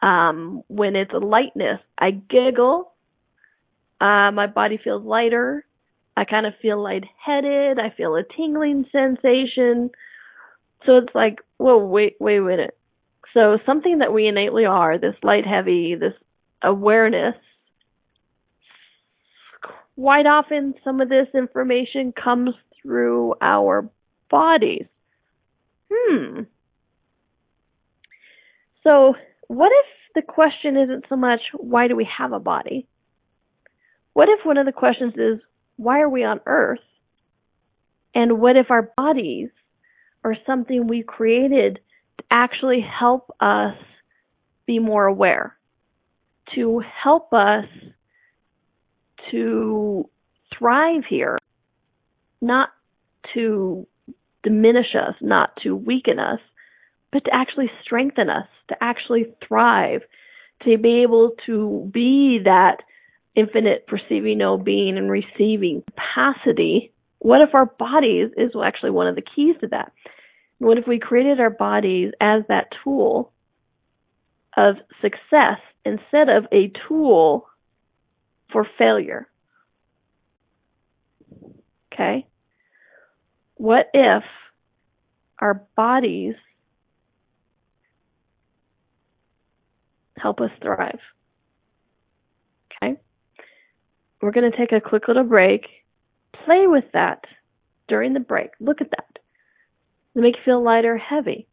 Um, 0.02 0.62
when 0.68 0.94
it's 0.96 1.12
a 1.12 1.18
lightness, 1.18 1.80
I 1.98 2.10
giggle. 2.10 2.92
Uh, 4.00 4.30
my 4.30 4.46
body 4.46 4.78
feels 4.82 5.04
lighter. 5.04 5.64
I 6.16 6.24
kind 6.24 6.46
of 6.46 6.54
feel 6.60 6.82
lightheaded. 6.82 7.78
I 7.78 7.90
feel 7.96 8.14
a 8.14 8.22
tingling 8.22 8.86
sensation. 8.92 9.90
So 10.84 10.98
it's 10.98 11.14
like, 11.14 11.40
whoa, 11.58 11.78
wait, 11.78 12.16
wait 12.20 12.38
a 12.38 12.42
minute. 12.42 12.76
So 13.34 13.58
something 13.66 13.98
that 13.98 14.12
we 14.12 14.26
innately 14.26 14.64
are, 14.64 14.98
this 14.98 15.14
light 15.22 15.46
heavy, 15.46 15.94
this 15.94 16.14
awareness, 16.62 17.34
quite 19.94 20.26
often 20.26 20.74
some 20.84 21.00
of 21.00 21.08
this 21.08 21.28
information 21.34 22.12
comes 22.12 22.54
through 22.80 23.34
our 23.40 23.90
bodies. 24.30 24.86
Hmm. 25.92 26.42
So 28.82 29.14
what 29.48 29.72
if 29.72 29.86
the 30.14 30.22
question 30.22 30.76
isn't 30.76 31.06
so 31.08 31.16
much 31.16 31.40
why 31.54 31.88
do 31.88 31.96
we 31.96 32.08
have 32.18 32.32
a 32.32 32.40
body? 32.40 32.86
What 34.12 34.28
if 34.28 34.44
one 34.44 34.58
of 34.58 34.66
the 34.66 34.72
questions 34.72 35.14
is 35.16 35.40
why 35.76 36.00
are 36.00 36.08
we 36.08 36.24
on 36.24 36.40
earth? 36.46 36.80
And 38.14 38.40
what 38.40 38.56
if 38.56 38.70
our 38.70 38.90
bodies 38.96 39.50
are 40.24 40.36
something 40.46 40.86
we 40.86 41.02
created 41.02 41.80
to 42.18 42.24
actually 42.30 42.80
help 42.80 43.30
us 43.40 43.76
be 44.66 44.78
more 44.78 45.04
aware, 45.04 45.56
to 46.54 46.80
help 46.80 47.32
us 47.32 47.66
to 49.30 50.08
thrive 50.56 51.02
here, 51.08 51.38
not 52.40 52.70
to 53.34 53.86
diminish 54.46 54.94
us, 54.94 55.16
not 55.20 55.50
to 55.64 55.74
weaken 55.74 56.20
us, 56.20 56.38
but 57.12 57.24
to 57.24 57.30
actually 57.34 57.68
strengthen 57.82 58.30
us, 58.30 58.46
to 58.68 58.76
actually 58.80 59.34
thrive, 59.46 60.02
to 60.62 60.78
be 60.78 61.02
able 61.02 61.32
to 61.46 61.90
be 61.92 62.38
that 62.44 62.76
infinite 63.34 63.88
perceiving 63.88 64.38
no 64.38 64.56
being 64.56 64.96
and 64.96 65.10
receiving 65.10 65.82
capacity. 65.82 66.92
What 67.18 67.42
if 67.42 67.54
our 67.54 67.66
bodies 67.66 68.30
is 68.36 68.52
actually 68.64 68.92
one 68.92 69.08
of 69.08 69.16
the 69.16 69.22
keys 69.34 69.56
to 69.62 69.66
that? 69.68 69.90
What 70.58 70.78
if 70.78 70.86
we 70.86 71.00
created 71.00 71.40
our 71.40 71.50
bodies 71.50 72.12
as 72.20 72.44
that 72.48 72.68
tool 72.84 73.32
of 74.56 74.76
success 75.02 75.58
instead 75.84 76.28
of 76.28 76.46
a 76.52 76.72
tool 76.86 77.48
for 78.52 78.64
failure? 78.78 79.26
Okay? 81.92 82.26
What 83.56 83.90
if 83.94 84.22
our 85.38 85.66
bodies 85.76 86.34
help 90.18 90.40
us 90.40 90.50
thrive? 90.62 90.98
Okay? 92.82 92.96
We're 94.20 94.30
going 94.32 94.50
to 94.50 94.56
take 94.56 94.72
a 94.72 94.80
quick 94.80 95.08
little 95.08 95.24
break. 95.24 95.66
Play 96.44 96.66
with 96.66 96.84
that 96.92 97.24
during 97.88 98.12
the 98.12 98.20
break. 98.20 98.50
Look 98.60 98.80
at 98.80 98.90
that. 98.90 99.18
It 100.14 100.20
make 100.20 100.36
you 100.36 100.42
feel 100.44 100.62
light 100.62 100.84
or 100.84 100.98
heavy? 100.98 101.46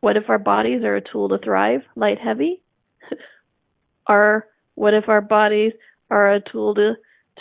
What 0.00 0.16
if 0.16 0.28
our 0.28 0.38
bodies 0.38 0.82
are 0.84 0.96
a 0.96 1.00
tool 1.00 1.28
to 1.30 1.38
thrive, 1.38 1.80
light, 1.96 2.18
heavy? 2.18 2.62
or 4.08 4.46
what 4.74 4.94
if 4.94 5.08
our 5.08 5.20
bodies 5.20 5.72
are 6.10 6.34
a 6.34 6.40
tool 6.40 6.74
to 6.74 6.94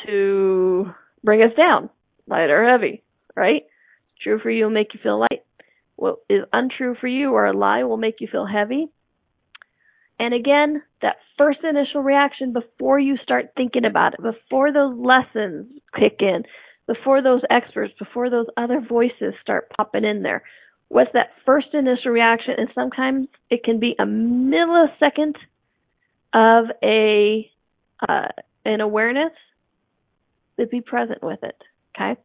to 0.06 0.92
bring 1.24 1.42
us 1.42 1.56
down, 1.58 1.90
light 2.28 2.50
or 2.50 2.68
heavy, 2.70 3.04
right? 3.38 3.64
True 4.22 4.40
for 4.40 4.50
you 4.50 4.66
will 4.66 4.72
make 4.72 4.94
you 4.94 5.00
feel 5.02 5.20
light. 5.20 5.44
What 5.96 6.18
is 6.30 6.44
untrue 6.52 6.96
for 7.00 7.08
you 7.08 7.32
or 7.32 7.46
a 7.46 7.58
lie 7.58 7.84
will 7.84 7.98
make 7.98 8.16
you 8.20 8.28
feel 8.30 8.46
heavy. 8.46 8.88
And 10.20 10.34
again, 10.34 10.82
that 11.02 11.18
first 11.38 11.60
initial 11.64 12.02
reaction 12.02 12.52
before 12.52 13.00
you 13.00 13.18
start 13.22 13.52
thinking 13.56 13.86
about 13.86 14.16
it, 14.16 14.22
before 14.22 14.74
those 14.74 14.98
lessons 14.98 15.68
kick 15.94 16.18
in, 16.20 16.44
before 16.88 17.22
those 17.22 17.42
experts, 17.50 17.94
before 18.00 18.30
those 18.30 18.48
other 18.58 18.82
voices 18.82 19.34
start 19.42 19.72
popping 19.78 20.04
in 20.04 20.24
there, 20.24 20.42
what's 20.88 21.12
that 21.14 21.32
first 21.46 21.68
initial 21.74 22.12
reaction? 22.12 22.56
And 22.58 22.70
sometimes 22.74 23.28
it 23.52 23.64
can 23.64 23.80
be 23.80 23.96
a 24.00 24.06
millisecond 24.06 25.36
of 26.34 26.66
a 26.84 27.50
uh, 28.08 28.28
an 28.66 28.82
awareness 28.82 29.32
but 30.58 30.72
be 30.72 30.82
present 30.82 31.24
with 31.24 31.44
it. 31.44 31.58
Okay? 31.96 32.20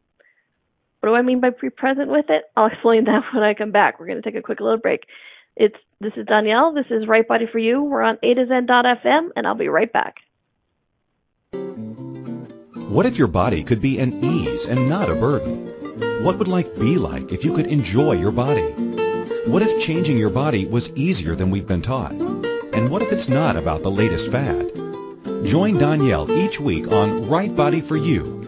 What 1.03 1.09
do 1.09 1.15
I 1.15 1.21
mean 1.21 1.41
by 1.41 1.49
pre-present 1.49 2.09
with 2.09 2.29
it? 2.29 2.45
I'll 2.55 2.67
explain 2.67 3.03
that 3.07 3.23
when 3.33 3.43
I 3.43 3.55
come 3.55 3.71
back. 3.71 3.99
We're 3.99 4.05
going 4.05 4.21
to 4.21 4.31
take 4.31 4.39
a 4.39 4.41
quick 4.41 4.61
little 4.61 4.77
break. 4.77 5.01
It's 5.57 5.75
this 5.99 6.13
is 6.15 6.25
Donnielle. 6.25 6.73
This 6.73 6.85
is 6.89 7.05
Right 7.09 7.27
Body 7.27 7.45
for 7.51 7.59
You. 7.59 7.83
We're 7.83 8.03
on 8.03 8.17
A 8.23 8.33
to 8.33 8.45
Zen.fm, 8.47 9.31
and 9.35 9.45
I'll 9.45 9.53
be 9.53 9.67
right 9.67 9.91
back. 9.91 10.15
What 12.87 13.05
if 13.05 13.17
your 13.17 13.27
body 13.27 13.65
could 13.65 13.81
be 13.81 13.99
an 13.99 14.23
ease 14.23 14.65
and 14.65 14.87
not 14.87 15.09
a 15.09 15.15
burden? 15.15 16.23
What 16.23 16.39
would 16.39 16.47
life 16.47 16.73
be 16.79 16.97
like 16.97 17.33
if 17.33 17.43
you 17.43 17.53
could 17.53 17.67
enjoy 17.67 18.13
your 18.13 18.31
body? 18.31 18.71
What 19.45 19.61
if 19.61 19.83
changing 19.83 20.17
your 20.17 20.29
body 20.29 20.65
was 20.65 20.95
easier 20.95 21.35
than 21.35 21.51
we've 21.51 21.67
been 21.67 21.81
taught? 21.81 22.13
And 22.13 22.89
what 22.89 23.01
if 23.01 23.11
it's 23.11 23.27
not 23.27 23.57
about 23.57 23.83
the 23.83 23.91
latest 23.91 24.31
fad? 24.31 24.73
Join 25.43 25.75
Donnielle 25.75 26.29
each 26.29 26.61
week 26.61 26.89
on 26.89 27.27
Right 27.27 27.53
Body 27.53 27.81
for 27.81 27.97
You 27.97 28.42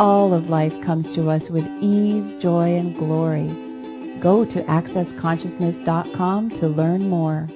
All 0.00 0.32
of 0.32 0.48
life 0.48 0.80
comes 0.82 1.12
to 1.14 1.28
us 1.28 1.50
with 1.50 1.66
ease, 1.80 2.32
joy, 2.40 2.76
and 2.76 2.96
glory. 2.96 3.48
Go 4.20 4.44
to 4.44 4.62
AccessConsciousness.com 4.62 6.50
to 6.50 6.68
learn 6.68 7.08
more. 7.08 7.48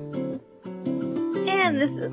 And 1.48 1.80
this 1.80 1.90
is 1.90 2.12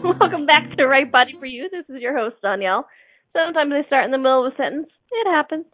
welcome 0.04 0.46
back 0.46 0.76
to 0.76 0.86
Right 0.86 1.10
Body 1.10 1.34
for 1.38 1.46
You. 1.46 1.68
This 1.70 1.84
is 1.88 2.00
your 2.00 2.16
host 2.16 2.36
Donnielle. 2.42 2.84
Sometimes 3.32 3.72
I 3.72 3.86
start 3.86 4.04
in 4.04 4.10
the 4.10 4.18
middle 4.18 4.46
of 4.46 4.52
a 4.52 4.56
sentence. 4.56 4.88
It 5.10 5.26
happens. 5.30 5.66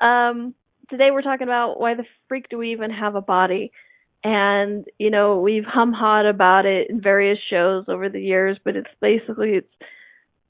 Um, 0.00 0.54
today 0.88 1.10
we're 1.10 1.22
talking 1.22 1.46
about 1.46 1.78
why 1.78 1.94
the 1.94 2.04
freak 2.28 2.48
do 2.48 2.58
we 2.58 2.72
even 2.72 2.90
have 2.90 3.14
a 3.14 3.20
body? 3.20 3.72
And 4.22 4.86
you 4.98 5.10
know 5.10 5.40
we've 5.40 5.64
hum 5.64 5.92
hawed 5.92 6.26
about 6.26 6.66
it 6.66 6.90
in 6.90 7.00
various 7.00 7.38
shows 7.48 7.84
over 7.88 8.08
the 8.08 8.20
years, 8.20 8.58
but 8.64 8.76
it's 8.76 8.90
basically 9.00 9.50
it's 9.50 9.72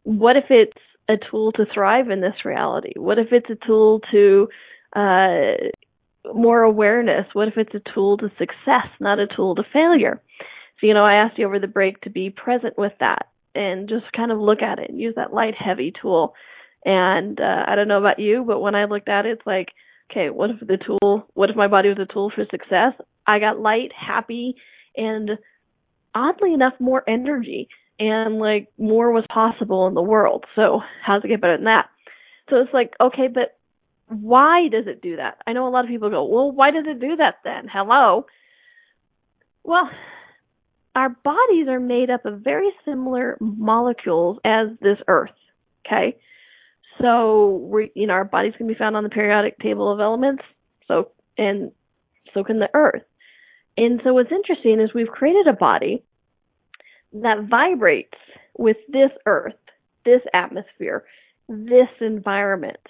what 0.03 0.37
if 0.37 0.45
it's 0.51 0.77
a 1.09 1.15
tool 1.31 1.53
to 1.53 1.67
thrive 1.73 2.11
in 2.11 2.21
this 2.21 2.45
reality? 2.45 2.93
What 2.97 3.19
if 3.19 3.29
it's 3.33 3.51
a 3.51 3.67
tool 3.67 4.01
to 4.13 4.49
uh, 4.95 6.33
more 6.33 6.63
awareness? 6.63 7.27
What 7.33 7.49
if 7.49 7.55
it's 7.57 7.75
a 7.75 7.93
tool 7.95 8.17
to 8.19 8.31
success, 8.39 8.89
not 9.01 9.19
a 9.19 9.27
tool 9.27 9.55
to 9.57 9.63
failure? 9.73 10.21
So, 10.81 10.87
you 10.87 10.95
know, 10.95 11.05
I 11.05 11.15
asked 11.15 11.39
you 11.39 11.47
over 11.47 11.59
the 11.59 11.67
break 11.67 12.01
to 12.03 12.11
be 12.11 12.31
present 12.31 12.79
with 12.79 12.93
that 13.01 13.27
and 13.55 13.89
just 13.89 14.13
kind 14.17 14.33
of 14.33 14.39
look 14.39 14.63
at 14.63 14.79
it 14.79 14.91
and 14.91 15.01
use 15.01 15.15
that 15.17 15.33
light, 15.33 15.55
heavy 15.59 15.93
tool. 16.01 16.35
And 16.85 17.39
uh, 17.41 17.65
I 17.67 17.75
don't 17.75 17.89
know 17.89 17.99
about 17.99 18.19
you, 18.19 18.45
but 18.47 18.61
when 18.61 18.75
I 18.75 18.87
looked 18.87 19.09
at 19.09 19.27
it, 19.27 19.33
it's 19.33 19.47
like, 19.47 19.69
okay, 20.11 20.31
what 20.31 20.51
if 20.51 20.61
the 20.61 20.79
tool, 20.79 21.27
what 21.35 21.51
if 21.51 21.57
my 21.57 21.69
body 21.69 21.89
was 21.89 21.99
a 21.99 22.11
tool 22.11 22.33
for 22.35 22.45
success? 22.51 22.95
I 23.27 23.39
got 23.39 23.61
light, 23.61 23.91
happy, 23.95 24.55
and 24.97 25.31
oddly 26.15 26.55
enough, 26.55 26.75
more 26.81 27.05
energy 27.09 27.69
and 28.01 28.39
like 28.39 28.69
more 28.79 29.13
was 29.13 29.25
possible 29.33 29.87
in 29.87 29.95
the 29.95 30.03
world. 30.03 30.45
So 30.57 30.81
how's 31.05 31.23
it 31.23 31.29
get 31.29 31.41
better 31.41 31.59
than 31.59 31.67
that? 31.67 31.91
So 32.49 32.57
it's 32.57 32.73
like, 32.73 32.95
okay, 33.01 33.29
but 33.33 33.57
why 34.09 34.69
does 34.69 34.87
it 34.87 35.03
do 35.03 35.17
that? 35.17 35.37
I 35.47 35.53
know 35.53 35.69
a 35.69 35.71
lot 35.71 35.85
of 35.85 35.91
people 35.91 36.11
go, 36.11 36.25
well, 36.25 36.51
why 36.51 36.71
does 36.73 36.87
it 36.87 36.99
do 36.99 37.17
that 37.17 37.37
then? 37.45 37.69
Hello. 37.73 38.27
Well, 39.63 39.89
our 40.97 41.11
bodies 41.11 41.69
are 41.69 41.79
made 41.79 42.11
up 42.11 42.25
of 42.25 42.41
very 42.41 42.71
similar 42.85 43.37
molecules 43.39 44.39
as 44.45 44.69
this 44.81 44.99
earth. 45.07 45.31
Okay. 45.87 46.17
So 47.01 47.69
we, 47.71 47.93
you 47.95 48.07
know, 48.07 48.15
our 48.15 48.25
bodies 48.25 48.55
can 48.57 48.67
be 48.67 48.75
found 48.75 48.97
on 48.97 49.05
the 49.05 49.11
periodic 49.11 49.59
table 49.59 49.93
of 49.93 50.01
elements. 50.01 50.43
So, 50.89 51.11
and 51.37 51.71
so 52.33 52.43
can 52.45 52.59
the 52.59 52.69
earth. 52.75 53.03
And 53.77 54.01
so 54.03 54.15
what's 54.15 54.33
interesting 54.33 54.81
is 54.81 54.93
we've 54.95 55.07
created 55.07 55.47
a 55.47 55.53
body 55.53 56.03
that 57.13 57.47
vibrates 57.49 58.19
with 58.57 58.77
this 58.89 59.11
earth, 59.27 59.55
this 60.05 60.21
atmosphere, 60.33 61.05
this 61.49 61.89
environment. 62.01 62.81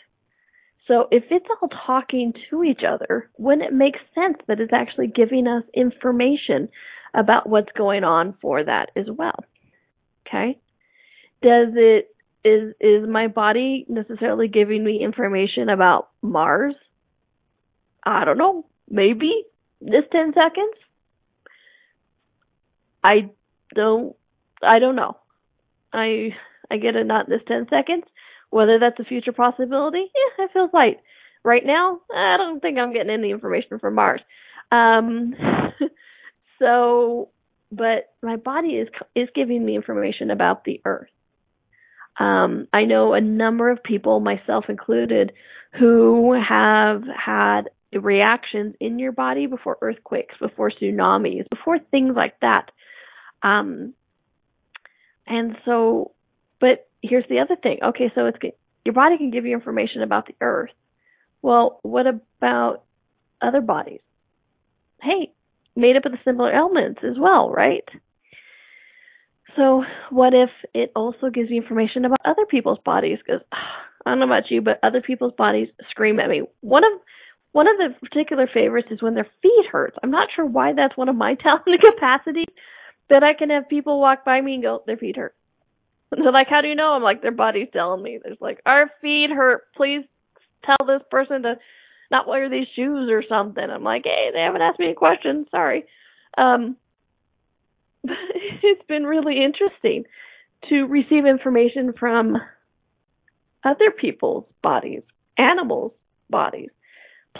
So 0.86 1.06
if 1.10 1.24
it's 1.30 1.46
all 1.62 1.68
talking 1.86 2.32
to 2.50 2.64
each 2.64 2.80
other, 2.86 3.30
wouldn't 3.38 3.62
it 3.62 3.72
make 3.72 3.94
sense 4.14 4.38
that 4.48 4.60
it's 4.60 4.72
actually 4.72 5.06
giving 5.06 5.46
us 5.46 5.62
information 5.72 6.68
about 7.14 7.48
what's 7.48 7.70
going 7.76 8.04
on 8.04 8.34
for 8.42 8.64
that 8.64 8.90
as 8.96 9.06
well? 9.08 9.44
Okay? 10.26 10.58
Does 11.42 11.68
it 11.74 12.14
is 12.42 12.74
is 12.80 13.08
my 13.08 13.28
body 13.28 13.84
necessarily 13.88 14.48
giving 14.48 14.82
me 14.82 15.00
information 15.02 15.68
about 15.68 16.08
Mars? 16.22 16.74
I 18.04 18.24
don't 18.24 18.38
know. 18.38 18.66
Maybe 18.88 19.44
this 19.80 20.04
10 20.10 20.32
seconds? 20.34 20.74
I 23.04 23.30
don't 23.74 24.16
I 24.62 24.78
don't 24.78 24.96
know. 24.96 25.16
I 25.92 26.30
I 26.70 26.76
get 26.76 26.96
it 26.96 27.06
not 27.06 27.28
in 27.28 27.30
this 27.30 27.42
10 27.48 27.66
seconds. 27.70 28.04
Whether 28.50 28.78
that's 28.80 28.98
a 28.98 29.04
future 29.04 29.32
possibility, 29.32 30.10
yeah, 30.38 30.44
it 30.44 30.50
feels 30.52 30.70
light. 30.72 30.98
Right 31.44 31.64
now, 31.64 32.00
I 32.14 32.36
don't 32.36 32.60
think 32.60 32.78
I'm 32.78 32.92
getting 32.92 33.10
any 33.10 33.30
information 33.30 33.78
from 33.78 33.94
Mars. 33.94 34.20
Um, 34.72 35.34
so, 36.58 37.30
but 37.70 38.12
my 38.22 38.36
body 38.36 38.70
is 38.70 38.88
is 39.14 39.28
giving 39.34 39.64
me 39.64 39.76
information 39.76 40.30
about 40.30 40.64
the 40.64 40.80
Earth. 40.84 41.08
Um, 42.18 42.68
I 42.72 42.84
know 42.84 43.14
a 43.14 43.20
number 43.20 43.70
of 43.70 43.82
people, 43.82 44.20
myself 44.20 44.66
included, 44.68 45.32
who 45.78 46.34
have 46.34 47.02
had 47.06 47.70
reactions 47.92 48.74
in 48.80 48.98
your 48.98 49.12
body 49.12 49.46
before 49.46 49.78
earthquakes, 49.80 50.34
before 50.40 50.70
tsunamis, 50.70 51.48
before 51.48 51.78
things 51.78 52.14
like 52.14 52.38
that. 52.40 52.70
Um, 53.42 53.94
and 55.26 55.56
so, 55.64 56.12
but 56.60 56.88
here's 57.02 57.24
the 57.28 57.38
other 57.38 57.56
thing. 57.56 57.78
Okay, 57.82 58.10
so 58.14 58.26
it's 58.26 58.38
your 58.84 58.94
body 58.94 59.18
can 59.18 59.30
give 59.30 59.46
you 59.46 59.54
information 59.54 60.02
about 60.02 60.26
the 60.26 60.34
earth. 60.40 60.70
Well, 61.42 61.78
what 61.82 62.06
about 62.06 62.82
other 63.40 63.60
bodies? 63.60 64.00
Hey, 65.02 65.32
made 65.76 65.96
up 65.96 66.04
of 66.04 66.12
the 66.12 66.18
similar 66.24 66.52
elements 66.52 67.00
as 67.02 67.16
well, 67.18 67.50
right? 67.50 67.84
So, 69.56 69.84
what 70.10 70.32
if 70.34 70.50
it 70.74 70.92
also 70.94 71.30
gives 71.30 71.50
you 71.50 71.56
information 71.56 72.04
about 72.04 72.20
other 72.24 72.46
people's 72.46 72.78
bodies? 72.84 73.18
Because 73.24 73.42
I 73.52 74.10
don't 74.10 74.20
know 74.20 74.26
about 74.26 74.50
you, 74.50 74.60
but 74.60 74.78
other 74.82 75.02
people's 75.02 75.34
bodies 75.36 75.68
scream 75.90 76.20
at 76.20 76.28
me. 76.28 76.42
One 76.60 76.84
of 76.84 77.00
one 77.52 77.66
of 77.66 77.76
the 77.78 78.06
particular 78.06 78.48
favorites 78.52 78.88
is 78.90 79.02
when 79.02 79.14
their 79.14 79.26
feet 79.42 79.66
hurts. 79.70 79.96
I'm 80.02 80.10
not 80.10 80.28
sure 80.34 80.46
why 80.46 80.72
that's 80.72 80.96
one 80.96 81.08
of 81.08 81.16
my 81.16 81.34
talent 81.42 81.64
capacities, 81.82 82.46
that 83.10 83.22
I 83.22 83.34
can 83.34 83.50
have 83.50 83.68
people 83.68 84.00
walk 84.00 84.24
by 84.24 84.40
me 84.40 84.54
and 84.54 84.62
go, 84.62 84.82
their 84.86 84.96
feet 84.96 85.16
hurt. 85.16 85.34
And 86.10 86.20
they're 86.24 86.32
like, 86.32 86.48
how 86.48 86.62
do 86.62 86.68
you 86.68 86.74
know? 86.74 86.92
I'm 86.92 87.02
like, 87.02 87.22
their 87.22 87.30
body's 87.32 87.68
telling 87.72 88.02
me. 88.02 88.18
There's 88.22 88.40
like, 88.40 88.60
our 88.64 88.90
feet 89.02 89.30
hurt. 89.30 89.64
Please 89.76 90.04
tell 90.64 90.86
this 90.86 91.02
person 91.10 91.42
to 91.42 91.56
not 92.10 92.26
wear 92.26 92.48
these 92.48 92.66
shoes 92.74 93.10
or 93.10 93.22
something. 93.28 93.62
I'm 93.62 93.84
like, 93.84 94.04
hey, 94.04 94.30
they 94.32 94.40
haven't 94.40 94.62
asked 94.62 94.80
me 94.80 94.90
a 94.90 94.94
question. 94.94 95.46
Sorry. 95.50 95.84
Um, 96.38 96.76
it's 98.04 98.86
been 98.88 99.04
really 99.04 99.44
interesting 99.44 100.04
to 100.68 100.84
receive 100.84 101.26
information 101.26 101.92
from 101.98 102.36
other 103.64 103.90
people's 103.90 104.44
bodies, 104.62 105.02
animals' 105.38 105.92
bodies, 106.28 106.70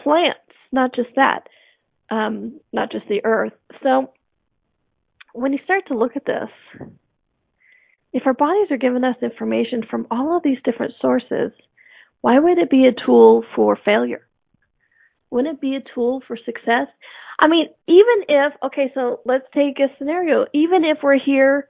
plants, 0.02 0.38
not 0.72 0.94
just 0.94 1.08
that, 1.16 1.48
um, 2.10 2.60
not 2.72 2.92
just 2.92 3.08
the 3.08 3.24
earth. 3.24 3.52
So 3.82 4.12
when 5.32 5.52
you 5.52 5.58
start 5.64 5.88
to 5.88 5.98
look 5.98 6.16
at 6.16 6.24
this, 6.24 6.88
if 8.12 8.24
our 8.26 8.34
bodies 8.34 8.68
are 8.70 8.76
giving 8.76 9.04
us 9.04 9.16
information 9.22 9.84
from 9.88 10.06
all 10.10 10.36
of 10.36 10.42
these 10.42 10.58
different 10.64 10.94
sources, 11.00 11.52
why 12.20 12.38
would 12.38 12.58
it 12.58 12.70
be 12.70 12.86
a 12.86 13.06
tool 13.06 13.44
for 13.54 13.78
failure? 13.84 14.26
Wouldn't 15.30 15.56
it 15.56 15.60
be 15.60 15.76
a 15.76 15.94
tool 15.94 16.22
for 16.26 16.36
success? 16.36 16.88
I 17.38 17.48
mean, 17.48 17.68
even 17.86 18.24
if, 18.28 18.52
okay, 18.64 18.90
so 18.94 19.20
let's 19.24 19.46
take 19.54 19.78
a 19.78 19.94
scenario. 19.96 20.46
Even 20.52 20.84
if 20.84 20.98
we're 21.02 21.18
here 21.18 21.68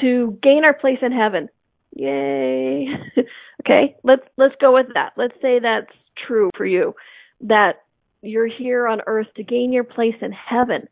to 0.00 0.38
gain 0.42 0.64
our 0.64 0.74
place 0.74 0.98
in 1.00 1.12
heaven, 1.12 1.48
yay. 1.94 2.88
okay, 3.62 3.96
let's, 4.02 4.22
let's 4.36 4.56
go 4.60 4.74
with 4.74 4.88
that. 4.94 5.12
Let's 5.16 5.40
say 5.40 5.60
that's 5.60 5.92
true 6.26 6.50
for 6.56 6.66
you. 6.66 6.94
That 7.42 7.74
you're 8.22 8.48
here 8.48 8.88
on 8.88 9.00
earth 9.06 9.28
to 9.36 9.44
gain 9.44 9.72
your 9.72 9.84
place 9.84 10.16
in 10.20 10.32
heaven. 10.32 10.88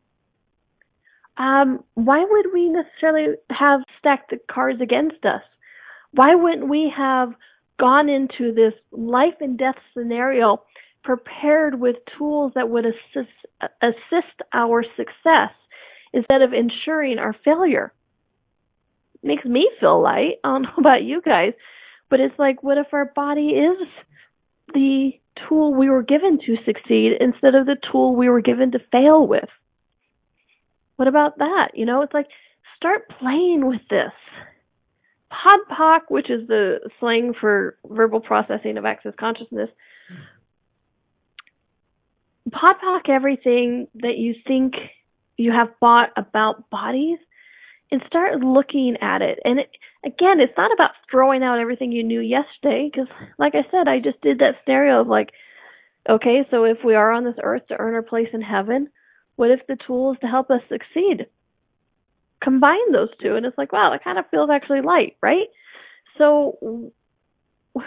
Um, 1.36 1.82
why 1.94 2.24
would 2.28 2.46
we 2.52 2.68
necessarily 2.68 3.34
have 3.50 3.80
stacked 3.98 4.30
the 4.30 4.38
cards 4.50 4.80
against 4.80 5.24
us? 5.24 5.42
Why 6.12 6.34
wouldn't 6.34 6.68
we 6.68 6.92
have 6.96 7.34
gone 7.78 8.08
into 8.08 8.54
this 8.54 8.74
life 8.92 9.34
and 9.40 9.58
death 9.58 9.74
scenario 9.96 10.62
prepared 11.02 11.80
with 11.80 11.96
tools 12.16 12.52
that 12.54 12.70
would 12.70 12.86
assist, 12.86 13.32
assist 13.82 14.42
our 14.52 14.84
success 14.96 15.50
instead 16.12 16.42
of 16.42 16.52
ensuring 16.52 17.18
our 17.18 17.34
failure? 17.44 17.92
Makes 19.22 19.44
me 19.44 19.68
feel 19.80 20.00
light. 20.00 20.34
I 20.44 20.48
don't 20.48 20.62
know 20.62 20.74
about 20.78 21.02
you 21.02 21.20
guys, 21.20 21.54
but 22.10 22.20
it's 22.20 22.38
like, 22.38 22.62
what 22.62 22.78
if 22.78 22.86
our 22.92 23.06
body 23.06 23.48
is 23.48 23.88
the 24.72 25.10
tool 25.48 25.74
we 25.74 25.90
were 25.90 26.02
given 26.02 26.38
to 26.46 26.56
succeed 26.64 27.12
instead 27.18 27.56
of 27.56 27.66
the 27.66 27.76
tool 27.90 28.14
we 28.14 28.28
were 28.28 28.40
given 28.40 28.70
to 28.70 28.78
fail 28.92 29.26
with? 29.26 29.48
What 30.96 31.08
about 31.08 31.38
that? 31.38 31.72
You 31.74 31.86
know, 31.86 32.02
it's 32.02 32.14
like, 32.14 32.26
start 32.76 33.08
playing 33.18 33.66
with 33.66 33.80
this. 33.90 34.12
PODPOC, 35.32 36.00
which 36.08 36.30
is 36.30 36.46
the 36.46 36.78
slang 37.00 37.34
for 37.40 37.76
verbal 37.88 38.20
processing 38.20 38.78
of 38.78 38.84
access 38.84 39.14
consciousness, 39.18 39.70
PODPOC 42.50 43.08
everything 43.08 43.88
that 43.94 44.16
you 44.16 44.34
think 44.46 44.74
you 45.36 45.50
have 45.50 45.68
bought 45.80 46.10
about 46.16 46.70
bodies 46.70 47.18
and 47.90 48.02
start 48.06 48.40
looking 48.40 48.96
at 49.00 49.22
it. 49.22 49.38
And 49.44 49.60
it, 49.60 49.70
again, 50.04 50.40
it's 50.40 50.56
not 50.56 50.72
about 50.72 50.92
throwing 51.10 51.42
out 51.42 51.58
everything 51.58 51.90
you 51.90 52.04
knew 52.04 52.20
yesterday 52.20 52.90
because, 52.92 53.08
like 53.38 53.54
I 53.54 53.68
said, 53.70 53.88
I 53.88 53.98
just 53.98 54.20
did 54.20 54.38
that 54.38 54.56
scenario 54.64 55.00
of 55.00 55.08
like, 55.08 55.30
okay, 56.08 56.46
so 56.50 56.64
if 56.64 56.78
we 56.84 56.94
are 56.94 57.10
on 57.10 57.24
this 57.24 57.38
earth 57.42 57.66
to 57.68 57.76
earn 57.78 57.94
our 57.94 58.02
place 58.02 58.28
in 58.32 58.42
heaven, 58.42 58.88
what 59.36 59.50
if 59.50 59.66
the 59.66 59.76
tools 59.86 60.16
to 60.20 60.26
help 60.26 60.50
us 60.50 60.60
succeed 60.68 61.26
combine 62.42 62.92
those 62.92 63.08
two? 63.22 63.36
And 63.36 63.46
it's 63.46 63.58
like, 63.58 63.72
wow, 63.72 63.92
it 63.94 64.04
kind 64.04 64.18
of 64.18 64.28
feels 64.30 64.50
actually 64.50 64.82
light, 64.82 65.16
right? 65.20 65.48
So 66.18 66.92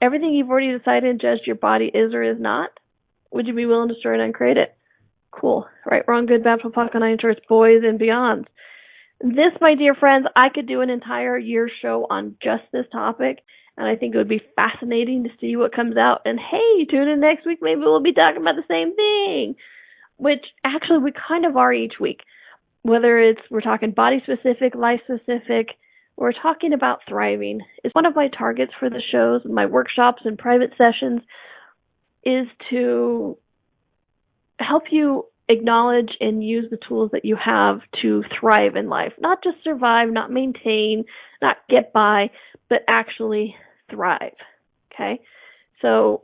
everything 0.00 0.32
you've 0.32 0.50
already 0.50 0.76
decided 0.76 1.04
and 1.04 1.20
judged 1.20 1.46
your 1.46 1.56
body 1.56 1.86
is 1.86 2.14
or 2.14 2.22
is 2.22 2.40
not, 2.40 2.70
would 3.30 3.46
you 3.46 3.54
be 3.54 3.66
willing 3.66 3.88
to 3.88 3.94
destroy 3.94 4.14
it 4.14 4.24
and 4.24 4.34
create 4.34 4.56
it? 4.56 4.76
Cool. 5.30 5.66
Right, 5.84 6.06
wrong, 6.06 6.26
good, 6.26 6.44
bad, 6.44 6.60
POC, 6.60 6.94
nine 7.00 7.18
shorts, 7.20 7.40
boys 7.48 7.82
and 7.82 7.98
beyonds. 7.98 8.46
This, 9.20 9.52
my 9.60 9.74
dear 9.74 9.94
friends, 9.94 10.26
I 10.36 10.48
could 10.54 10.66
do 10.66 10.80
an 10.80 10.90
entire 10.90 11.38
year 11.38 11.68
show 11.82 12.06
on 12.08 12.36
just 12.42 12.64
this 12.72 12.86
topic, 12.92 13.38
and 13.76 13.86
I 13.86 13.96
think 13.96 14.14
it 14.14 14.18
would 14.18 14.28
be 14.28 14.42
fascinating 14.54 15.24
to 15.24 15.30
see 15.40 15.56
what 15.56 15.74
comes 15.74 15.96
out. 15.96 16.22
And 16.24 16.38
hey, 16.38 16.84
tune 16.84 17.08
in 17.08 17.20
next 17.20 17.46
week. 17.46 17.58
Maybe 17.62 17.80
we'll 17.80 18.02
be 18.02 18.12
talking 18.12 18.40
about 18.40 18.56
the 18.56 18.62
same 18.68 18.94
thing, 18.94 19.56
which 20.16 20.44
actually 20.64 20.98
we 20.98 21.12
kind 21.28 21.44
of 21.44 21.56
are 21.56 21.72
each 21.72 21.94
week. 22.00 22.20
Whether 22.82 23.18
it's 23.18 23.40
we're 23.50 23.60
talking 23.60 23.92
body 23.92 24.22
specific, 24.22 24.74
life 24.74 25.00
specific, 25.04 25.68
we're 26.16 26.32
talking 26.32 26.72
about 26.72 27.00
thriving. 27.08 27.60
It's 27.82 27.94
one 27.94 28.06
of 28.06 28.14
my 28.14 28.28
targets 28.28 28.72
for 28.78 28.88
the 28.88 29.02
shows, 29.10 29.42
my 29.44 29.66
workshops 29.66 30.22
and 30.24 30.38
private 30.38 30.70
sessions 30.76 31.22
is 32.24 32.46
to 32.70 33.36
help 34.58 34.84
you 34.90 35.26
acknowledge 35.48 36.10
and 36.20 36.42
use 36.42 36.70
the 36.70 36.78
tools 36.88 37.10
that 37.12 37.24
you 37.24 37.36
have 37.36 37.80
to 38.02 38.22
thrive 38.38 38.76
in 38.76 38.88
life. 38.88 39.12
Not 39.18 39.42
just 39.42 39.62
survive, 39.62 40.10
not 40.10 40.30
maintain, 40.30 41.04
not 41.42 41.56
get 41.68 41.92
by, 41.92 42.30
but 42.68 42.78
actually 42.88 43.56
thrive. 43.90 44.36
Okay? 44.92 45.20
So 45.82 46.22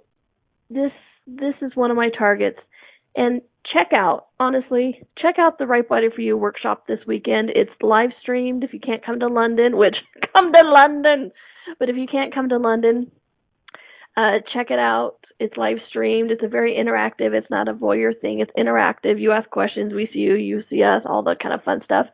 this 0.70 0.92
this 1.26 1.54
is 1.60 1.72
one 1.74 1.90
of 1.90 1.96
my 1.96 2.10
targets. 2.16 2.58
And 3.14 3.42
check 3.72 3.92
out, 3.94 4.26
honestly, 4.38 5.02
check 5.18 5.36
out 5.38 5.58
the 5.58 5.66
Right 5.66 5.88
Body 5.88 6.08
for 6.14 6.20
You 6.20 6.36
workshop 6.36 6.86
this 6.86 7.00
weekend. 7.06 7.50
It's 7.54 7.70
live 7.80 8.10
streamed 8.20 8.64
if 8.64 8.72
you 8.72 8.80
can't 8.80 9.04
come 9.04 9.20
to 9.20 9.28
London, 9.28 9.76
which 9.76 9.96
come 10.36 10.52
to 10.52 10.62
London. 10.64 11.32
But 11.78 11.88
if 11.88 11.96
you 11.96 12.06
can't 12.10 12.34
come 12.34 12.48
to 12.48 12.58
London, 12.58 13.10
uh, 14.16 14.38
check 14.52 14.70
it 14.70 14.78
out. 14.78 15.16
It's 15.38 15.56
live 15.56 15.78
streamed. 15.88 16.30
It's 16.30 16.42
a 16.44 16.48
very 16.48 16.72
interactive. 16.74 17.32
It's 17.32 17.50
not 17.50 17.68
a 17.68 17.72
voyeur 17.72 18.12
thing. 18.20 18.40
It's 18.40 18.52
interactive. 18.58 19.20
You 19.20 19.32
ask 19.32 19.48
questions, 19.48 19.94
we 19.94 20.08
see 20.12 20.18
you, 20.18 20.34
you 20.34 20.62
see 20.68 20.82
us, 20.82 21.02
all 21.06 21.22
the 21.22 21.36
kind 21.40 21.54
of 21.54 21.62
fun 21.64 21.80
stuff. 21.84 22.06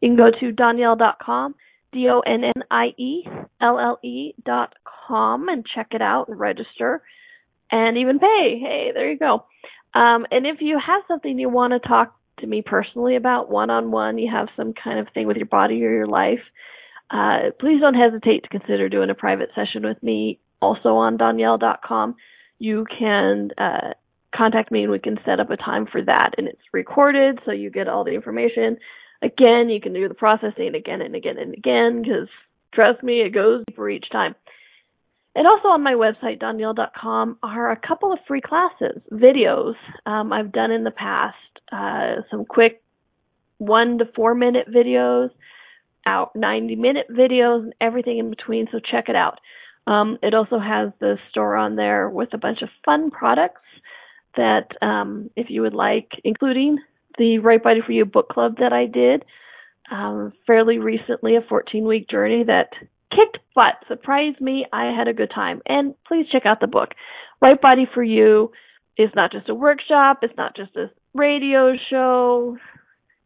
You 0.00 0.08
can 0.08 0.16
go 0.16 0.30
to 0.40 0.52
donnielle.com, 0.52 1.54
D-O-N-N-I-E-L-L-E 1.92 2.34
dot 4.44 4.74
com 5.06 5.48
and 5.48 5.64
check 5.64 5.88
it 5.92 6.02
out 6.02 6.28
and 6.28 6.38
register 6.38 7.02
and 7.70 7.96
even 7.96 8.18
pay. 8.18 8.58
Hey, 8.60 8.90
there 8.92 9.10
you 9.10 9.18
go. 9.18 9.44
Um, 9.94 10.26
and 10.30 10.46
if 10.46 10.58
you 10.60 10.78
have 10.84 11.02
something 11.06 11.38
you 11.38 11.48
want 11.48 11.72
to 11.72 11.88
talk 11.88 12.16
to 12.40 12.46
me 12.46 12.62
personally 12.62 13.16
about 13.16 13.50
one 13.50 13.70
on 13.70 13.90
one, 13.90 14.18
you 14.18 14.30
have 14.30 14.48
some 14.56 14.72
kind 14.72 14.98
of 14.98 15.06
thing 15.14 15.26
with 15.26 15.36
your 15.36 15.46
body 15.46 15.84
or 15.84 15.90
your 15.90 16.06
life, 16.06 16.40
uh, 17.10 17.50
please 17.60 17.80
don't 17.80 17.94
hesitate 17.94 18.42
to 18.42 18.48
consider 18.48 18.88
doing 18.88 19.10
a 19.10 19.14
private 19.14 19.50
session 19.54 19.84
with 19.84 20.02
me 20.02 20.40
also 20.60 20.96
on 20.96 21.16
Donnielle.com 21.16 22.16
you 22.58 22.86
can 22.98 23.50
uh, 23.58 23.92
contact 24.34 24.70
me 24.70 24.82
and 24.82 24.90
we 24.90 24.98
can 24.98 25.18
set 25.24 25.40
up 25.40 25.50
a 25.50 25.56
time 25.56 25.86
for 25.86 26.02
that. 26.02 26.30
And 26.38 26.48
it's 26.48 26.62
recorded, 26.72 27.38
so 27.44 27.52
you 27.52 27.70
get 27.70 27.88
all 27.88 28.04
the 28.04 28.12
information. 28.12 28.78
Again, 29.22 29.68
you 29.68 29.80
can 29.80 29.92
do 29.92 30.08
the 30.08 30.14
processing 30.14 30.74
again 30.74 31.00
and 31.00 31.14
again 31.14 31.38
and 31.38 31.54
again 31.54 32.02
because 32.02 32.28
trust 32.74 33.02
me, 33.02 33.20
it 33.20 33.34
goes 33.34 33.64
deeper 33.66 33.88
each 33.88 34.10
time. 34.10 34.34
And 35.34 35.46
also 35.46 35.68
on 35.68 35.82
my 35.82 35.94
website, 35.94 36.40
Donnielle.com, 36.40 37.38
are 37.42 37.70
a 37.72 37.76
couple 37.76 38.12
of 38.12 38.20
free 38.26 38.40
classes, 38.40 39.02
videos 39.12 39.74
um, 40.06 40.32
I've 40.32 40.52
done 40.52 40.70
in 40.70 40.84
the 40.84 40.92
past, 40.92 41.36
uh, 41.72 42.22
some 42.30 42.44
quick 42.44 42.82
one 43.58 43.98
to 43.98 44.04
four 44.14 44.34
minute 44.34 44.68
videos, 44.68 45.30
out 46.06 46.36
90 46.36 46.76
minute 46.76 47.06
videos, 47.10 47.64
and 47.64 47.74
everything 47.80 48.18
in 48.18 48.30
between. 48.30 48.68
So 48.70 48.78
check 48.78 49.08
it 49.08 49.16
out. 49.16 49.40
Um, 49.86 50.18
it 50.22 50.34
also 50.34 50.58
has 50.58 50.90
the 51.00 51.18
store 51.30 51.56
on 51.56 51.76
there 51.76 52.08
with 52.08 52.32
a 52.32 52.38
bunch 52.38 52.62
of 52.62 52.68
fun 52.84 53.10
products 53.10 53.60
that, 54.36 54.68
um, 54.82 55.30
if 55.36 55.50
you 55.50 55.62
would 55.62 55.74
like, 55.74 56.12
including 56.22 56.78
the 57.18 57.38
Right 57.38 57.62
Body 57.62 57.80
for 57.84 57.92
You 57.92 58.04
book 58.04 58.28
club 58.28 58.58
that 58.58 58.72
I 58.72 58.86
did 58.86 59.24
um, 59.90 60.32
fairly 60.46 60.78
recently, 60.78 61.36
a 61.36 61.42
14 61.42 61.84
week 61.84 62.08
journey 62.08 62.44
that 62.44 62.70
kicked 63.14 63.38
butt, 63.54 63.74
surprised 63.88 64.40
me. 64.40 64.66
I 64.72 64.92
had 64.96 65.08
a 65.08 65.14
good 65.14 65.30
time. 65.34 65.62
And 65.66 65.94
please 66.06 66.26
check 66.30 66.46
out 66.46 66.60
the 66.60 66.66
book. 66.66 66.90
Right 67.40 67.60
Body 67.60 67.86
for 67.92 68.02
You 68.02 68.52
is 68.96 69.10
not 69.14 69.32
just 69.32 69.48
a 69.48 69.54
workshop, 69.54 70.20
it's 70.22 70.36
not 70.36 70.56
just 70.56 70.76
a 70.76 70.90
radio 71.14 71.74
show. 71.90 72.56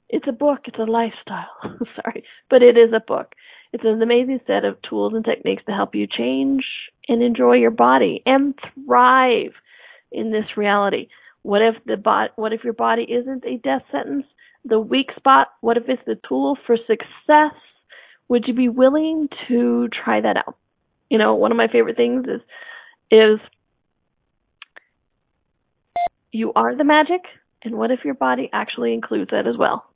It's 0.08 0.26
a 0.26 0.32
book, 0.32 0.60
it's 0.64 0.78
a 0.78 0.90
lifestyle. 0.90 1.50
Sorry, 1.96 2.24
but 2.48 2.62
it 2.62 2.78
is 2.78 2.92
a 2.94 3.04
book. 3.06 3.34
It's 3.72 3.84
an 3.84 4.00
amazing 4.02 4.40
set 4.46 4.64
of 4.64 4.80
tools 4.88 5.12
and 5.14 5.24
techniques 5.24 5.62
to 5.66 5.72
help 5.72 5.94
you 5.94 6.06
change 6.06 6.64
and 7.06 7.22
enjoy 7.22 7.56
your 7.56 7.70
body 7.70 8.22
and 8.24 8.54
thrive 8.86 9.52
in 10.10 10.32
this 10.32 10.56
reality. 10.56 11.08
What 11.42 11.60
if 11.62 11.76
the 11.84 12.28
what 12.36 12.52
if 12.52 12.64
your 12.64 12.72
body 12.72 13.02
isn't 13.02 13.44
a 13.44 13.58
death 13.58 13.82
sentence? 13.92 14.24
The 14.64 14.80
weak 14.80 15.08
spot, 15.16 15.48
what 15.60 15.76
if 15.76 15.84
it's 15.88 16.02
the 16.06 16.18
tool 16.28 16.56
for 16.66 16.76
success? 16.76 17.54
Would 18.28 18.44
you 18.46 18.54
be 18.54 18.68
willing 18.68 19.28
to 19.48 19.88
try 19.88 20.20
that 20.20 20.36
out? 20.36 20.56
You 21.08 21.18
know, 21.18 21.34
one 21.34 21.50
of 21.50 21.56
my 21.56 21.68
favorite 21.68 21.96
things 21.96 22.26
is 22.26 22.40
is 23.10 23.40
you 26.30 26.52
are 26.54 26.76
the 26.76 26.84
magic, 26.84 27.22
and 27.64 27.76
what 27.76 27.90
if 27.90 28.04
your 28.04 28.14
body 28.14 28.50
actually 28.52 28.92
includes 28.92 29.30
that 29.30 29.46
as 29.46 29.56
well? 29.58 29.86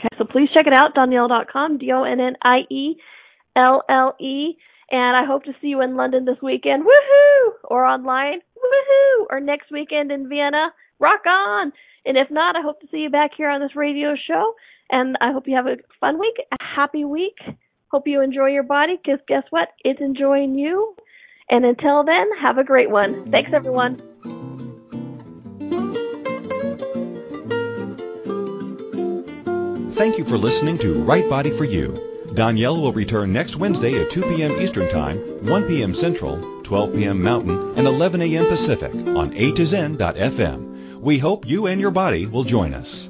Okay, 0.00 0.08
so 0.16 0.24
please 0.24 0.48
check 0.54 0.66
it 0.66 0.72
out, 0.72 0.94
Donnielle.com, 0.94 1.78
D-O-N-N-I-E-L-L-E. 1.78 2.98
And 4.90 5.16
I 5.16 5.24
hope 5.26 5.44
to 5.44 5.52
see 5.60 5.66
you 5.68 5.82
in 5.82 5.96
London 5.96 6.24
this 6.24 6.40
weekend. 6.42 6.84
Woohoo! 6.84 7.52
Or 7.64 7.84
online. 7.84 8.40
Woohoo! 8.56 9.26
Or 9.28 9.40
next 9.40 9.70
weekend 9.70 10.10
in 10.10 10.28
Vienna. 10.30 10.72
Rock 10.98 11.26
on! 11.26 11.72
And 12.06 12.16
if 12.16 12.30
not, 12.30 12.56
I 12.56 12.62
hope 12.62 12.80
to 12.80 12.86
see 12.90 12.98
you 12.98 13.10
back 13.10 13.32
here 13.36 13.50
on 13.50 13.60
this 13.60 13.76
radio 13.76 14.14
show. 14.14 14.54
And 14.90 15.16
I 15.20 15.32
hope 15.32 15.46
you 15.46 15.56
have 15.56 15.66
a 15.66 15.76
fun 16.00 16.18
week, 16.18 16.34
a 16.52 16.56
happy 16.76 17.04
week. 17.04 17.36
Hope 17.90 18.06
you 18.06 18.20
enjoy 18.22 18.48
your 18.48 18.62
body, 18.62 18.98
because 19.02 19.20
guess 19.26 19.44
what? 19.50 19.68
It's 19.84 20.00
enjoying 20.00 20.58
you. 20.58 20.94
And 21.50 21.64
until 21.64 22.04
then, 22.04 22.26
have 22.42 22.58
a 22.58 22.64
great 22.64 22.90
one. 22.90 23.30
Thanks, 23.30 23.50
everyone. 23.54 23.96
Thank 29.92 30.18
you 30.18 30.24
for 30.24 30.38
listening 30.38 30.78
to 30.78 31.02
Right 31.02 31.28
Body 31.28 31.50
for 31.50 31.64
You. 31.64 31.88
Donnielle 32.28 32.80
will 32.80 32.92
return 32.92 33.32
next 33.32 33.56
Wednesday 33.56 34.00
at 34.00 34.10
2 34.10 34.22
p.m. 34.22 34.60
Eastern 34.60 34.88
Time, 34.90 35.18
1 35.44 35.66
p.m. 35.66 35.92
Central, 35.92 36.62
12 36.62 36.94
p.m. 36.94 37.22
Mountain, 37.22 37.76
and 37.76 37.86
11 37.86 38.22
a.m. 38.22 38.46
Pacific 38.46 38.94
on 38.94 39.32
A 39.34 39.50
to 39.52 39.66
Zen.fm. 39.66 41.00
We 41.00 41.18
hope 41.18 41.48
you 41.48 41.66
and 41.66 41.80
your 41.80 41.90
body 41.90 42.26
will 42.26 42.44
join 42.44 42.74
us. 42.74 43.07